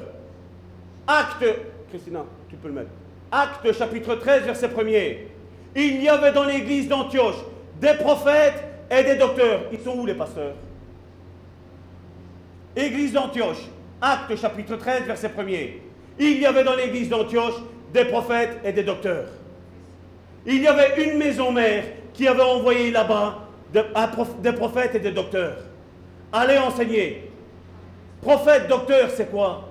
[1.05, 1.45] Acte,
[1.89, 2.89] Christina, tu peux le mettre.
[3.31, 5.17] Acte chapitre 13, verset 1er.
[5.75, 7.35] Il y avait dans l'église d'Antioche
[7.79, 9.61] des prophètes et des docteurs.
[9.71, 10.53] Ils sont où les pasteurs?
[12.75, 13.67] Église d'Antioche,
[14.01, 15.73] acte chapitre 13, verset 1er.
[16.19, 17.55] Il y avait dans l'église d'Antioche
[17.93, 19.27] des prophètes et des docteurs.
[20.45, 21.83] Il y avait une maison mère
[22.13, 23.39] qui avait envoyé là-bas
[23.73, 25.57] des prophètes et des docteurs.
[26.31, 27.29] allez enseigner.
[28.21, 29.69] Prophète, docteur, c'est quoi?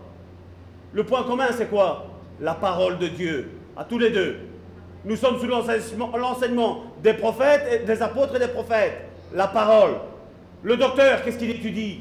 [0.93, 2.06] Le point commun, c'est quoi?
[2.40, 4.36] La parole de Dieu, à tous les deux.
[5.04, 9.08] Nous sommes sous l'enseignement des prophètes, des apôtres et des prophètes.
[9.32, 9.92] La parole.
[10.62, 12.00] Le docteur, qu'est-ce qu'il étudie?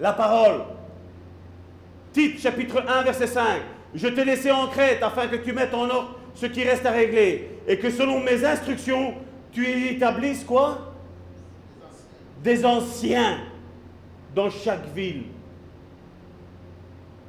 [0.00, 0.62] La parole.
[2.12, 3.60] Tite, chapitre 1, verset 5.
[3.94, 6.92] Je t'ai laissé en Crète afin que tu mettes en ordre ce qui reste à
[6.92, 9.14] régler et que selon mes instructions,
[9.52, 10.92] tu établisses quoi?
[12.42, 13.38] Des anciens
[14.34, 15.24] dans chaque ville.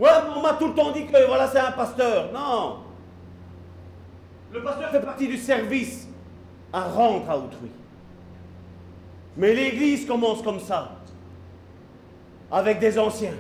[0.02, 2.32] Ouais, on m'a tout le temps dit que voilà, c'est un pasteur.
[2.34, 2.78] Non.
[4.52, 6.07] Le pasteur fait partie du service
[6.73, 7.69] à rendre à autrui.
[9.38, 10.98] Mais l'Église commence comme ça,
[12.52, 13.36] avec des anciens.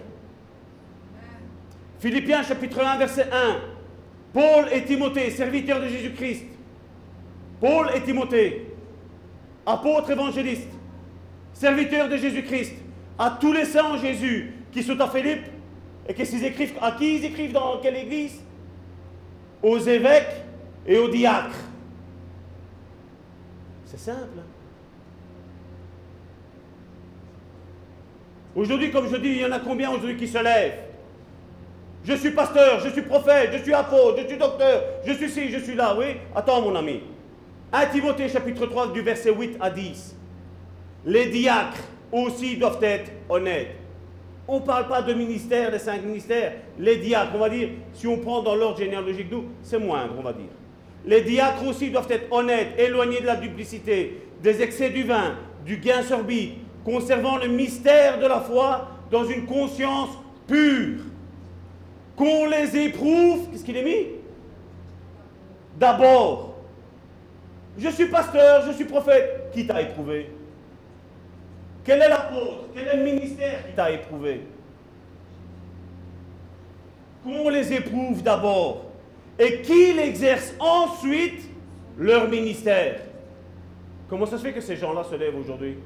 [1.99, 3.55] Philippiens chapitre 1, verset 1.
[4.31, 6.45] Paul et Timothée, serviteurs de Jésus-Christ.
[7.59, 8.71] Paul et Timothée,
[9.65, 10.69] apôtres évangélistes,
[11.53, 12.75] serviteurs de Jésus-Christ,
[13.17, 15.50] à tous les saints en Jésus qui sont à Philippe,
[16.07, 16.73] et qu'est-ce qu'ils écrivent?
[16.81, 18.41] À qui ils écrivent dans quelle église?
[19.61, 20.43] Aux évêques
[20.87, 21.55] et aux diacres.
[23.85, 24.39] C'est simple.
[24.39, 24.43] Hein.
[28.55, 30.79] Aujourd'hui, comme je dis, il y en a combien aujourd'hui qui se lèvent?
[32.03, 35.49] Je suis pasteur, je suis prophète, je suis apôtre, je suis docteur, je suis ci,
[35.49, 35.95] je suis là.
[35.97, 36.17] Oui?
[36.35, 37.01] Attends, mon ami.
[37.71, 40.15] 1 Timothée chapitre 3 du verset 8 à 10.
[41.05, 43.75] Les diacres aussi doivent être honnêtes.
[44.53, 46.51] On ne parle pas de ministère, des cinq ministères.
[46.77, 50.21] Les diacres, on va dire, si on prend dans l'ordre généalogique nous, c'est moindre, on
[50.21, 50.49] va dire.
[51.05, 55.77] Les diacres aussi doivent être honnêtes, éloignés de la duplicité, des excès du vin, du
[55.77, 60.09] gain sorbite, conservant le mystère de la foi dans une conscience
[60.47, 60.99] pure.
[62.17, 64.07] Qu'on les éprouve, qu'est-ce qu'il est mis?
[65.79, 66.57] D'abord,
[67.77, 69.49] je suis pasteur, je suis prophète.
[69.53, 70.29] Qui t'a éprouvé?
[71.83, 74.41] Quel est l'apôtre Quel est le ministère qui t'a éprouvé?
[77.23, 78.85] Qu'on les éprouve d'abord?
[79.39, 81.49] Et qu'ils exercent ensuite
[81.97, 83.01] leur ministère?
[84.09, 85.77] Comment ça se fait que ces gens-là se lèvent aujourd'hui?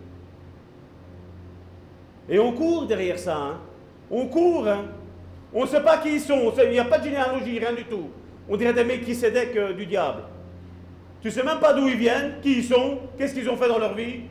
[2.28, 3.38] Et on court derrière ça.
[3.38, 3.58] Hein?
[4.10, 4.68] On court.
[4.68, 4.86] Hein?
[5.54, 6.52] On ne sait pas qui ils sont.
[6.64, 8.10] Il n'y a pas de généalogie, rien du tout.
[8.50, 10.24] On dirait des mecs qui s'édèquent euh, du diable.
[11.22, 13.68] Tu ne sais même pas d'où ils viennent, qui ils sont, qu'est-ce qu'ils ont fait
[13.68, 14.22] dans leur vie?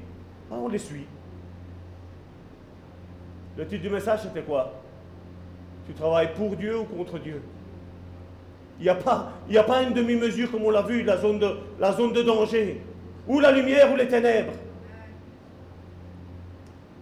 [0.50, 1.06] Ah, on les suit.
[3.56, 4.72] Le titre du message, c'était quoi?
[5.86, 7.40] Tu travailles pour Dieu ou contre Dieu?
[8.80, 11.48] Il n'y a, pas, a pas une demi-mesure comme on l'a vu, la zone, de,
[11.78, 12.80] la zone de danger.
[13.28, 14.52] Ou la lumière ou les ténèbres.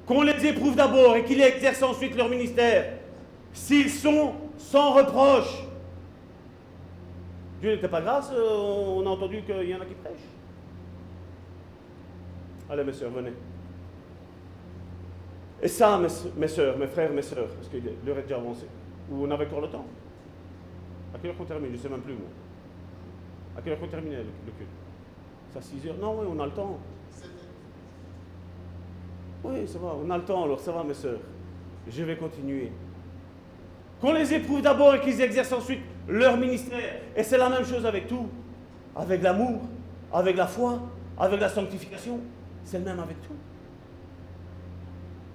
[0.07, 2.93] Qu'on les éprouve d'abord et qu'ils exercent ensuite leur ministère.
[3.53, 5.65] S'ils sont sans reproche.
[7.61, 10.17] Dieu n'était pas grâce, euh, on a entendu qu'il y en a qui prêchent.
[12.69, 13.33] Allez, mes soeurs, venez.
[15.63, 18.67] Et ça, mes, soeurs, mes frères, mes soeurs, parce que l'heure est déjà avancée.
[19.11, 19.85] Ou on avait encore le temps
[21.15, 21.71] À quelle heure qu'on termine?
[21.71, 22.29] Je ne sais même plus, moi.
[23.57, 24.69] À quelle heure qu'on terminait le, le culte?
[25.53, 25.97] C'est à 6 heures?
[26.01, 26.79] Non, oui, on a le temps.
[29.45, 31.21] Oui, ça va, on a le temps, alors ça va, mes soeurs.
[31.89, 32.73] Je vais continuer.
[34.01, 37.03] Qu'on les éprouve d'abord et qu'ils exercent ensuite leur ministère.
[37.15, 38.27] Et c'est la même chose avec tout.
[38.97, 39.61] Avec l'amour,
[40.13, 40.81] avec la foi,
[41.17, 42.19] avec la sanctification.
[42.65, 43.35] C'est le même avec tout.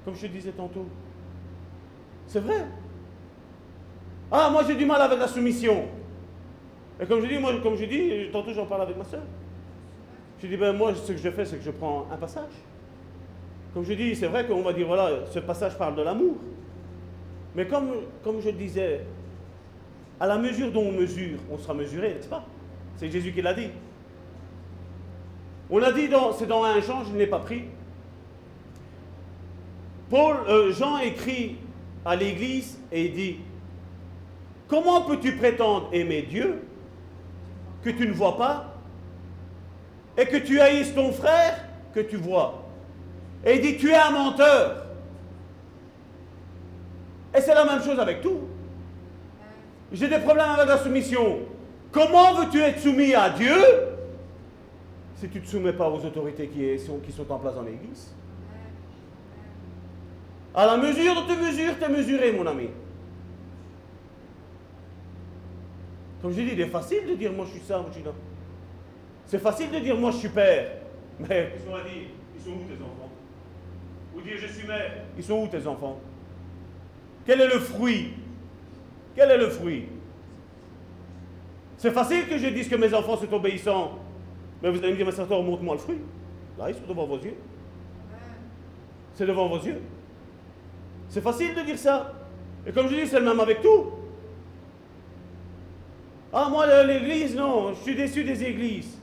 [0.07, 0.85] Comme je disais tantôt.
[2.27, 2.65] C'est vrai.
[4.31, 5.83] Ah, moi j'ai du mal avec la soumission.
[7.01, 9.23] Et comme je dis, moi, comme je dis, tantôt j'en parle avec ma soeur.
[10.41, 12.53] Je dis, ben moi, ce que je fais, c'est que je prends un passage.
[13.73, 16.37] Comme je dis, c'est vrai qu'on va dire, voilà, ce passage parle de l'amour.
[17.53, 17.91] Mais comme,
[18.39, 19.01] je disais,
[20.21, 22.45] à la mesure dont on mesure, on sera mesuré, n'est-ce pas?
[22.95, 23.71] C'est Jésus qui l'a dit.
[25.69, 26.07] On a dit,
[26.39, 27.63] c'est dans un Jean, je ne l'ai pas pris.
[30.09, 31.57] Paul, euh, Jean écrit
[32.05, 33.37] à l'Église et dit,
[34.67, 36.61] comment peux-tu prétendre aimer Dieu
[37.83, 38.73] que tu ne vois pas
[40.17, 42.63] et que tu haïsses ton frère que tu vois?
[43.45, 44.85] Et il dit, tu es un menteur.
[47.35, 48.39] Et c'est la même chose avec tout.
[49.91, 51.39] J'ai des problèmes avec la soumission.
[51.91, 53.55] Comment veux-tu être soumis à Dieu
[55.15, 58.13] si tu ne te soumets pas aux autorités qui sont en place dans l'Église?
[60.57, 62.69] À la mesure de tu mesures, tu es mesuré, mon ami.
[66.19, 68.03] Comme je dis, il est facile de dire moi je suis ça, moi je suis
[68.03, 68.11] là.
[69.27, 70.71] C'est facile de dire moi je suis père.
[71.19, 73.11] Mais qu'on va dire Ils sont où tes enfants?
[74.15, 75.99] Ou dire je suis mère, ils sont où tes enfants?
[77.23, 78.13] Quel est le fruit?
[79.15, 79.85] Quel est le fruit?
[81.77, 83.99] C'est facile que je dise que mes enfants sont obéissants.
[84.63, 85.99] Mais vous allez me dire, mais Satan, montre-moi le fruit.
[86.57, 87.35] Là, ils sont devant vos yeux.
[89.13, 89.79] C'est devant vos yeux.
[91.09, 92.13] C'est facile de dire ça.
[92.65, 93.91] Et comme je dis, c'est le même avec tout.
[96.33, 98.97] Ah, moi, l'église, non, je suis déçu des églises.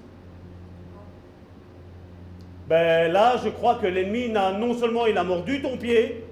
[2.68, 6.24] Ben là, je crois que l'ennemi, non seulement il a mordu ton pied,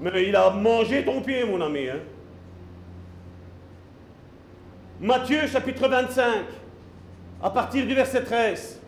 [0.00, 1.88] mais il a mangé ton pied, mon ami.
[1.88, 2.00] Hein.
[5.00, 6.44] Matthieu chapitre 25,
[7.42, 8.80] à partir du verset 13.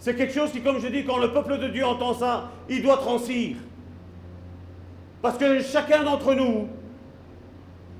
[0.00, 2.82] C'est quelque chose qui, comme je dis, quand le peuple de Dieu entend ça, il
[2.82, 3.56] doit transire.
[5.22, 6.68] Parce que chacun d'entre nous,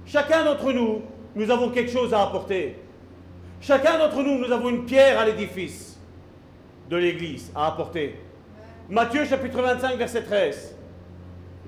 [0.05, 1.03] chacun d'entre nous,
[1.37, 2.77] nous avons quelque chose à apporter.
[3.61, 6.01] Chacun d'entre nous, nous avons une pierre à l'édifice
[6.91, 8.19] de l'Église à apporter.
[8.91, 10.77] Matthieu chapitre 25, verset 13.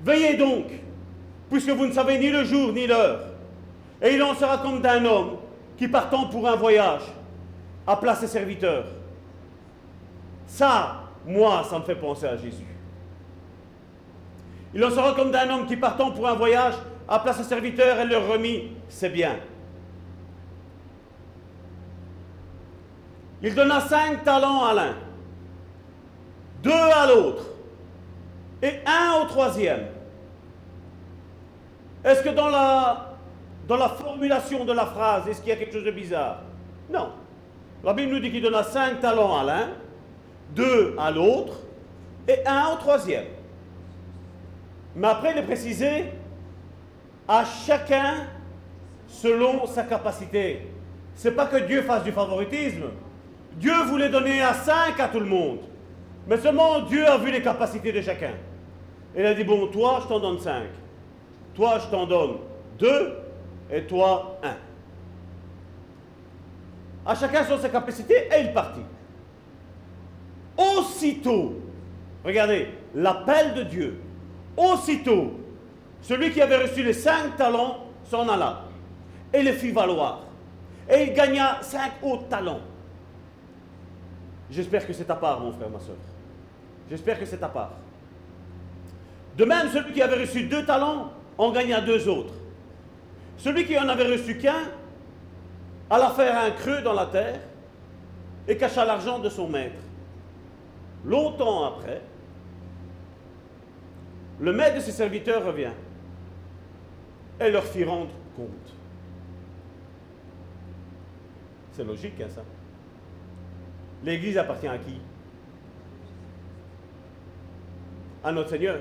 [0.03, 0.65] Veillez donc,
[1.49, 3.21] puisque vous ne savez ni le jour ni l'heure.
[4.01, 5.37] Et il en sera comme d'un homme
[5.77, 7.03] qui partant pour un voyage
[7.87, 8.87] appela ses serviteurs.
[10.47, 12.74] Ça, moi, ça me fait penser à Jésus.
[14.75, 16.73] Il en sera comme d'un homme qui partant pour un voyage
[17.07, 19.37] appela ses serviteurs et leur remit ses biens.
[23.41, 24.95] Il donna cinq talents à l'un,
[26.61, 27.45] deux à l'autre
[28.61, 29.85] et un au troisième.
[32.03, 33.15] Est-ce que dans la,
[33.67, 36.41] dans la formulation de la phrase, est-ce qu'il y a quelque chose de bizarre?
[36.89, 37.11] Non.
[37.83, 39.69] La Bible nous dit qu'il donna cinq talents à l'un,
[40.49, 41.59] deux à l'autre
[42.27, 43.25] et un au troisième.
[44.95, 46.05] Mais après, il est précisé
[47.27, 48.27] à chacun
[49.07, 50.67] selon sa capacité.
[51.15, 52.85] C'est pas que Dieu fasse du favoritisme.
[53.53, 55.59] Dieu voulait donner à cinq à tout le monde.
[56.27, 58.33] Mais seulement Dieu a vu les capacités de chacun.
[59.15, 60.67] Il a dit, bon, toi, je t'en donne cinq.
[61.53, 62.37] Toi, je t'en donne
[62.77, 63.17] deux.
[63.71, 64.55] Et toi, un.
[67.05, 68.81] À chacun selon sa capacité, et il partit.
[70.57, 71.61] Aussitôt,
[72.23, 74.01] regardez, l'appel de Dieu,
[74.57, 75.39] aussitôt,
[76.01, 78.63] celui qui avait reçu les cinq talents s'en alla
[79.33, 80.21] et les fit valoir.
[80.89, 82.61] Et il gagna cinq autres talents.
[84.49, 85.95] J'espère que c'est ta part, mon frère, ma soeur.
[86.89, 87.71] J'espère que c'est ta part.
[89.35, 92.33] De même, celui qui avait reçu deux talents en gagna deux autres.
[93.37, 94.69] Celui qui en avait reçu qu'un
[95.89, 97.39] alla faire un creux dans la terre
[98.47, 99.81] et cacha l'argent de son maître.
[101.03, 102.01] Longtemps après,
[104.39, 105.71] le maître de ses serviteurs revient
[107.39, 108.49] et leur fit rendre compte.
[111.71, 112.43] C'est logique, hein, ça.
[114.03, 114.99] L'Église appartient à qui?
[118.23, 118.79] À notre Seigneur.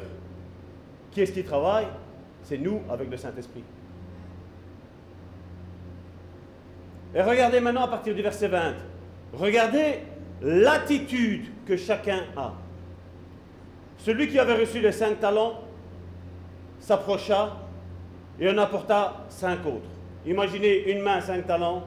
[1.11, 1.87] Qui est-ce qui travaille?
[2.43, 3.65] C'est nous avec le Saint-Esprit.
[7.15, 8.75] Et regardez maintenant à partir du verset 20.
[9.33, 10.01] Regardez
[10.43, 12.53] l'attitude que chacun a.
[14.05, 15.63] Celui qui avait reçu les cinq talents
[16.79, 17.57] s'approcha
[18.39, 19.89] et en apporta cinq autres.
[20.27, 21.85] Imaginez une main cinq talents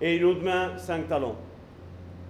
[0.00, 1.36] et une autre main cinq talents.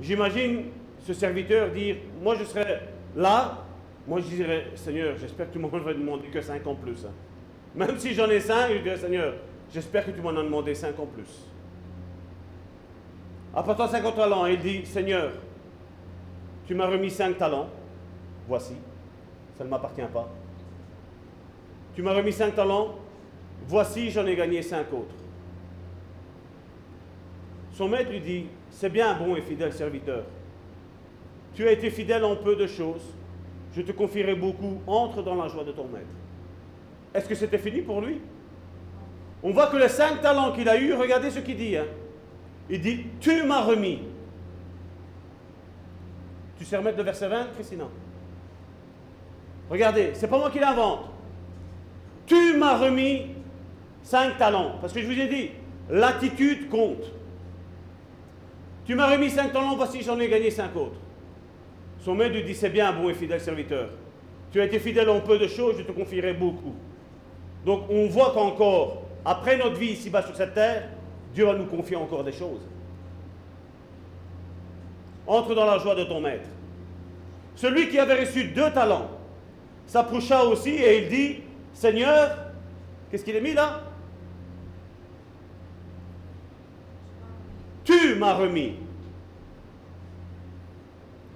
[0.01, 0.65] J'imagine
[0.99, 2.81] ce serviteur dire, moi je serai
[3.15, 3.59] là,
[4.09, 7.07] moi je dirais, Seigneur, j'espère que tout le monde va demander que cinq en plus.
[7.77, 9.35] Même si j'en ai cinq, je dirais, Seigneur,
[9.73, 11.47] j'espère que tu m'en as demandé cinq en plus.
[13.55, 15.31] Apportant cinq talents, il dit, Seigneur,
[16.67, 17.69] tu m'as remis cinq talents,
[18.49, 18.75] voici,
[19.57, 20.29] ça ne m'appartient pas.
[21.95, 22.95] Tu m'as remis cinq talents,
[23.69, 25.15] voici, j'en ai gagné cinq autres.
[27.73, 30.25] Son maître lui dit, c'est bien, bon et fidèle serviteur.
[31.55, 33.03] Tu as été fidèle en peu de choses,
[33.75, 36.15] je te confierai beaucoup, entre dans la joie de ton maître.
[37.15, 38.21] Est-ce que c'était fini pour lui?
[39.43, 41.77] On voit que les cinq talents qu'il a eus, regardez ce qu'il dit.
[41.77, 41.87] Hein.
[42.71, 44.03] Il dit, tu m'as remis.
[46.59, 47.85] Tu sais remettre le verset 20, Christina?
[49.73, 51.07] Regardez, c'est pas moi qui l'invente.
[52.27, 53.29] Tu m'as remis
[54.03, 54.73] cinq talents.
[54.83, 55.49] Parce que je vous ai dit,
[55.89, 57.11] l'attitude compte.
[58.85, 61.01] Tu m'as remis cinq talents, voici j'en ai gagné cinq autres.
[62.01, 63.89] Son maître lui dit, c'est bien, bon et fidèle serviteur.
[64.53, 66.75] Tu as été fidèle en peu de choses, je te confierai beaucoup.
[67.65, 70.91] Donc on voit qu'encore, après notre vie ici-bas sur cette terre,
[71.33, 72.61] Dieu va nous confier encore des choses.
[75.27, 76.49] Entre dans la joie de ton maître.
[77.55, 79.09] Celui qui avait reçu deux talents
[79.87, 81.41] s'approcha aussi et il dit,
[81.73, 82.37] Seigneur,
[83.11, 83.81] qu'est-ce qu'il est mis là?
[87.85, 88.75] Tu m'as remis.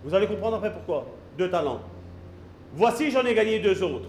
[0.05, 1.06] Vous allez comprendre après pourquoi.
[1.36, 1.81] Deux talents.
[2.73, 4.09] Voici, j'en ai gagné deux autres.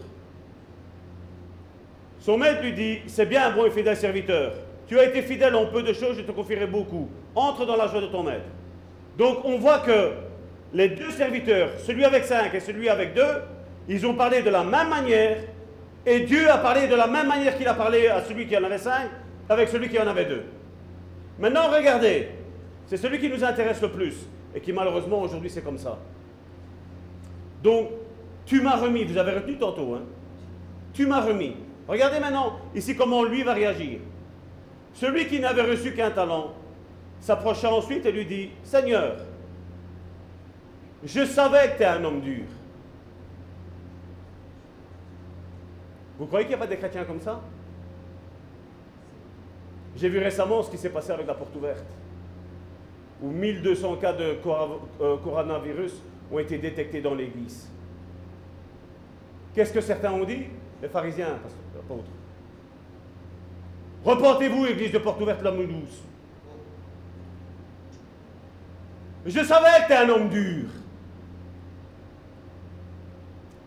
[2.19, 4.53] Son maître lui dit, c'est bien, bon et fidèle serviteur.
[4.87, 7.09] Tu as été fidèle en peu de choses, je te confierai beaucoup.
[7.35, 8.45] Entre dans la joie de ton maître.
[9.17, 10.11] Donc on voit que
[10.73, 13.41] les deux serviteurs, celui avec cinq et celui avec deux,
[13.87, 15.37] ils ont parlé de la même manière
[16.05, 18.63] Et Dieu a parlé de la même manière qu'il a parlé à celui qui en
[18.63, 19.09] avait cinq,
[19.49, 20.43] avec celui qui en avait deux.
[21.37, 22.29] Maintenant, regardez,
[22.85, 24.15] c'est celui qui nous intéresse le plus,
[24.55, 25.99] et qui malheureusement aujourd'hui c'est comme ça.
[27.61, 27.89] Donc,
[28.45, 30.03] tu m'as remis, vous avez retenu tantôt, hein
[30.93, 31.57] Tu m'as remis.
[31.87, 33.99] Regardez maintenant ici comment lui va réagir.
[34.93, 36.53] Celui qui n'avait reçu qu'un talent
[37.19, 39.17] s'approcha ensuite et lui dit, Seigneur,
[41.03, 42.45] je savais que tu es un homme dur.
[46.17, 47.41] Vous croyez qu'il n'y a pas des chrétiens comme ça?
[49.95, 51.85] J'ai vu récemment ce qui s'est passé avec la porte ouverte,
[53.21, 55.93] où 1200 cas de euh, coronavirus
[56.31, 57.69] ont été détectés dans l'église.
[59.53, 60.45] Qu'est-ce que certains ont dit?
[60.81, 61.39] Les pharisiens,
[61.75, 62.11] apôtres.
[64.05, 66.03] Repentez-vous, église de porte ouverte, la douce.
[69.25, 70.69] Je savais que tu es un homme dur.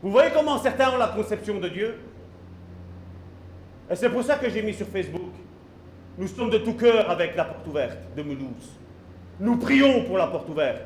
[0.02, 1.98] Vous voyez comment certains ont la conception de Dieu?
[3.90, 5.32] Et c'est pour ça que j'ai mis sur Facebook.
[6.16, 8.78] Nous sommes de tout cœur avec la porte ouverte de Mulhouse.
[9.40, 10.82] Nous prions pour la porte ouverte.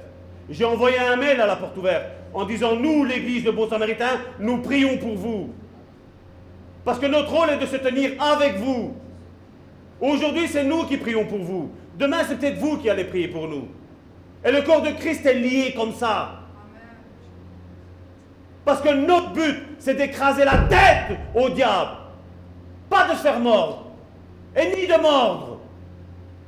[0.48, 4.20] J'ai envoyé un mail à la porte ouverte en disant, nous, l'église de Bon Samaritain,
[4.38, 5.50] nous prions pour vous.
[6.84, 8.94] Parce que notre rôle est de se tenir avec vous.
[10.00, 11.70] Aujourd'hui, c'est nous qui prions pour vous.
[11.98, 13.68] Demain, c'est peut-être vous qui allez prier pour nous.
[14.44, 16.40] Et le corps de Christ est lié comme ça.
[18.64, 22.03] Parce que notre but, c'est d'écraser la tête au diable.
[22.88, 23.86] Pas de se faire mordre.
[24.56, 25.58] Et ni de mordre.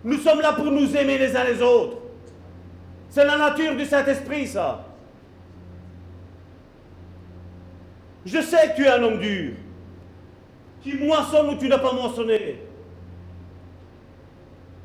[0.04, 1.98] Nous sommes là pour nous aimer les uns les autres.
[3.08, 4.84] C'est la nature du Saint-Esprit, ça.
[8.24, 9.54] Je sais que tu es un homme dur.
[10.82, 12.60] Qui moissonne où tu n'as pas moissonné.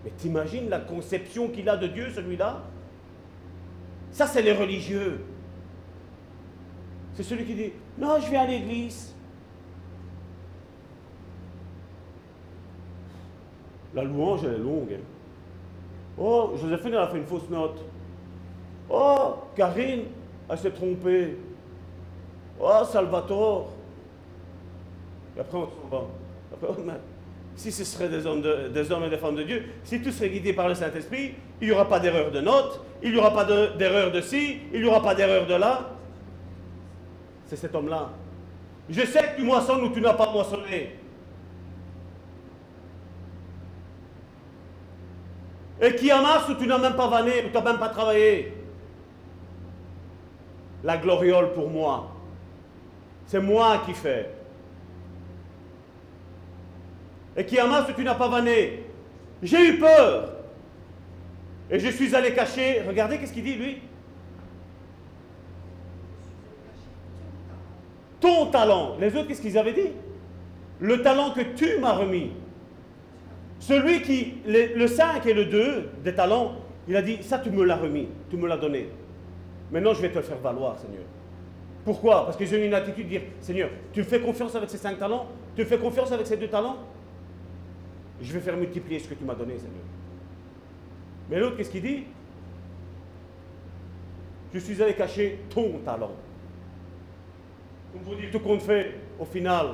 [0.03, 2.61] Mais t'imagines la conception qu'il a de Dieu, celui-là?
[4.11, 5.23] Ça, c'est les religieux.
[7.13, 9.13] C'est celui qui dit, non, je viens à l'église.
[13.93, 14.93] La louange, elle est longue.
[14.93, 15.03] Hein.
[16.17, 17.83] Oh, Joséphine, elle a fait une fausse note.
[18.89, 20.03] Oh, Karine,
[20.49, 21.37] elle s'est trompée.
[22.59, 23.71] Oh, Salvatore.
[25.35, 26.97] Et après, on s'en va.
[27.55, 28.41] Si ce seraient des hommes,
[28.73, 31.67] des hommes et des femmes de Dieu, si tout serait guidé par le Saint-Esprit, il
[31.67, 34.87] n'y aura pas d'erreur de note, il n'y aura pas d'erreur de, ci, il n'y
[34.87, 35.91] aura pas d'erreur de là.
[37.47, 38.09] C'est cet homme-là.
[38.89, 40.97] Je sais que tu moissonnes ou tu n'as pas moissonné.
[45.81, 48.53] Et qui amasse ou tu n'as même pas vanné, ou tu n'as même pas travaillé.
[50.83, 52.11] La gloriole pour moi.
[53.25, 54.29] C'est moi qui fais.
[57.35, 58.83] Et qui amasse, tu n'as pas vanné.
[59.41, 60.33] J'ai eu peur.
[61.71, 62.83] Et je suis allé cacher.
[62.87, 63.81] Regardez qu'est-ce qu'il dit, lui?
[68.19, 68.97] Ton talent.
[68.99, 69.93] Les autres, qu'est-ce qu'ils avaient dit?
[70.79, 72.33] Le talent que tu m'as remis.
[73.61, 76.55] Celui qui, le, 5 et le 2 des talents,
[76.87, 78.89] il a dit, ça tu me l'as remis, tu me l'as donné.
[79.71, 81.03] Maintenant, je vais te le faire valoir, Seigneur.
[81.85, 82.25] Pourquoi?
[82.25, 84.97] Parce que j'ai une attitude de dire, Seigneur, tu me fais confiance avec ces cinq
[84.97, 85.27] talents?
[85.55, 86.77] Tu me fais confiance avec ces deux talents?
[88.19, 89.83] Je vais faire multiplier ce que tu m'as donné, Seigneur.
[91.29, 92.05] Mais l'autre, qu'est-ce qu'il dit?
[94.55, 96.13] Je suis allé cacher ton talent.
[97.93, 99.67] Comme vous dites, tout compte fait, au final,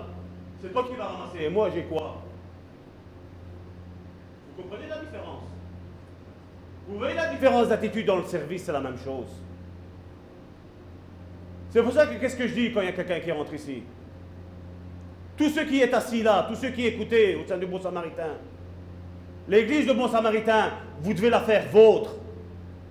[0.61, 1.45] c'est toi qui vas ramasser.
[1.45, 2.26] Et moi, j'ai quoi?
[4.57, 5.43] Vous comprenez la différence?
[6.87, 9.27] Vous voyez la différence d'attitude dans le service, c'est la même chose.
[11.69, 13.53] C'est pour ça que qu'est-ce que je dis quand il y a quelqu'un qui rentre
[13.53, 13.83] ici?
[15.37, 18.37] Tous ceux qui est assis là, tous ceux qui écoutaient au sein du Bon Samaritain,
[19.47, 20.71] l'église de Bon Samaritain,
[21.01, 22.15] vous devez la faire vôtre.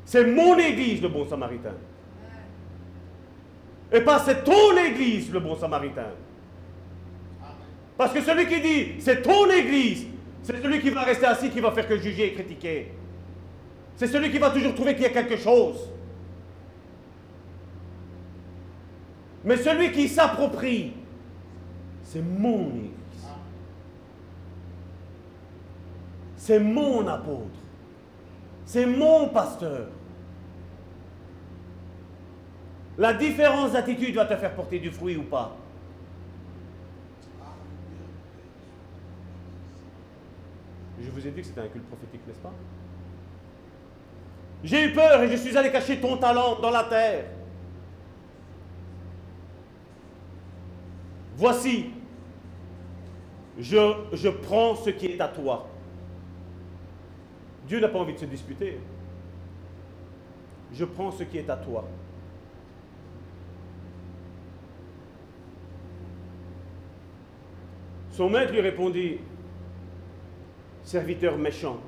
[0.04, 1.74] C'est mon église, le Bon Samaritain.
[3.90, 6.12] Et pas c'est ton église, le Bon Samaritain.
[7.96, 10.06] Parce que celui qui dit c'est ton église,
[10.46, 12.92] c'est celui qui va rester assis, qui va faire que juger et critiquer.
[13.96, 15.90] C'est celui qui va toujours trouver qu'il y a quelque chose.
[19.44, 20.92] Mais celui qui s'approprie,
[22.04, 22.92] c'est mon Église.
[26.36, 27.58] C'est mon apôtre.
[28.66, 29.88] C'est mon pasteur.
[32.96, 35.56] La différence d'attitude va te faire porter du fruit ou pas.
[41.00, 42.52] Je vous ai dit que c'était un culte prophétique, n'est-ce pas?
[44.64, 47.26] J'ai eu peur et je suis allé cacher ton talent dans la terre.
[51.36, 51.90] Voici,
[53.58, 55.68] je, prends ce qui est à toi.
[57.68, 58.80] Dieu n'a pas envie de se disputer.
[60.72, 61.84] Je prends ce qui est à toi.
[68.12, 69.18] Son maître lui répondit,
[70.86, 71.80] serviteur méchant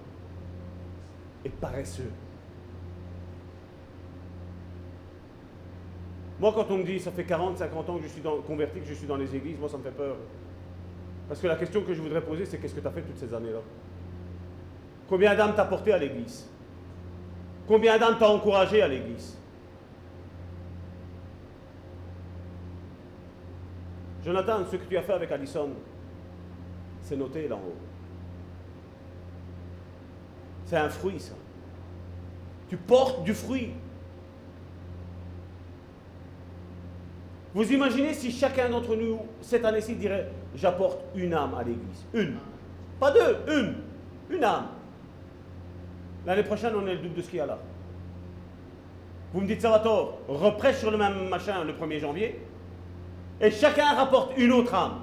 [1.44, 2.10] et paresseux.
[6.40, 8.86] Moi, quand on me dit, ça fait 40, 50 ans que je suis converti, que
[8.86, 10.16] je suis dans les églises, moi, ça me fait peur.
[11.28, 13.18] Parce que la question que je voudrais poser, c'est qu'est-ce que tu as fait toutes
[13.18, 13.60] ces années-là?
[15.08, 16.48] Combien d'âmes t'as porté à l'église?
[17.68, 19.36] Combien d'âmes t'as encouragé à l'église?
[24.24, 25.70] Jonathan, ce que tu as fait avec Allison,
[27.02, 27.87] c'est noté là haut.
[30.68, 31.32] C'est un fruit, ça.
[32.68, 33.70] Tu portes du fruit.
[37.54, 42.04] Vous imaginez si chacun d'entre nous, cette année-ci, dirait J'apporte une âme à l'église.
[42.12, 42.36] Une.
[43.00, 43.76] Pas deux, une.
[44.28, 44.66] Une âme.
[46.26, 47.58] L'année prochaine, on est le double de ce qu'il y a là.
[49.32, 52.38] Vous me dites, Salvatore, reprêche sur le même machin le 1er janvier,
[53.40, 55.00] et chacun rapporte une autre âme.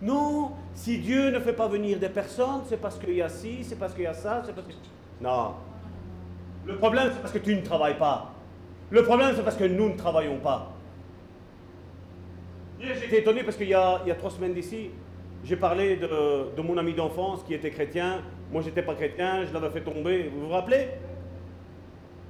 [0.00, 3.64] Non, si Dieu ne fait pas venir des personnes, c'est parce qu'il y a ci,
[3.64, 4.72] c'est parce qu'il y a ça, c'est parce que...
[5.20, 5.54] Non.
[6.64, 8.32] Le problème, c'est parce que tu ne travailles pas.
[8.90, 10.72] Le problème, c'est parce que nous ne travaillons pas.
[12.80, 14.90] J'étais étonné parce qu'il y, a, trois semaines d'ici,
[15.44, 18.22] j'ai parlé de, mon ami d'enfance qui était chrétien.
[18.52, 20.30] Moi, j'étais pas chrétien, je l'avais fait tomber.
[20.32, 20.88] Vous vous rappelez?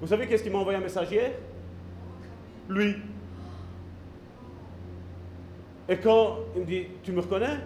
[0.00, 1.32] Vous savez qu'est-ce qu'il m'a envoyé un message hier?
[2.68, 2.96] Lui.
[5.88, 7.58] Et quand il me dit, tu me reconnais?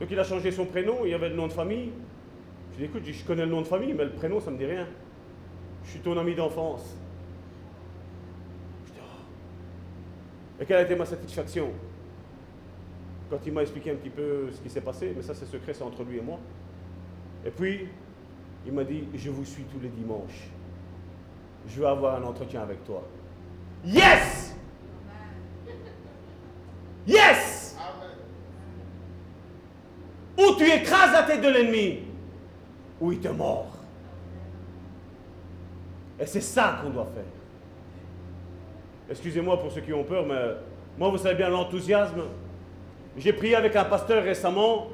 [0.00, 1.92] Donc il a changé son prénom, il y avait le nom de famille.
[2.72, 4.56] Je lui dit, écoute, je connais le nom de famille, mais le prénom, ça ne
[4.56, 4.86] me dit rien.
[5.84, 6.96] Je suis ton ami d'enfance.
[10.58, 11.70] Et quelle a été ma satisfaction?
[13.28, 15.74] Quand il m'a expliqué un petit peu ce qui s'est passé, mais ça c'est secret,
[15.74, 16.38] c'est entre lui et moi.
[17.44, 17.88] Et puis,
[18.64, 20.48] il m'a dit, je vous suis tous les dimanches.
[21.68, 23.02] Je veux avoir un entretien avec toi.
[23.84, 24.45] Yes
[27.06, 27.76] Yes
[30.38, 32.00] Ou tu écrases la tête de l'ennemi,
[33.00, 33.68] ou il te mord.
[36.18, 37.24] Et c'est ça qu'on doit faire.
[39.10, 40.56] Excusez-moi pour ceux qui ont peur, mais
[40.98, 42.22] moi, vous savez bien l'enthousiasme.
[43.16, 44.88] J'ai prié avec un pasteur récemment.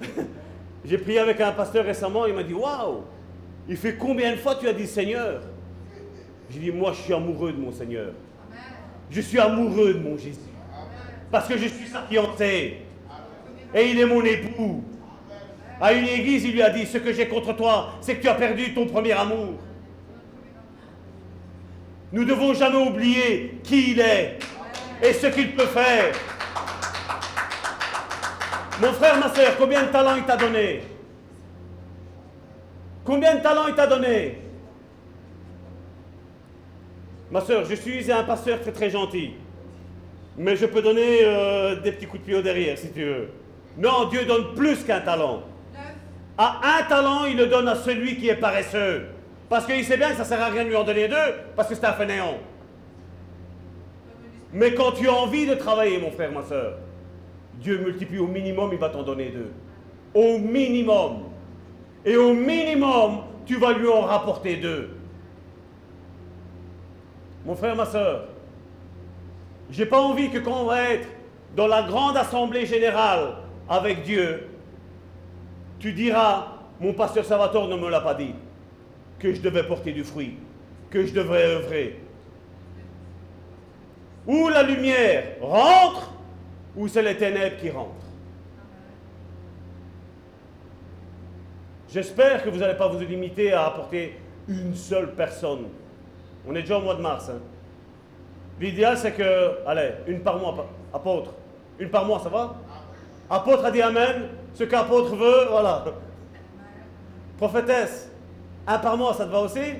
[0.84, 3.02] J'ai prié avec un pasteur récemment, il m'a dit Waouh
[3.68, 5.40] Il fait combien de fois tu as dit Seigneur?
[6.50, 8.12] J'ai dit Moi, je suis amoureux de mon Seigneur.
[9.10, 10.55] Je suis amoureux de mon Jésus.
[11.30, 12.82] Parce que je suis sa fiancée.
[13.74, 14.84] Et il est mon époux.
[15.80, 18.28] À une église, il lui a dit Ce que j'ai contre toi, c'est que tu
[18.28, 19.54] as perdu ton premier amour.
[22.12, 24.38] Nous ne devons jamais oublier qui il est
[25.02, 26.14] et ce qu'il peut faire.
[28.80, 30.82] Mon frère, ma soeur, combien de talents il t'a donné?
[33.04, 34.38] Combien de talents il t'a donné?
[37.30, 39.34] Ma soeur, je suis un pasteur très très gentil.
[40.38, 43.28] Mais je peux donner euh, des petits coups de pied au derrière si tu veux.
[43.78, 45.42] Non, Dieu donne plus qu'un talent.
[46.38, 49.06] À un talent, il le donne à celui qui est paresseux.
[49.48, 51.34] Parce qu'il sait bien que ça ne sert à rien de lui en donner deux,
[51.54, 52.34] parce que c'est un fainéant.
[54.52, 56.74] Mais quand tu as envie de travailler, mon frère, ma soeur,
[57.54, 59.50] Dieu multiplie au minimum, il va t'en donner deux.
[60.14, 61.24] Au minimum.
[62.04, 64.90] Et au minimum, tu vas lui en rapporter deux.
[67.44, 68.24] Mon frère, ma soeur,
[69.70, 71.08] j'ai pas envie que quand on va être
[71.56, 73.36] dans la grande assemblée générale
[73.68, 74.48] avec Dieu,
[75.78, 76.48] tu diras,
[76.80, 78.34] mon pasteur Salvatore ne me l'a pas dit
[79.18, 80.36] que je devais porter du fruit,
[80.90, 82.00] que je devrais œuvrer.
[84.26, 86.12] Ou la lumière rentre,
[86.76, 87.92] ou c'est les ténèbres qui rentrent.
[91.88, 94.18] J'espère que vous n'allez pas vous limiter à apporter
[94.48, 95.66] une seule personne.
[96.46, 97.30] On est déjà au mois de mars.
[97.30, 97.40] Hein.
[98.58, 101.32] L'idéal, c'est que, allez, une par mois, apôtre.
[101.78, 102.54] Une par mois, ça va?
[103.28, 104.28] Apôtre a dit Amen.
[104.54, 105.84] Ce qu'apôtre veut, voilà.
[107.36, 108.10] Prophétesse,
[108.66, 109.74] un par mois, ça te va aussi?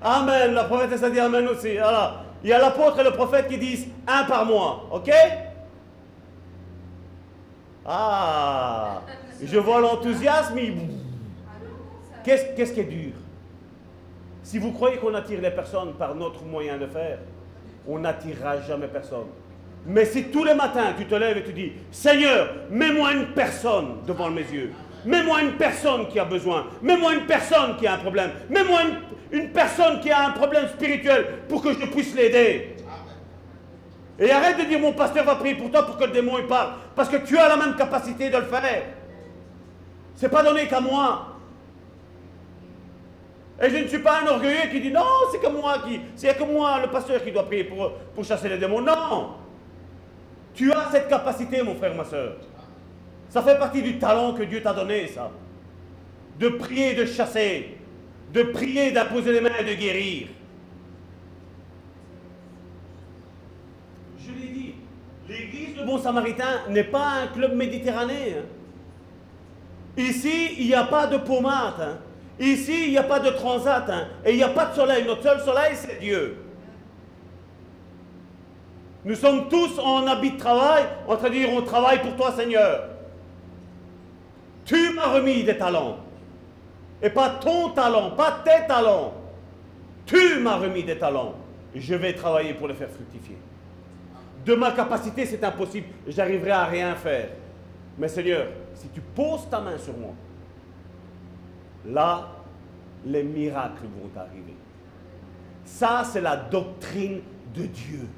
[0.00, 0.54] Amen.
[0.54, 1.76] La prophétesse a dit Amen aussi.
[1.76, 2.24] Voilà.
[2.44, 4.84] Il y a l'apôtre et le prophète qui disent un par mois.
[4.92, 5.10] Ok?
[7.86, 9.02] Ah
[9.42, 10.58] Je vois l'enthousiasme.
[12.22, 13.12] Qu'est-ce qui est dur?
[14.42, 17.18] Si vous croyez qu'on attire les personnes par notre moyen de faire,
[17.88, 19.26] on n'attirera jamais personne.
[19.86, 23.96] Mais si tous les matins tu te lèves et tu dis Seigneur, mets-moi une personne
[24.06, 24.70] devant mes yeux,
[25.04, 26.66] Mets-moi une personne qui a besoin.
[26.82, 28.30] Mets-moi une personne qui a un problème.
[28.48, 28.80] Mets-moi
[29.32, 32.76] une, personne qui a un problème spirituel pour que je puisse l'aider.
[34.18, 36.46] Et arrête de dire mon pasteur va prier pour toi pour que le démon il
[36.46, 36.74] parle.
[36.94, 38.82] Parce que tu as la même capacité de le faire.
[40.14, 41.33] C'est pas donné qu'à moi.
[43.62, 46.36] Et je ne suis pas un orgueilleux qui dit non, c'est que moi qui, c'est
[46.36, 48.80] que moi, le pasteur qui doit prier pour, pour chasser les démons.
[48.80, 49.34] Non.
[50.54, 52.36] Tu as cette capacité, mon frère, ma soeur.
[53.28, 55.30] Ça fait partie du talent que Dieu t'a donné, ça.
[56.38, 57.78] De prier, de chasser,
[58.32, 60.28] de prier, d'imposer les mains et de guérir.
[64.18, 64.74] Je l'ai dit,
[65.28, 68.42] l'église de Bon Samaritain n'est pas un club méditerranéen.
[69.96, 71.80] Ici, il n'y a pas de pommade.
[71.80, 71.98] Hein.
[72.38, 73.88] Ici, il n'y a pas de transat.
[73.88, 74.08] Hein.
[74.24, 75.04] Et il n'y a pas de soleil.
[75.04, 76.36] Notre seul soleil, c'est Dieu.
[79.04, 82.32] Nous sommes tous en habit de travail, en train de dire on travaille pour toi,
[82.32, 82.88] Seigneur.
[84.64, 85.98] Tu m'as remis des talents.
[87.02, 89.12] Et pas ton talent, pas tes talents.
[90.06, 91.34] Tu m'as remis des talents.
[91.74, 93.36] Je vais travailler pour les faire fructifier.
[94.46, 95.88] De ma capacité, c'est impossible.
[96.08, 97.28] J'arriverai à rien faire.
[97.98, 100.14] Mais Seigneur, si tu poses ta main sur moi,
[101.86, 102.28] là,
[103.04, 104.54] les miracles vont arriver.
[105.64, 107.20] Ça, c'est la doctrine
[107.54, 108.08] de Dieu.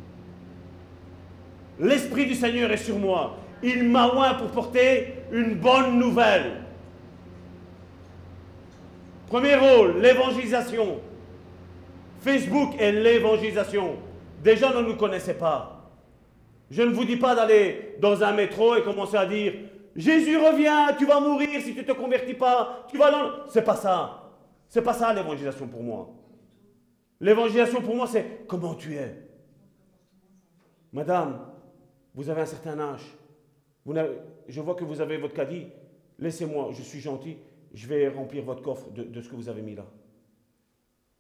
[1.79, 3.37] L'Esprit du Seigneur est sur moi.
[3.63, 6.63] Il m'a oint pour porter une bonne nouvelle.
[9.29, 11.01] Premier rôle, l'évangélisation.
[12.21, 13.97] Facebook est l'évangélisation.
[14.43, 15.91] Des gens ne nous connaissaient pas.
[16.71, 19.53] Je ne vous dis pas d'aller dans un métro et commencer à dire
[19.97, 23.47] Jésus revient, tu vas mourir si tu ne te convertis pas, tu vas.
[23.48, 24.31] C'est pas ça.
[24.68, 26.14] C'est pas ça l'évangélisation pour moi.
[27.18, 29.27] L'évangélisation pour moi, c'est comment tu es.
[30.93, 31.51] Madame,
[32.14, 33.16] vous avez un certain âge.
[33.86, 33.94] Vous
[34.48, 35.68] je vois que vous avez votre caddie.
[36.18, 37.39] Laissez-moi, je suis gentil,
[37.73, 39.86] je vais remplir votre coffre de, de ce que vous avez mis là.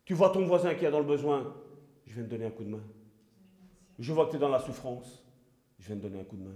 [0.04, 1.54] Tu vois ton voisin qui a dans le besoin,
[2.06, 2.82] je viens te donner un coup de main.
[3.98, 5.24] Je vois que tu es dans la souffrance,
[5.78, 6.54] je viens te donner un coup de main.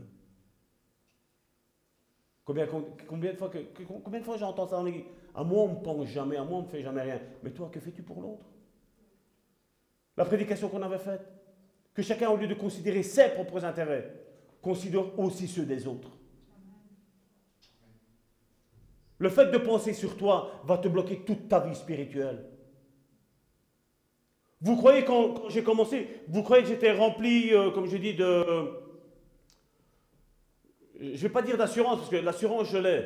[3.07, 5.05] Combien, de fois, j'entends ça en église
[5.35, 7.21] À moi, on ne pense jamais, à moi, on ne fait jamais rien.
[7.43, 8.45] Mais toi, que fais-tu pour l'autre?
[10.17, 11.23] La prédication qu'on avait faite,
[11.95, 14.13] que chacun, au lieu de considérer ses propres intérêts,
[14.61, 16.11] considère aussi ceux des autres.
[19.19, 22.47] Le fait de penser sur toi va te bloquer toute ta vie spirituelle.
[24.61, 28.90] Vous croyez quand, j'ai commencé, vous croyez que j'étais rempli, euh, comme je dis, de...
[31.01, 33.05] je ne vais pas dire d'assurance, parce que l'assurance, je l'ai.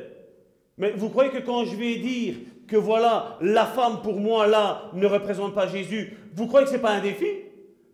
[0.77, 2.35] Mais vous croyez que quand je vais dire
[2.67, 6.75] que voilà, la femme pour moi là ne représente pas Jésus, vous croyez que ce
[6.75, 7.27] n'est pas un défi?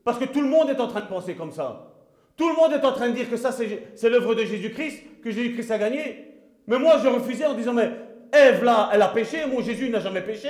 [0.04, 1.94] Parce que tout le monde est en train de penser comme ça.
[2.36, 5.30] Tout le monde est en train de dire que ça, c'est l'œuvre de Jésus-Christ, que
[5.30, 6.28] Jésus-Christ a gagné.
[6.66, 7.92] Mais moi, je refusais en disant, mais
[8.32, 10.50] Ève, là, elle a péché, mon Jésus n'a jamais péché.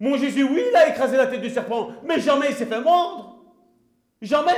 [0.00, 2.80] Mon Jésus, oui, il a écrasé la tête du serpent, mais jamais il s'est fait
[2.80, 3.44] mordre.
[4.22, 4.52] Jamais.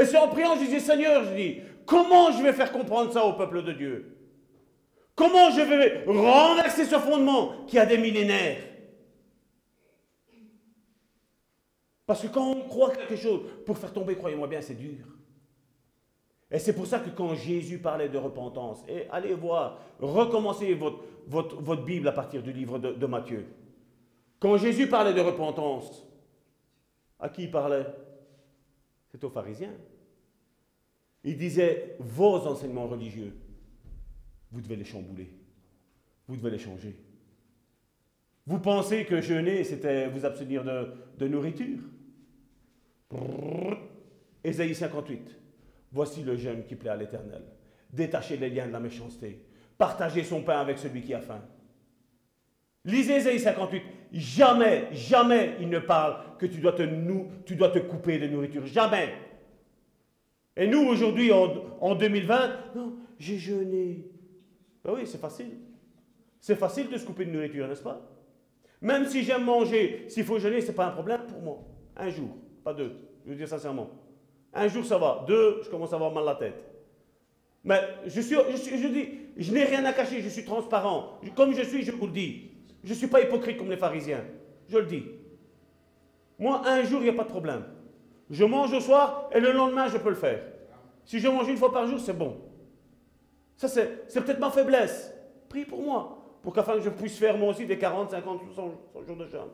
[0.00, 3.22] Et c'est en priant, je disais, Seigneur, je dis, comment je vais faire comprendre ça
[3.26, 4.16] au peuple de Dieu?
[5.14, 8.62] Comment je vais renverser ce fondement qui a des millénaires?
[12.06, 15.04] Parce que quand on croit quelque chose, pour faire tomber, croyez-moi bien, c'est dur.
[16.50, 21.04] Et c'est pour ça que quand Jésus parlait de repentance, et allez voir, recommencez votre,
[21.26, 23.46] votre, Bible à partir du livre de, de Matthieu.
[24.38, 26.06] Quand Jésus parlait de repentance,
[27.18, 27.86] à qui il parlait?
[29.10, 29.74] C'est aux pharisiens.
[31.24, 33.34] Il disait, vos enseignements religieux,
[34.50, 35.30] vous devez les chambouler,
[36.26, 36.96] vous devez les changer.
[38.46, 41.78] Vous pensez que jeûner, c'était vous abstenir de, nourriture?
[44.42, 45.36] Ésaïe 58.
[45.92, 47.42] Voici le jeûne qui plaît à l'Éternel.
[47.92, 49.44] Détacher les liens de la méchanceté.
[49.76, 51.42] Partager son pain avec celui qui a faim.
[52.84, 53.82] Lisez Ésaïe 58.
[54.12, 58.66] Jamais, jamais il ne parle que tu dois te couper de nourriture.
[58.66, 59.12] Jamais.
[60.56, 64.04] Et nous, aujourd'hui, en, 2020, non, j'ai jeûné.
[64.84, 65.58] Ben oui, c'est facile.
[66.40, 68.00] C'est facile de se couper de nourriture, n'est-ce pas?
[68.80, 71.58] Même si j'aime manger, s'il faut jeûner, ce n'est pas un problème pour moi.
[71.96, 72.30] Un jour,
[72.64, 72.92] pas deux.
[73.24, 73.90] Je veux dire sincèrement.
[74.54, 75.24] Un jour, ça va.
[75.28, 76.64] Deux, je commence à avoir mal la tête.
[77.62, 81.20] Mais je, suis, je, dis, je n'ai rien à cacher, je suis transparent.
[81.36, 82.50] Comme je suis, je vous le dis.
[82.82, 84.24] Je ne suis pas hypocrite comme les pharisiens.
[84.68, 85.04] Je le dis.
[86.38, 87.64] Moi, un jour, il n'y a pas de problème.
[88.30, 90.40] Je mange au soir et le lendemain, je peux le faire.
[91.04, 92.36] Si je mange une fois par jour, c'est bon.
[93.56, 95.12] Ça, c'est, peut-être ma faiblesse.
[95.48, 96.16] Prie pour moi.
[96.40, 99.50] Pour qu'afin que je puisse faire moi aussi des 40, 50, 100, jours de jeûne.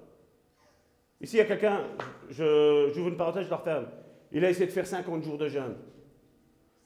[1.20, 1.84] Ici, il y a quelqu'un,
[2.28, 3.86] je, j'ouvre une parenthèse, je la referme.
[4.30, 5.74] Il a essayé de faire 50 jours de jeûne.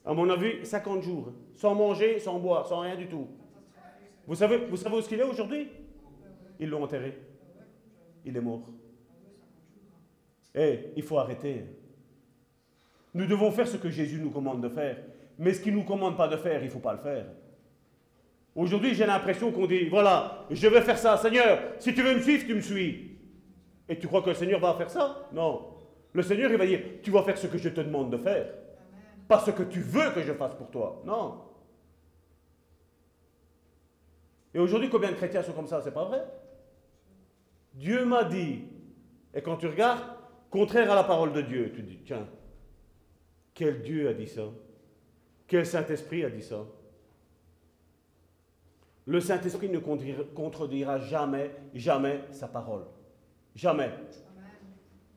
[0.05, 3.27] À mon avis, 50 jours, sans manger, sans boire, sans rien du tout.
[4.27, 5.69] Vous savez, vous savez où est-ce qu'il est aujourd'hui?
[6.61, 7.19] Ils l'ont enterré.
[8.25, 8.63] Il est mort.
[10.55, 11.65] Eh, il faut arrêter.
[13.15, 14.97] Nous devons faire ce que Jésus nous commande de faire.
[15.39, 17.27] Mais ce qu'il ne nous commande pas de faire, il ne faut pas le faire.
[18.55, 21.17] Aujourd'hui, j'ai l'impression qu'on dit, voilà, je vais faire ça.
[21.17, 23.19] Seigneur, si tu veux me suivre, tu me suis.
[23.89, 25.29] Et tu crois que le Seigneur va faire ça?
[25.33, 25.71] Non.
[26.13, 28.47] Le Seigneur, il va dire, tu vas faire ce que je te demande de faire.
[29.29, 31.03] Pas ce que tu veux que je fasse pour toi.
[31.05, 31.43] Non.
[34.53, 35.81] Et aujourd'hui, combien de chrétiens sont comme ça?
[35.83, 36.25] C'est pas vrai?
[37.75, 38.65] Dieu m'a dit.
[39.33, 40.03] Et quand tu regardes,
[40.51, 42.27] contraire à la parole de Dieu, tu dis, tiens,
[43.61, 44.45] quel Dieu a dit ça?
[45.47, 46.65] Quel Saint-Esprit a dit ça?
[49.05, 52.87] Le Saint-Esprit ne contredira jamais, jamais sa parole.
[53.55, 53.91] Jamais.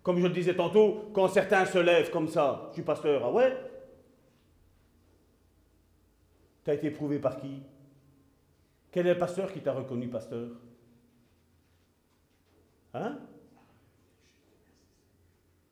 [0.02, 3.32] Comme je le disais tantôt, quand certains se lèvent comme ça, je suis pasteur, ah
[3.32, 3.56] ouais?
[6.66, 7.64] Tu as été éprouvé par qui?
[8.92, 10.50] Quel est le pasteur qui t'a reconnu pasteur?
[12.94, 13.20] Hein?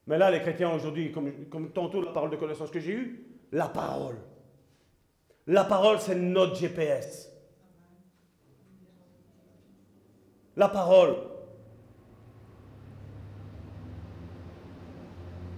[0.08, 3.68] Mais là, les chrétiens aujourd'hui, comme, tantôt la parole de connaissance que j'ai eue, la
[3.68, 4.16] parole.
[5.48, 7.32] La parole, c'est notre GPS.
[10.56, 11.16] La parole.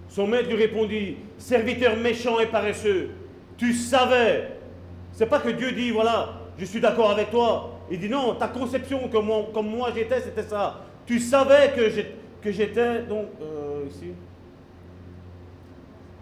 [0.08, 3.10] Son maître lui répondit, serviteur méchant et paresseux,
[3.56, 4.58] tu savais.
[5.12, 7.80] C'est pas que Dieu dit, voilà, je suis d'accord avec toi.
[7.90, 10.80] Il dit non, ta conception comme moi, comme moi j'étais, c'était ça.
[11.06, 14.12] Tu savais que j'étais, donc, euh, ici.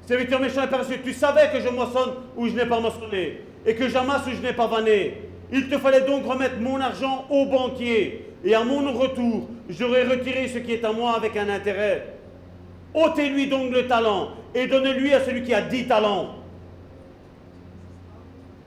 [0.07, 3.75] Serviteur méchant et paresseux, tu savais que je moissonne où je n'ai pas moissonné, et
[3.75, 5.15] que j'amasse où je n'ai pas vanné.
[5.53, 10.49] Il te fallait donc remettre mon argent au banquier, et à mon retour, j'aurais retiré
[10.49, 12.15] ce qui est à moi avec un intérêt.
[12.95, 16.35] ôtez-lui donc le talent, et donnez-lui à celui qui a dix talents.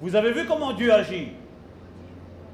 [0.01, 1.29] Vous avez vu comment Dieu agit?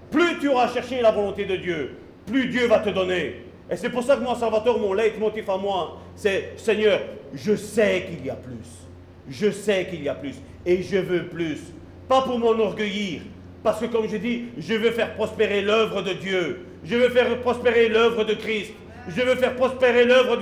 [0.09, 3.45] Plus tu auras cherché la volonté de Dieu, plus Dieu va te donner.
[3.69, 6.99] Et c'est pour ça que moi, Salvatore, mon leitmotiv à moi, c'est Seigneur,
[7.33, 8.87] je sais qu'il y a plus.
[9.29, 10.35] Je sais qu'il y a plus.
[10.65, 11.59] Et je veux plus.
[12.07, 13.21] Pas pour m'enorgueillir.
[13.63, 16.65] Parce que comme je dis, je veux faire prospérer l'œuvre de Dieu.
[16.83, 18.73] Je veux faire prospérer l'œuvre de Christ.
[19.07, 20.37] Je veux faire prospérer l'œuvre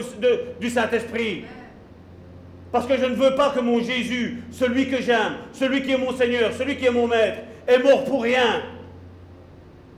[0.60, 1.44] du, Saint-Esprit.
[2.72, 5.98] Parce que je ne veux pas que mon Jésus, celui que j'aime, celui qui est
[5.98, 8.64] mon Seigneur, celui qui est mon Maître, est mort pour rien.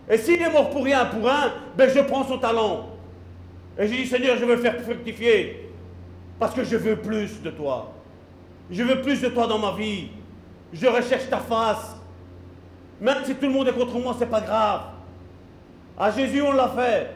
[0.09, 2.89] Et s'il est mort pour rien, pour un, ben je prends son talent.
[3.77, 5.70] Et je dis, Seigneur, je veux faire fructifier.
[6.41, 7.91] Parce que je veux plus de toi.
[8.72, 10.07] Je veux plus de toi dans ma vie.
[10.73, 11.95] Je recherche ta face.
[12.99, 14.81] Même si tout le monde est contre moi, c'est pas grave.
[15.95, 17.11] À Jésus, on l'a fait.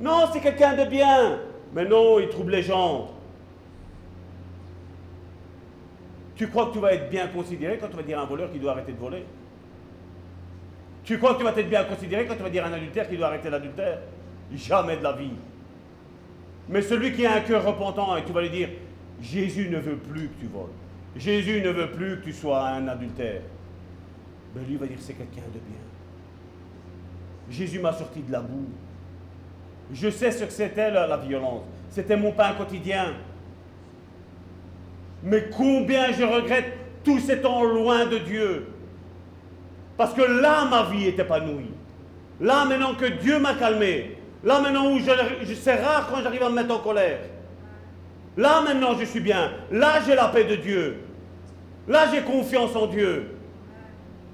[0.00, 1.38] Non, c'est quelqu'un de bien.
[1.74, 3.10] Mais non, il trouble les gens.
[6.34, 8.58] Tu crois que tu vas être bien considéré quand tu vas dire un voleur qui
[8.58, 9.26] doit arrêter de voler?
[11.04, 13.18] Tu crois que tu vas être bien considéré quand tu vas dire un adultère qui
[13.18, 13.98] doit arrêter l'adultère?
[14.50, 15.32] Jamais de la vie.
[16.68, 18.68] Mais celui qui a un cœur repentant et tu vas lui dire,
[19.20, 20.70] Jésus ne veut plus que tu voles.
[21.16, 23.42] Jésus ne veut plus que tu sois un adultère.
[24.54, 25.78] Ben lui va dire, c'est quelqu'un de bien.
[27.50, 28.68] Jésus m'a sorti de la boue.
[29.92, 31.62] Je sais ce que c'était la, la violence.
[31.90, 33.12] C'était mon pain quotidien.
[35.22, 36.72] Mais combien je regrette
[37.04, 38.68] tous ces temps loin de Dieu.
[39.96, 41.70] Parce que là, ma vie est épanouie.
[42.40, 44.13] Là, maintenant que Dieu m'a calmé,
[44.44, 47.20] Là maintenant où je, c'est rare quand j'arrive à me mettre en colère.
[48.36, 49.52] Là maintenant je suis bien.
[49.70, 50.98] Là j'ai la paix de Dieu.
[51.88, 53.30] Là j'ai confiance en Dieu.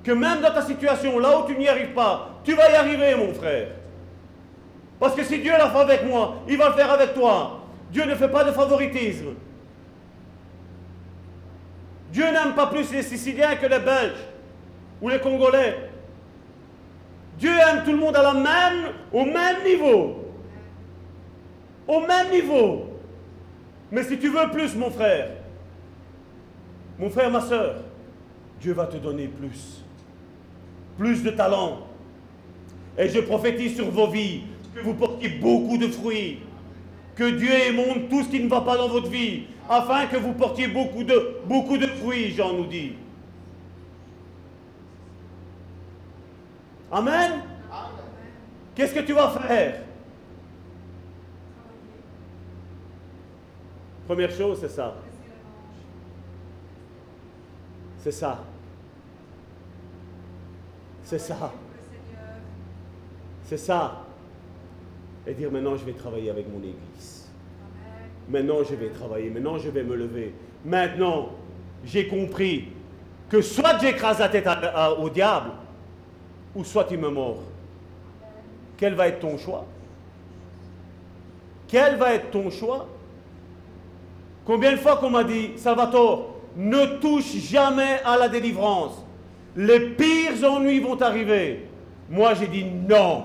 [0.02, 3.14] Que même dans ta situation, là où tu n'y arrives pas, tu vas y arriver
[3.14, 3.68] mon frère.
[4.98, 7.60] Parce que si Dieu l'a fait avec moi, il va le faire avec toi.
[7.90, 9.34] Dieu ne fait pas de favoritisme.
[12.10, 14.24] Dieu n'aime pas plus les Siciliens que les Belges
[15.00, 15.89] ou les Congolais.
[17.40, 20.16] Dieu aime tout le monde à la même, au même niveau.
[21.88, 22.84] Au même niveau.
[23.90, 25.30] Mais si tu veux plus, mon frère,
[26.98, 27.76] mon frère, ma soeur,
[28.60, 29.82] Dieu va te donner plus.
[30.98, 31.78] Plus de talent.
[32.98, 34.42] Et je prophétise sur vos vies
[34.74, 36.40] que vous portiez beaucoup de fruits.
[37.16, 40.32] Que Dieu émonde tout ce qui ne va pas dans votre vie, afin que vous
[40.34, 42.92] portiez beaucoup de, beaucoup de fruits, Jean nous dit.
[46.90, 47.42] Amen.
[48.74, 49.82] Qu'est-ce que tu vas faire?
[54.06, 54.94] Première chose, c'est ça.
[57.98, 58.44] C'est ça.
[61.04, 61.52] C'est ça.
[63.44, 64.04] C'est ça.
[65.26, 67.28] Et dire maintenant je vais travailler avec mon église.
[68.28, 69.30] Maintenant je vais travailler.
[69.30, 70.34] Maintenant je vais me lever.
[70.64, 71.30] Maintenant
[71.84, 72.68] j'ai compris
[73.28, 74.48] que soit j'écrase la tête
[74.98, 75.50] au diable,
[76.55, 77.43] ou soit il me mord.
[78.77, 79.66] Quel va être ton choix?
[81.68, 82.86] Quel va être ton choix?
[84.44, 89.05] Combien de fois qu'on m'a dit, Salvatore, ne touche jamais à la délivrance.
[89.56, 91.66] Les pires ennuis vont arriver.
[92.09, 93.24] Moi, j'ai dit non.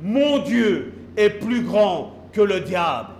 [0.00, 3.10] Mon Dieu est plus grand que le diable.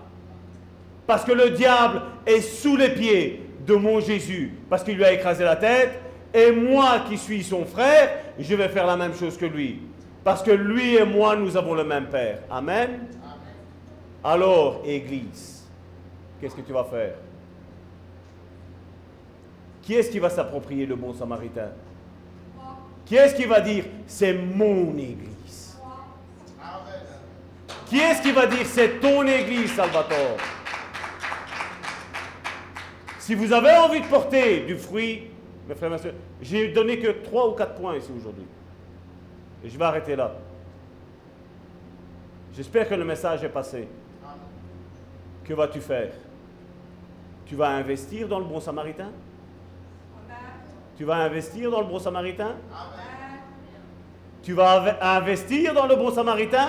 [1.06, 5.12] Parce que le diable est sous les pieds de mon Jésus, parce qu'il lui a
[5.12, 6.00] écrasé la tête.
[6.32, 9.80] Et moi qui suis son frère, je vais faire la même chose que lui.
[10.24, 12.40] Parce que lui et moi, nous avons le même Père.
[12.50, 13.08] Amen.
[14.24, 15.64] Alors, Église,
[16.40, 17.14] qu'est-ce que tu vas faire?
[19.82, 21.70] Qui est-ce qui va s'approprier le bon samaritain?
[23.04, 25.78] Qui est-ce qui va dire, c'est mon Église?
[27.86, 30.38] Qui est-ce qui va dire, c'est ton Église, Salvatore?
[33.20, 35.30] Si vous avez envie de porter du fruit,
[35.66, 38.46] mes frères et j'ai donné que trois ou quatre points ici aujourd'hui.
[39.64, 40.32] Et je vais arrêter là.
[42.54, 43.88] J'espère que le message est passé.
[45.44, 46.12] Que vas-tu faire?
[47.46, 49.10] Tu vas investir dans le bon samaritain?
[50.96, 52.54] Tu vas investir dans le bon samaritain?
[54.42, 56.68] Tu vas investir dans le bon samaritain?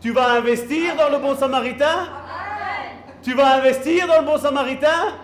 [0.00, 2.08] Tu vas investir dans le bon samaritain?
[3.22, 5.14] Tu vas investir dans le bon samaritain?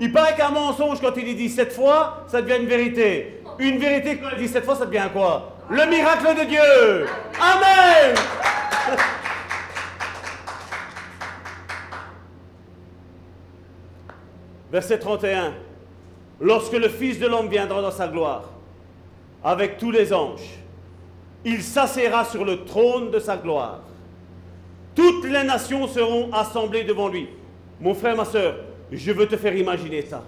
[0.00, 3.40] Il paraît qu'un mensonge, quand il dit sept fois, ça devient une vérité.
[3.58, 5.52] Une vérité, quand il dit sept fois, ça devient quoi?
[5.70, 7.06] Le miracle de Dieu.
[7.40, 8.16] Amen.
[14.72, 15.54] Verset 31.
[16.40, 18.50] Lorsque le Fils de l'homme viendra dans sa gloire,
[19.44, 20.58] avec tous les anges,
[21.44, 23.80] il s'assiera sur le trône de sa gloire.
[24.94, 27.28] Toutes les nations seront assemblées devant lui.
[27.80, 28.56] Mon frère, ma soeur,
[28.92, 30.24] je veux te faire imaginer ça.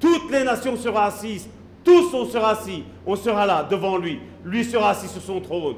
[0.00, 1.48] Toutes les nations seront assises,
[1.84, 4.18] tous on sera assis, on sera là devant lui.
[4.44, 5.76] Lui sera assis sur son trône.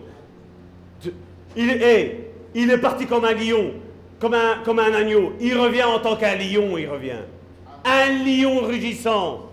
[1.57, 3.73] Il est, il est parti comme un lion,
[4.19, 5.33] comme un, comme un agneau.
[5.41, 7.23] Il revient en tant qu'un lion, il revient.
[7.85, 9.49] Un lion rugissant.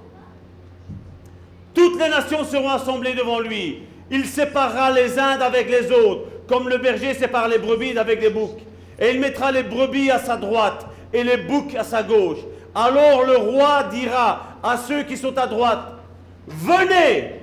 [1.74, 3.80] Toutes les nations seront assemblées devant lui.
[4.10, 8.30] Il séparera les Indes avec les autres, comme le berger sépare les brebis avec les
[8.30, 8.60] boucs.
[9.00, 12.40] Et il mettra les brebis à sa droite et les boucs à sa gauche.
[12.76, 15.94] Alors le roi dira à ceux qui sont à droite,
[16.46, 17.36] venez,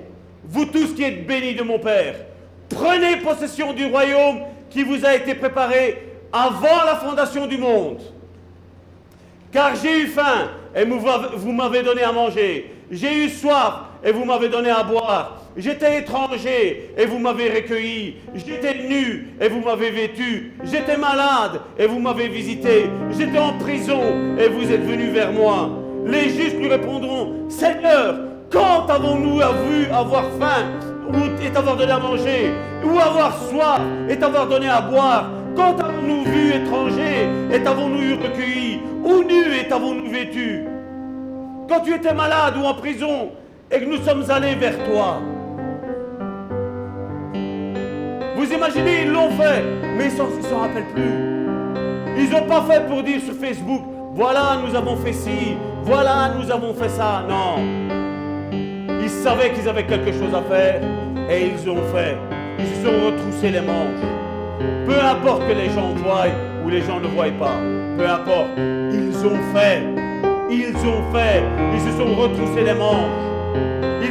[0.45, 2.15] vous tous qui êtes bénis de mon Père,
[2.69, 7.99] prenez possession du royaume qui vous a été préparé avant la fondation du monde.
[9.51, 12.71] Car j'ai eu faim et vous m'avez donné à manger.
[12.91, 15.42] J'ai eu soif et vous m'avez donné à boire.
[15.55, 18.15] J'étais étranger et vous m'avez recueilli.
[18.33, 20.53] J'étais nu et vous m'avez vêtu.
[20.63, 22.89] J'étais malade et vous m'avez visité.
[23.17, 24.01] J'étais en prison
[24.39, 25.69] et vous êtes venus vers moi.
[26.05, 28.15] Les justes lui répondront, Seigneur,
[28.51, 30.65] quand avons-nous vu avoir faim
[31.43, 32.51] et avoir donné à manger,
[32.83, 35.29] ou avoir soif et t'avoir donné à boire?
[35.55, 40.63] Quand avons-nous vu étranger et t'avons-nous eu recueilli, ou nu et t'avons-nous vêtu?
[41.69, 43.31] Quand tu étais malade ou en prison
[43.71, 45.21] et que nous sommes allés vers toi,
[48.35, 49.63] vous imaginez, ils l'ont fait,
[49.97, 51.33] mais ils ne s'en rappellent plus.
[52.17, 53.81] Ils n'ont pas fait pour dire sur Facebook,
[54.13, 57.23] voilà, nous avons fait ci, voilà, nous avons fait ça.
[57.27, 57.57] Non.
[59.01, 60.81] Ils savaient qu'ils avaient quelque chose à faire
[61.29, 62.17] et ils ont fait.
[62.59, 64.05] Ils se sont retroussés les manches.
[64.85, 66.27] Peu importe que les gens voient
[66.63, 67.57] ou les gens ne voient pas.
[67.97, 68.49] Peu importe.
[68.57, 69.83] Ils ont fait.
[70.49, 71.43] Ils ont fait.
[71.73, 73.32] Ils se sont retroussés les manches.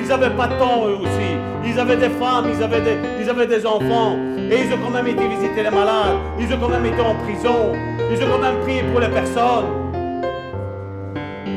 [0.03, 1.31] Ils n'avaient pas temps eux aussi.
[1.65, 4.17] Ils avaient des femmes, ils avaient des, ils avaient des enfants.
[4.51, 6.17] Et ils ont quand même été visiter les malades.
[6.41, 7.73] Ils ont quand même été en prison.
[8.11, 9.67] Ils ont quand même prié pour les personnes.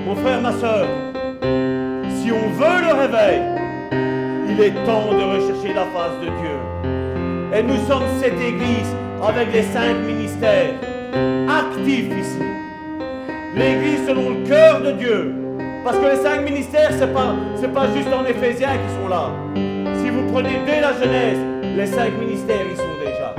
[0.05, 0.85] Mon frère, ma soeur,
[1.41, 3.41] si on veut le réveil,
[4.47, 7.57] il est temps de rechercher la face de Dieu.
[7.57, 8.95] Et nous sommes cette église
[9.27, 10.75] avec les cinq ministères
[11.49, 12.43] actifs ici.
[13.55, 15.44] L'église selon le cœur de Dieu.
[15.85, 17.35] Parce que les cinq ministères, ce n'est pas,
[17.71, 19.29] pas juste en Éphésiens qui sont là.
[19.53, 23.35] Si vous prenez dès la Genèse, les cinq ministères, ils sont déjà.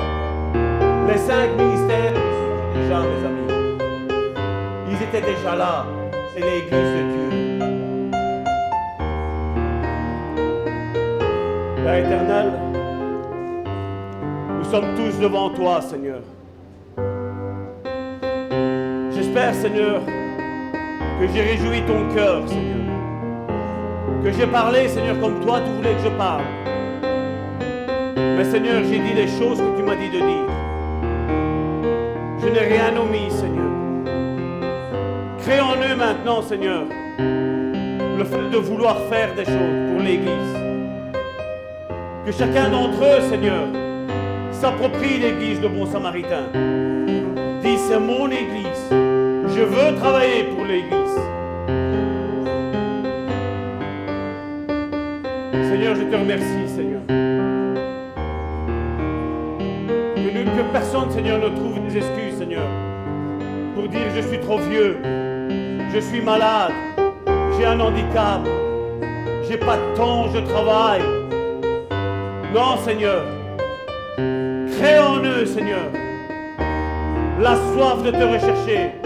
[1.09, 3.48] Les cinq ministères, ils sont déjà, mes amis.
[4.93, 5.86] Ils étaient déjà là.
[6.32, 7.28] C'est l'église de Dieu.
[11.82, 12.52] Père éternel,
[14.56, 16.20] nous sommes tous devant toi, Seigneur.
[19.10, 20.01] J'espère, Seigneur,
[21.21, 22.77] que j'ai réjoui ton cœur, Seigneur.
[24.23, 26.43] Que j'ai parlé, Seigneur, comme toi tu voulais que je parle.
[28.17, 30.47] Mais Seigneur, j'ai dit les choses que tu m'as dit de dire.
[32.41, 33.65] Je n'ai rien omis, Seigneur.
[35.39, 36.85] Crée en eux maintenant, Seigneur,
[37.19, 40.57] le fait de vouloir faire des choses pour l'Église.
[42.27, 43.69] Que chacun d'entre eux, Seigneur,
[44.51, 46.49] s'approprie l'Église de Bon Samaritain.
[47.63, 48.66] Dis, c'est mon Église.
[49.57, 51.16] Je veux travailler pour l'Église.
[55.70, 57.01] Seigneur, je te remercie, Seigneur.
[60.15, 62.69] Que, que personne, Seigneur, ne trouve des excuses, Seigneur,
[63.74, 64.99] pour dire je suis trop vieux,
[65.95, 66.73] je suis malade,
[67.57, 68.47] j'ai un handicap,
[69.49, 71.01] j'ai pas de temps, je travaille.
[72.55, 73.24] Non, Seigneur.
[74.19, 75.87] Crée en eux, Seigneur,
[77.41, 79.06] la soif de te rechercher,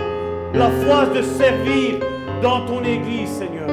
[0.55, 2.01] la foi de servir
[2.43, 3.69] dans ton Église, Seigneur.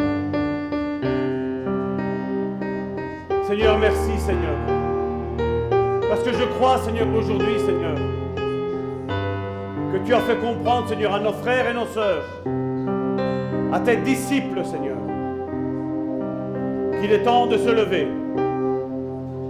[3.48, 4.58] Seigneur, merci, Seigneur.
[6.10, 7.96] Parce que je crois, Seigneur, aujourd'hui, Seigneur,
[9.94, 12.24] que tu as fait comprendre, Seigneur, à nos frères et nos sœurs,
[13.74, 14.98] à tes disciples, Seigneur,
[17.00, 18.08] qu'il est temps de se lever,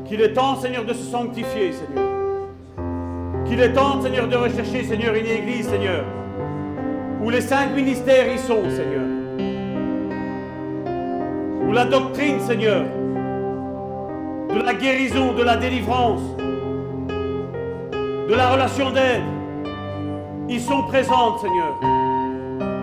[0.06, 2.09] qu'il est temps, Seigneur, de se sanctifier, Seigneur,
[3.45, 6.03] qu'il est temps, Seigneur, de rechercher, Seigneur, une église, Seigneur,
[7.27, 9.03] où les cinq ministères y sont, Seigneur,
[11.67, 12.85] où la doctrine, Seigneur,
[14.49, 16.22] de la guérison, de la délivrance,
[18.30, 19.23] de la relation d'aide,
[20.47, 21.75] ils sont présentes, Seigneur,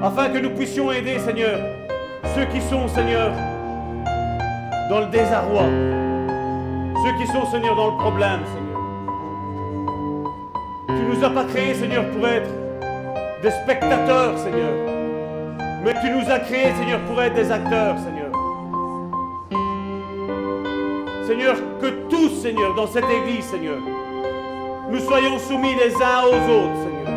[0.03, 1.59] afin que nous puissions aider, Seigneur,
[2.35, 3.33] ceux qui sont, Seigneur,
[4.91, 5.65] dans le désarroi,
[7.03, 8.75] ceux qui sont, Seigneur, dans le problème, Seigneur.
[10.89, 12.64] Tu nous as pas créés, Seigneur, pour être
[13.45, 14.73] des spectateurs, Seigneur,
[15.85, 18.33] mais tu nous as créés, Seigneur, pour être des acteurs, Seigneur.
[21.27, 23.77] Seigneur, que tous, Seigneur, dans cette église, Seigneur,
[24.91, 27.13] nous soyons soumis les uns aux autres, Seigneur.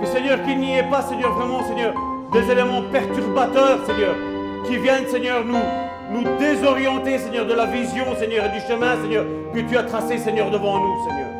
[0.00, 1.94] Que, Seigneur, qu'il n'y ait pas, Seigneur, vraiment, Seigneur,
[2.32, 4.16] des éléments perturbateurs, Seigneur,
[4.66, 5.54] qui viennent, Seigneur, nous,
[6.10, 10.18] nous désorienter, Seigneur, de la vision, Seigneur, et du chemin, Seigneur, que tu as tracé,
[10.18, 11.35] Seigneur, devant nous, Seigneur.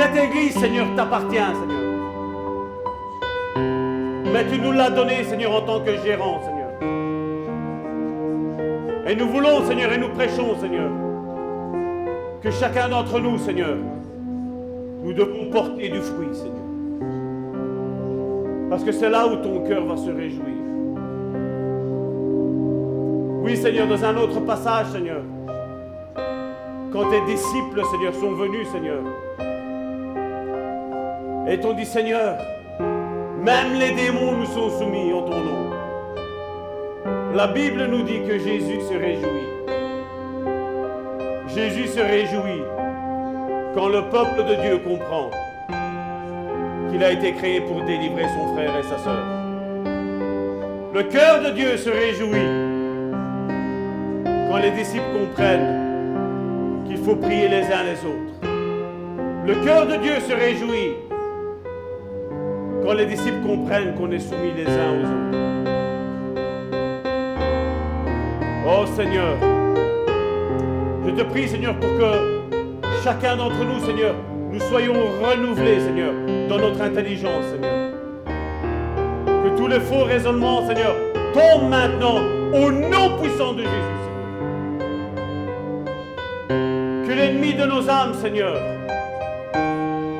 [0.00, 1.82] Cette église, Seigneur, t'appartient, Seigneur.
[4.32, 6.70] Mais tu nous l'as donnée, Seigneur, en tant que gérant, Seigneur.
[9.06, 10.90] Et nous voulons, Seigneur, et nous prêchons, Seigneur,
[12.40, 13.76] que chacun d'entre nous, Seigneur,
[15.04, 16.54] nous devons porter du fruit, Seigneur.
[18.70, 20.46] Parce que c'est là où ton cœur va se réjouir.
[23.42, 25.20] Oui, Seigneur, dans un autre passage, Seigneur,
[26.90, 29.02] quand tes disciples, Seigneur, sont venus, Seigneur,
[31.48, 32.36] et t'ont dit, Seigneur,
[33.42, 35.70] même les démons nous sont soumis en ton nom.
[37.34, 39.48] La Bible nous dit que Jésus se réjouit.
[41.48, 42.62] Jésus se réjouit
[43.74, 45.30] quand le peuple de Dieu comprend
[46.90, 49.24] qu'il a été créé pour délivrer son frère et sa sœur.
[50.92, 52.48] Le cœur de Dieu se réjouit
[54.48, 58.40] quand les disciples comprennent qu'il faut prier les uns les autres.
[59.46, 60.96] Le cœur de Dieu se réjouit
[62.84, 65.38] quand les disciples comprennent qu'on est soumis les uns aux autres.
[68.66, 69.36] Oh Seigneur,
[71.06, 72.50] je te prie Seigneur pour que
[73.02, 74.14] chacun d'entre nous, Seigneur,
[74.52, 76.12] nous soyons renouvelés, Seigneur,
[76.48, 77.90] dans notre intelligence, Seigneur.
[79.26, 80.94] Que tous les faux raisonnements, Seigneur,
[81.32, 82.18] tombent maintenant
[82.52, 83.98] au nom puissant de Jésus,
[86.48, 87.06] Seigneur.
[87.06, 88.56] Que l'ennemi de nos âmes, Seigneur,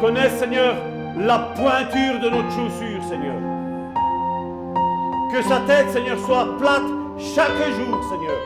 [0.00, 0.74] connaisse, Seigneur,
[1.16, 3.36] la pointure de notre chaussure, Seigneur.
[5.32, 6.82] Que sa tête, Seigneur, soit plate
[7.18, 8.40] chaque jour, Seigneur.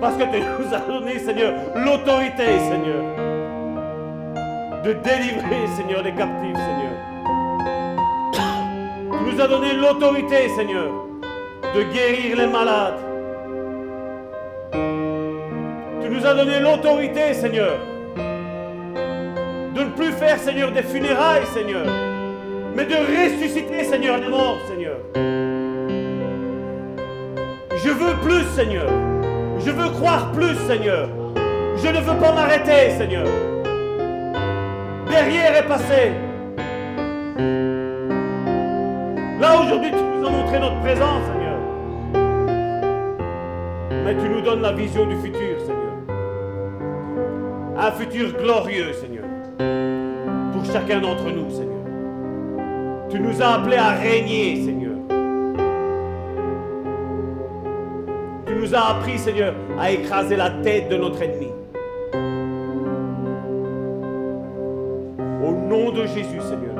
[0.00, 3.04] Parce que tu nous as donné, Seigneur, l'autorité, Seigneur,
[4.84, 6.92] de délivrer, Seigneur, les captifs, Seigneur.
[9.12, 10.90] Tu nous as donné l'autorité, Seigneur,
[11.74, 12.98] de guérir les malades.
[16.02, 17.78] Tu nous as donné l'autorité, Seigneur,
[19.74, 21.86] de ne plus faire, Seigneur, des funérailles, Seigneur,
[22.74, 24.98] mais de ressusciter, Seigneur, les morts, Seigneur.
[27.84, 28.90] Je veux plus, Seigneur.
[29.58, 31.08] Je veux croire plus, Seigneur.
[31.76, 33.26] Je ne veux pas m'arrêter, Seigneur.
[35.10, 36.12] Derrière est passé.
[39.40, 41.58] Là, aujourd'hui, tu nous as montré notre présence, Seigneur.
[44.04, 45.78] Mais tu nous donnes la vision du futur, Seigneur.
[47.78, 49.21] Un futur glorieux, Seigneur.
[49.58, 51.72] Pour chacun d'entre nous, Seigneur.
[53.10, 54.92] Tu nous as appelés à régner, Seigneur.
[58.46, 61.48] Tu nous as appris, Seigneur, à écraser la tête de notre ennemi.
[65.44, 66.72] Au nom de Jésus, Seigneur.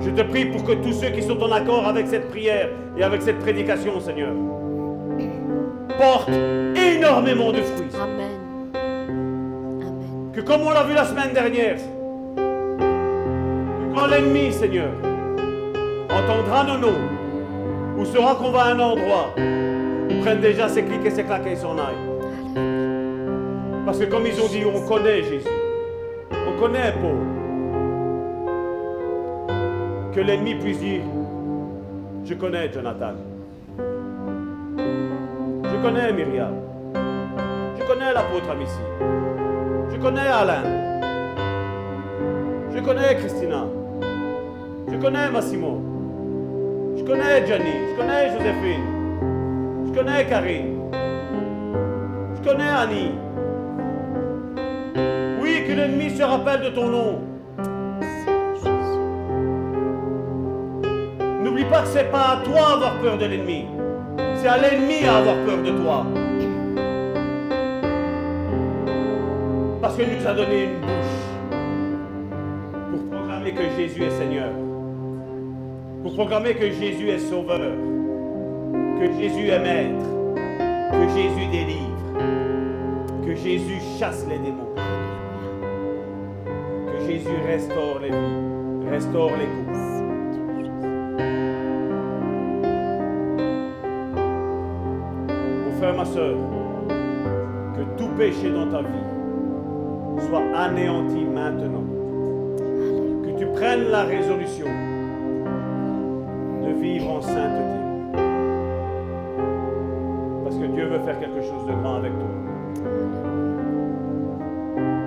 [0.00, 3.02] Je te prie pour que tous ceux qui sont en accord avec cette prière et
[3.02, 4.32] avec cette prédication, Seigneur,
[5.98, 6.30] portent
[6.76, 7.90] énormément de fruits.
[8.00, 8.35] Amen.
[10.36, 11.78] Que comme on l'a vu la semaine dernière,
[13.94, 14.90] quand l'ennemi, Seigneur,
[16.10, 17.00] entendra nos noms,
[17.96, 21.46] ou saura qu'on va à un endroit, il prenne déjà ses clics et ses claques
[21.46, 21.96] et s'en aille.
[23.86, 25.48] Parce que comme ils ont dit, on connaît Jésus.
[26.30, 27.16] On connaît Paul.
[30.14, 31.00] Que l'ennemi puisse dire,
[32.26, 33.14] je connais Jonathan.
[33.78, 36.56] Je connais Myriam.
[37.80, 38.80] Je connais l'apôtre Amici.
[39.96, 40.62] Je connais Alain.
[42.74, 43.64] Je connais Christina.
[44.92, 45.80] Je connais Massimo.
[46.98, 47.72] Je connais Gianni.
[47.88, 48.84] Je connais Joséphine.
[49.86, 50.80] Je connais Karine.
[52.34, 53.12] Je connais Annie.
[55.40, 57.20] Oui, que l'ennemi se rappelle de ton nom.
[61.42, 63.64] N'oublie pas que c'est pas à toi avoir peur de l'ennemi.
[64.34, 66.04] C'est à l'ennemi à avoir peur de toi.
[69.96, 70.90] Parce qu'il nous a donné une bouche
[72.90, 74.50] pour proclamer que Jésus est Seigneur.
[76.02, 77.72] Pour proclamer que Jésus est Sauveur.
[79.00, 80.04] Que Jésus est Maître.
[80.92, 81.96] Que Jésus délivre.
[83.24, 84.74] Que Jésus chasse les démons.
[86.92, 88.90] Que Jésus restaure les vies.
[88.90, 90.70] Restaure les couples.
[95.64, 96.36] Mon frère, ma soeur,
[97.74, 99.15] que tout péché dans ta vie
[100.20, 101.84] soit anéanti maintenant.
[103.24, 104.66] Que tu prennes la résolution
[106.62, 107.76] de vivre en sainteté.
[110.44, 112.28] Parce que Dieu veut faire quelque chose de grand avec toi.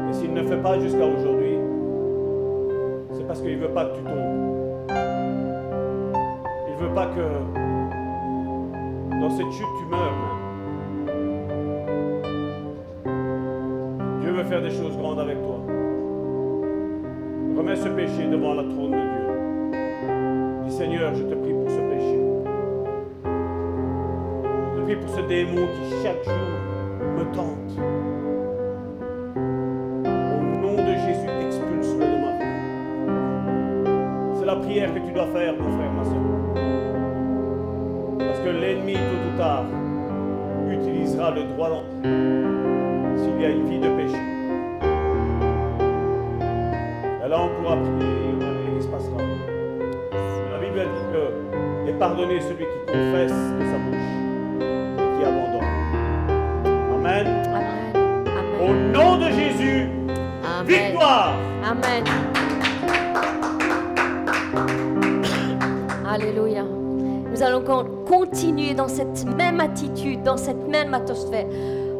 [0.09, 1.57] Et s'il ne fait pas jusqu'à aujourd'hui,
[3.13, 4.89] c'est parce qu'il ne veut pas que tu tombes.
[6.67, 7.59] Il ne veut pas que
[9.21, 10.28] dans cette chute tu meurs.
[14.61, 15.59] Des choses grandes avec toi.
[17.57, 19.27] Remets ce péché devant la trône de Dieu.
[20.65, 22.19] Dis Seigneur, je te prie pour ce péché.
[24.73, 26.33] Je te prie pour ce démon qui chaque jour
[27.17, 27.71] me tente.
[30.05, 32.57] Au nom de Jésus, expulse-le de ma vie.
[34.39, 36.27] C'est la prière que tu dois faire, mon frère, ma soeur.
[38.19, 39.65] Parce que l'ennemi, tôt ou tard,
[40.69, 42.09] utilisera le droit d'entrée
[43.17, 43.89] s'il y a une vie de
[52.30, 54.09] est celui qui confesse de sa bouche
[54.99, 55.69] et qui abandonne.
[56.95, 57.27] Amen.
[57.45, 58.25] Amen.
[58.61, 59.88] Au nom de Jésus,
[60.43, 60.65] Amen.
[60.67, 61.33] victoire.
[61.64, 62.03] Amen.
[66.07, 66.64] Alléluia.
[67.31, 71.45] Nous allons con- continuer dans cette même attitude, dans cette même atmosphère,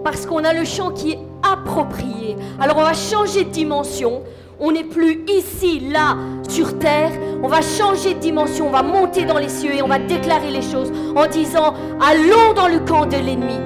[0.04, 2.36] parce qu'on a le chant qui est approprié.
[2.60, 4.24] Alors on va changer de dimension.
[4.60, 6.18] On n'est plus ici, là,
[6.50, 7.12] sur terre.
[7.42, 8.68] On va changer de dimension.
[8.68, 12.54] On va monter dans les cieux et on va déclarer les choses en disant Allons
[12.56, 13.60] dans le camp de l'ennemi.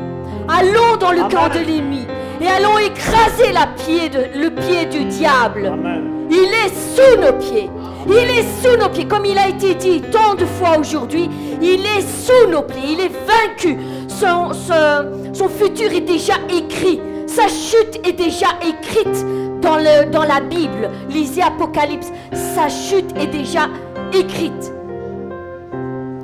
[0.48, 1.32] Allons dans le Amen.
[1.32, 2.06] camp de l'ennemi.
[2.42, 5.66] Et allons écraser la pied de- le pied du diable.
[5.68, 6.28] Amen.
[6.30, 7.70] Il est sous nos pieds.
[8.08, 9.06] Il est sous nos pieds.
[9.06, 11.30] Comme il a été dit tant de fois aujourd'hui,
[11.62, 12.82] il est sous nos pieds.
[12.94, 13.78] Il est vaincu.
[14.10, 17.00] Son, son- son futur est déjà écrit.
[17.28, 19.26] Sa chute est déjà écrite
[19.64, 20.90] dans, le, dans la Bible.
[21.10, 22.12] Lisez Apocalypse.
[22.34, 23.68] Sa chute est déjà
[24.14, 24.74] écrite.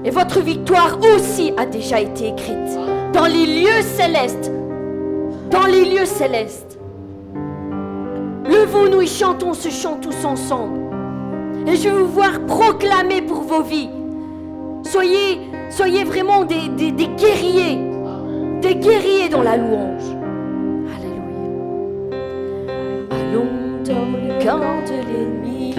[0.06, 2.78] Et votre victoire aussi a déjà été écrite.
[3.14, 4.52] Dans les lieux célestes.
[5.50, 6.80] Dans les lieux célestes.
[8.46, 10.80] Levons-nous et chantons ce chant tous ensemble.
[11.68, 13.90] Et je veux vous voir proclamer pour vos vies.
[14.84, 16.70] Soyez, soyez vraiment des,
[17.18, 17.80] guerriers.
[18.62, 20.19] Des guerriers dans la louange.
[23.32, 25.76] Allons dans le camp de l'ennemi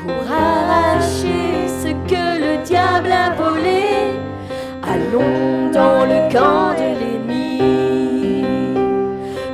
[0.00, 3.84] pour arracher ce que le diable a volé.
[4.82, 8.46] Allons dans le camp de l'ennemi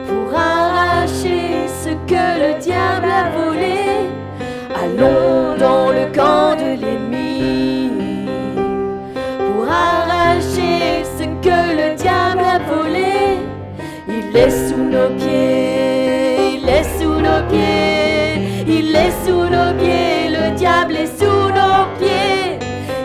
[0.07, 3.81] pour arracher ce que le diable a volé.
[4.73, 8.29] Allons dans le camp de l'ennemi
[9.39, 13.41] pour arracher ce que le diable a volé.
[14.09, 15.80] Il est sous nos pieds,
[19.31, 22.59] sous nos pieds, le diable est sous nos pieds.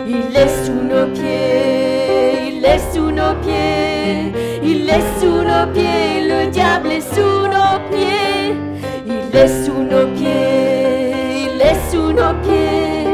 [0.08, 4.32] Il est sous nos pieds, il est sous nos pieds,
[4.62, 8.56] il est sous nos pieds, le diable est sous nos pieds.
[9.06, 13.06] Il est sous nos pieds, il est sous nos pieds,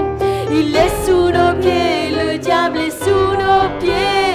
[0.59, 4.35] il est sous nos pieds, le diable est sous nos pieds.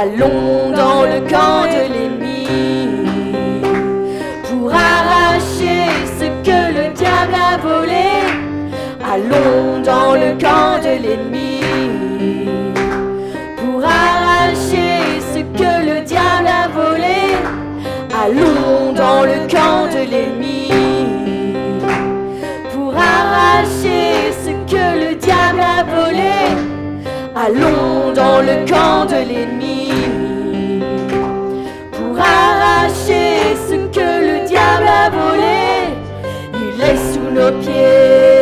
[0.00, 2.23] Allons dans le camp de l'ennemi
[9.84, 11.60] dans le camp de l'ennemi
[13.58, 17.36] pour arracher ce que le diable a volé.
[18.24, 20.70] Allons dans le camp de l'ennemi
[22.72, 26.38] pour arracher ce que le diable a volé.
[27.36, 29.90] Allons dans le camp de l'ennemi
[31.92, 35.92] pour arracher ce que le diable a volé.
[36.54, 38.33] Il est sous nos pieds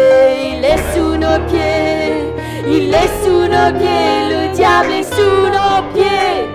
[1.55, 6.49] il est sous nos pieds, le diable est sous nos pieds,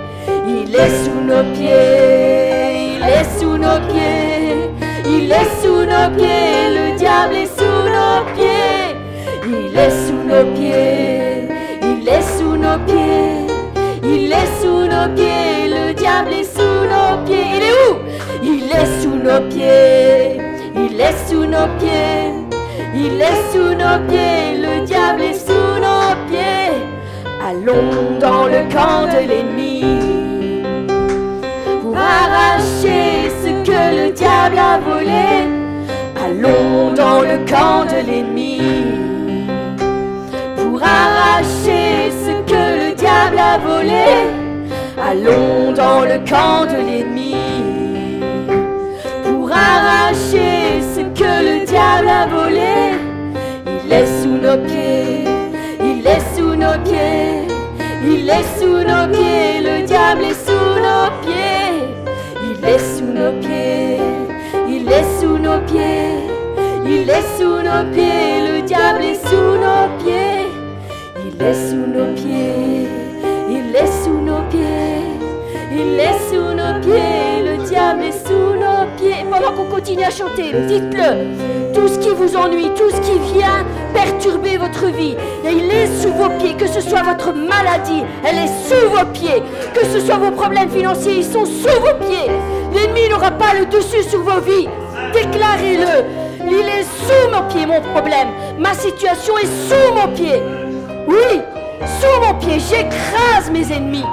[0.48, 4.72] il est sous nos pieds, il est sous nos pieds,
[5.06, 8.96] il est sous nos pieds, le diable est sous nos pieds,
[9.46, 11.48] il est sous nos pieds,
[11.82, 13.48] il est sous nos pieds,
[14.04, 17.96] il est sous nos pieds, le diable est sous nos pieds, il est où
[18.44, 20.40] Il est sous nos pieds,
[20.76, 22.37] il est sous nos pieds,
[22.98, 26.74] il est sous nos pieds, le diable est sous nos pieds.
[27.48, 29.84] Allons dans le camp de l'ennemi
[31.82, 35.30] pour arracher ce que le diable a volé.
[36.26, 38.62] Allons dans le camp de l'ennemi
[40.58, 44.10] pour arracher ce que le diable a volé.
[45.10, 47.36] Allons dans le camp de l'ennemi
[49.24, 50.67] pour arracher
[51.18, 52.78] que le diable a volé.
[53.66, 55.26] Il est sous nos pieds,
[55.80, 57.48] il est sous nos pieds,
[58.04, 61.74] il est sous nos pieds, le diable est sous nos pieds.
[62.50, 64.00] Il est sous nos pieds,
[64.70, 66.28] il est sous nos pieds,
[66.86, 70.46] il est sous nos pieds, le diable est sous nos pieds.
[71.26, 72.88] Il est sous nos pieds,
[73.50, 75.04] il est sous nos pieds,
[75.72, 78.37] il est sous nos pieds, le diable est sous.
[79.38, 81.72] Pendant qu'on continue à chanter, dites-le.
[81.72, 86.12] Tout ce qui vous ennuie, tout ce qui vient perturber votre vie, il est sous
[86.12, 89.44] vos pieds, que ce soit votre maladie, elle est sous vos pieds,
[89.76, 92.32] que ce soit vos problèmes financiers, ils sont sous vos pieds.
[92.74, 94.68] L'ennemi n'aura pas le dessus sur vos vies.
[95.14, 96.04] Déclarez-le.
[96.50, 98.30] Il est sous mon pied, mon problème.
[98.58, 100.42] Ma situation est sous mon pied.
[101.08, 101.42] Oui,
[102.00, 104.06] sous mon pied, j'écrase mes ennemis.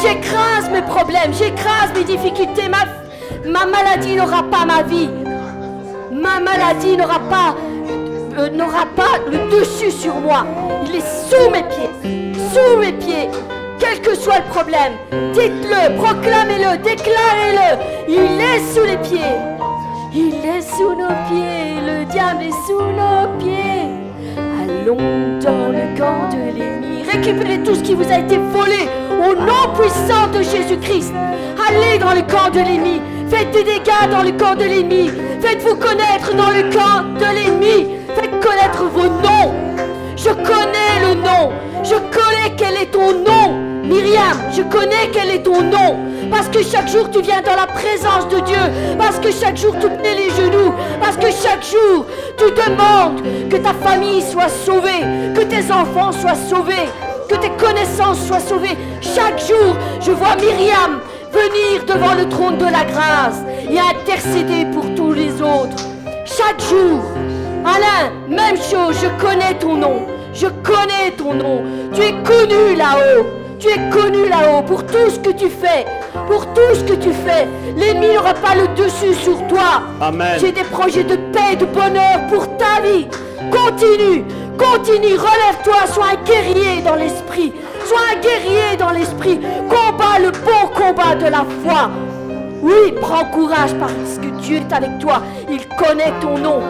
[0.00, 2.68] J'écrase mes problèmes, j'écrase mes difficultés.
[2.70, 3.03] Ma,
[3.46, 5.08] ma maladie n'aura pas ma vie.
[6.12, 7.54] Ma maladie n'aura pas,
[8.38, 8.48] euh,
[8.96, 10.44] pas le dessus sur moi.
[10.86, 11.90] Il est sous mes pieds,
[12.52, 13.28] sous mes pieds.
[13.78, 14.92] Quel que soit le problème,
[15.32, 17.78] dites-le, proclamez-le, déclarez-le.
[18.08, 19.34] Il est sous les pieds.
[20.14, 23.90] Il est sous nos pieds, le diable est sous nos pieds.
[24.62, 24.96] Allons
[25.40, 27.02] dans le camp de l'ennemi.
[27.02, 31.12] Récupérez tout ce qui vous a été volé au nom puissant de Jésus-Christ.
[31.68, 33.00] Allez dans le camp de l'ennemi.
[33.28, 35.10] Faites des dégâts dans le camp de l'ennemi.
[35.40, 37.96] Faites-vous connaître dans le camp de l'ennemi.
[38.14, 39.54] Faites connaître vos noms.
[40.16, 41.52] Je connais le nom.
[41.82, 43.54] Je connais quel est ton nom.
[43.84, 45.98] Myriam, je connais quel est ton nom.
[46.30, 48.96] Parce que chaque jour tu viens dans la présence de Dieu.
[48.98, 50.72] Parce que chaque jour tu tenais les genoux.
[51.00, 55.02] Parce que chaque jour tu demandes que ta famille soit sauvée.
[55.34, 56.88] Que tes enfants soient sauvés.
[57.28, 58.76] Que tes connaissances soient sauvées.
[59.00, 61.00] Chaque jour, je vois Myriam
[61.34, 65.82] venir devant le trône de la grâce et intercéder pour tous les autres.
[66.24, 67.02] Chaque jour.
[67.64, 70.06] Alain, même chose, je connais ton nom.
[70.32, 71.62] Je connais ton nom.
[71.92, 73.26] Tu es connu là-haut.
[73.58, 75.84] Tu es connu là-haut pour tout ce que tu fais.
[76.28, 77.46] Pour tout ce que tu fais.
[77.76, 79.82] L'ennemi n'aura pas le dessus sur toi.
[80.00, 80.36] Amen.
[80.40, 83.06] J'ai des projets de paix, de bonheur pour ta vie.
[83.50, 84.24] Continue,
[84.58, 87.52] continue, relève-toi, sois un guerrier dans l'esprit.
[87.86, 89.40] Sois un guerrier dans l'esprit.
[89.68, 91.90] Combat le bon combat de la foi.
[92.62, 95.22] Oui, prends courage parce que Dieu est avec toi.
[95.50, 96.62] Il connaît ton nom.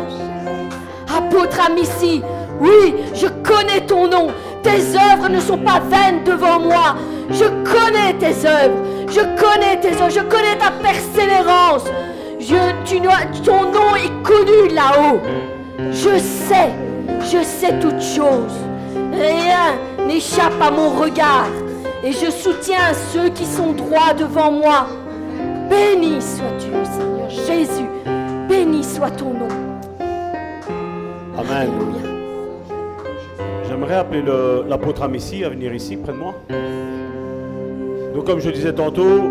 [1.17, 2.23] Apôtre Amici,
[2.60, 4.28] oui, je connais ton nom.
[4.62, 6.97] Tes œuvres ne sont pas vaines devant moi.
[7.31, 8.78] Je connais tes œuvres.
[9.09, 10.10] Je connais tes œuvres.
[10.10, 11.84] Je connais ta persévérance.
[12.41, 12.57] Je,
[13.44, 15.20] ton nom est connu là-haut.
[15.91, 16.73] Je sais,
[17.20, 18.59] je sais toutes choses.
[19.17, 21.49] Rien n'échappe à mon regard.
[22.02, 24.86] Et je soutiens ceux qui sont droits devant moi.
[25.70, 27.89] Béni sois-tu, Seigneur Jésus.
[28.49, 29.49] Béni soit ton nom.
[31.39, 31.70] Amen.
[33.68, 36.34] J'aimerais appeler le- l'apôtre Amici à venir ici près de moi.
[38.15, 39.23] Donc comme je disais tantôt,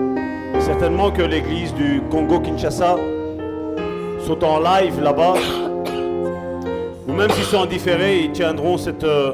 [0.59, 2.95] certainement que l'église du Congo-Kinshasa
[4.19, 5.35] sont en live là-bas.
[7.07, 9.33] Ou même s'ils sont en différé, ils tiendront cette, euh,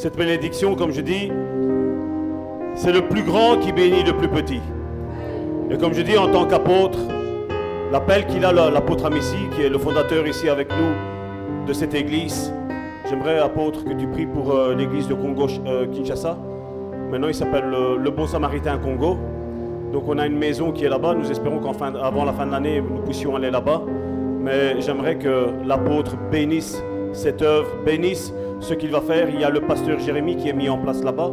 [0.00, 1.30] cette bénédiction, comme je dis.
[2.74, 4.62] C'est le plus grand qui bénit le plus petit.
[5.70, 6.98] Et comme je dis, en tant qu'apôtre,
[7.92, 12.50] l'appel qu'il a l'apôtre Amici, qui est le fondateur ici avec nous de cette église,
[13.10, 16.38] j'aimerais, apôtre, que tu pries pour euh, l'église de Congo-Kinshasa.
[17.10, 19.18] Maintenant, il s'appelle le, le Bon Samaritain Congo.
[19.92, 21.14] Donc, on a une maison qui est là-bas.
[21.14, 23.82] Nous espérons qu'avant la fin de l'année, nous puissions aller là-bas.
[24.40, 29.28] Mais j'aimerais que l'apôtre bénisse cette œuvre, bénisse ce qu'il va faire.
[29.30, 31.30] Il y a le pasteur Jérémie qui est mis en place là-bas.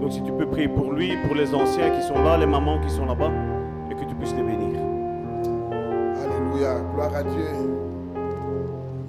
[0.00, 2.80] Donc si tu peux prier pour lui, pour les anciens qui sont là, les mamans
[2.80, 3.30] qui sont là-bas,
[3.90, 4.80] et que tu puisses les bénir.
[6.24, 6.80] Alléluia.
[6.94, 7.46] Gloire à Dieu.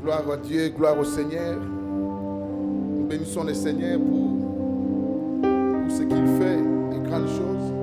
[0.03, 1.57] Gloire à Dieu, gloire au Seigneur.
[1.59, 4.27] Nous bénissons le Seigneur pour,
[5.41, 6.59] pour ce qu'il fait,
[6.91, 7.73] les grandes choses.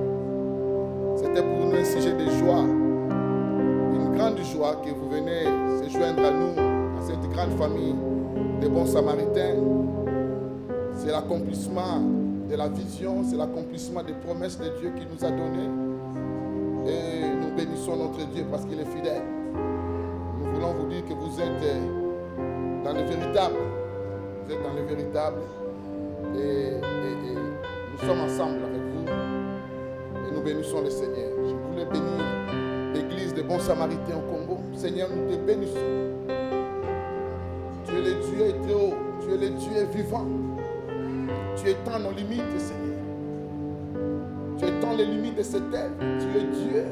[1.17, 5.43] C'était pour nous un sujet de joie, une grande joie que vous venez
[5.83, 7.95] se joindre à nous, à cette grande famille
[8.61, 9.55] des bons samaritains.
[10.95, 11.99] C'est l'accomplissement
[12.49, 15.69] de la vision, c'est l'accomplissement des promesses de Dieu qui nous a données.
[16.87, 19.23] Et nous bénissons notre Dieu parce qu'il est fidèle.
[19.55, 23.55] Nous voulons vous dire que vous êtes dans le véritable.
[24.45, 25.41] Vous êtes dans le véritable.
[26.35, 29.05] Et, et- et nous sommes ensemble avec vous.
[30.27, 31.29] Et nous bénissons le Seigneur.
[31.47, 32.25] Je voulais bénir
[32.93, 34.59] l'église des bons samaritains au Congo.
[34.73, 35.77] Seigneur, nous te bénissons.
[37.91, 38.93] Tu es le Dieu haut.
[39.21, 40.25] Tu es le Dieu vivant.
[41.57, 42.99] Tu étends nos limites, Seigneur.
[44.57, 45.89] Tu étends les limites de cette terre.
[45.99, 46.85] Tu es Dieu.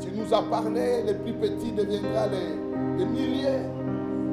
[0.00, 3.64] Tu nous as parlé, les plus petits deviendront les, les milliers.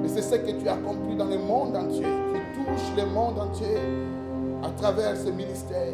[0.03, 2.05] Et c'est ce que tu as accompli dans le monde entier.
[2.33, 3.77] Tu touches le monde entier
[4.63, 5.93] à travers ce ministère.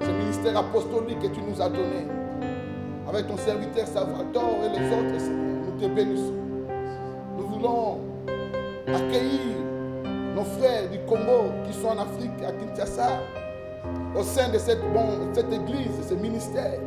[0.00, 2.08] Ce ministère apostolique que tu nous as donné.
[3.08, 5.56] Avec ton serviteur Salvador et les autres, Seigneur.
[5.66, 6.34] Nous te bénissons.
[7.38, 8.09] Nous voulons
[8.94, 9.56] accueillir
[10.34, 13.08] nos frères du Congo qui sont en Afrique, à Kinshasa,
[14.16, 14.82] au sein de cette,
[15.32, 16.78] cette église, de ce ministère,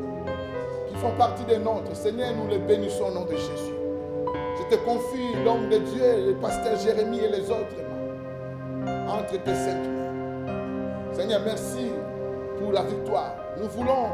[0.87, 1.95] qui font partie des nôtres.
[1.95, 3.73] Seigneur, nous les bénissons au nom de Jésus.
[4.57, 7.83] Je te confie l'homme de Dieu, le pasteur Jérémie et les autres
[9.07, 11.13] entre tes saintes mains.
[11.13, 11.91] Seigneur, merci
[12.59, 13.35] pour la victoire.
[13.59, 14.09] Nous voulons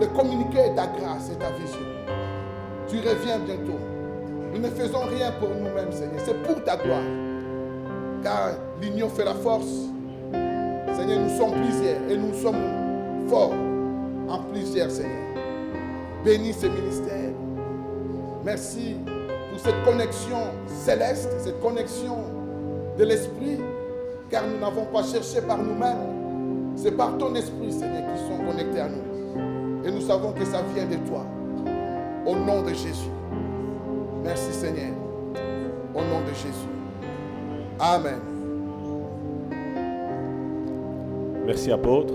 [0.00, 1.78] le communiquer ta grâce et ta vision.
[2.86, 3.78] Tu reviens bientôt.
[4.52, 6.20] Nous ne faisons rien pour nous-mêmes, Seigneur.
[6.24, 7.02] C'est pour ta gloire.
[8.22, 9.88] Car l'union fait la force.
[10.96, 13.54] Seigneur, nous sommes plusieurs et nous sommes forts
[14.28, 15.12] en plusieurs, Seigneur.
[16.24, 17.30] Bénis ce ministère.
[18.44, 18.96] Merci
[19.50, 22.16] pour cette connexion céleste, cette connexion
[22.98, 23.58] de l'Esprit,
[24.30, 26.74] car nous n'avons pas cherché par nous-mêmes.
[26.76, 29.84] C'est par ton Esprit, Seigneur, qui sont connectés à nous.
[29.84, 31.24] Et nous savons que ça vient de toi.
[32.26, 33.10] Au nom de Jésus.
[34.28, 34.92] Merci, Seigneur.
[35.94, 36.68] Au nom de Jésus.
[37.80, 38.20] Amen.
[41.46, 42.12] Merci apôtre.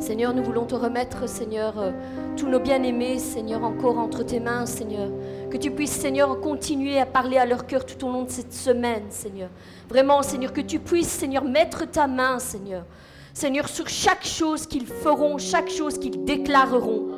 [0.00, 1.90] Seigneur, nous voulons te remettre, Seigneur, euh,
[2.38, 5.10] tous nos bien-aimés, Seigneur, encore entre tes mains, Seigneur.
[5.50, 8.54] Que tu puisses, Seigneur, continuer à parler à leur cœur tout au long de cette
[8.54, 9.50] semaine, Seigneur.
[9.90, 12.84] Vraiment, Seigneur, que tu puisses, Seigneur, mettre ta main, Seigneur.
[13.36, 17.08] Seigneur, sur chaque chose qu'ils feront, chaque chose qu'ils déclareront.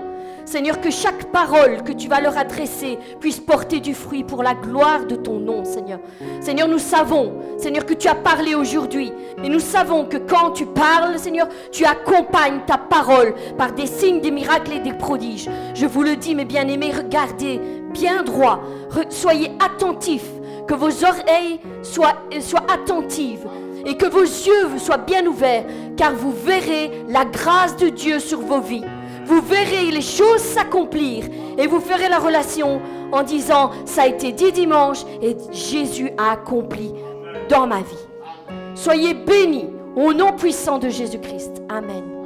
[0.47, 4.55] Seigneur, que chaque parole que tu vas leur adresser puisse porter du fruit pour la
[4.55, 6.01] gloire de ton nom, Seigneur.
[6.41, 9.13] Seigneur, nous savons, Seigneur, que tu as parlé aujourd'hui.
[9.45, 14.21] Et nous savons que quand tu parles, Seigneur, tu accompagnes ta parole par des signes,
[14.21, 15.49] des miracles et des prodiges.
[15.75, 17.61] Je vous le dis, mes bien-aimés, regardez
[17.93, 18.59] bien droit.
[19.09, 20.27] Soyez attentifs.
[20.67, 23.47] Que vos oreilles soient attentives
[23.85, 25.65] et que vos yeux soient bien ouverts,
[25.97, 28.85] car vous verrez la grâce de Dieu sur vos vies.
[29.25, 31.25] Vous verrez les choses s'accomplir
[31.59, 32.81] et vous ferez la relation
[33.13, 36.93] en disant, ça a été dit dimanche et Jésus a accompli
[37.49, 38.09] dans ma vie.
[38.75, 39.67] Soyez bénis
[39.97, 41.63] au nom puissant de Jésus-Christ.
[41.69, 42.18] Amen.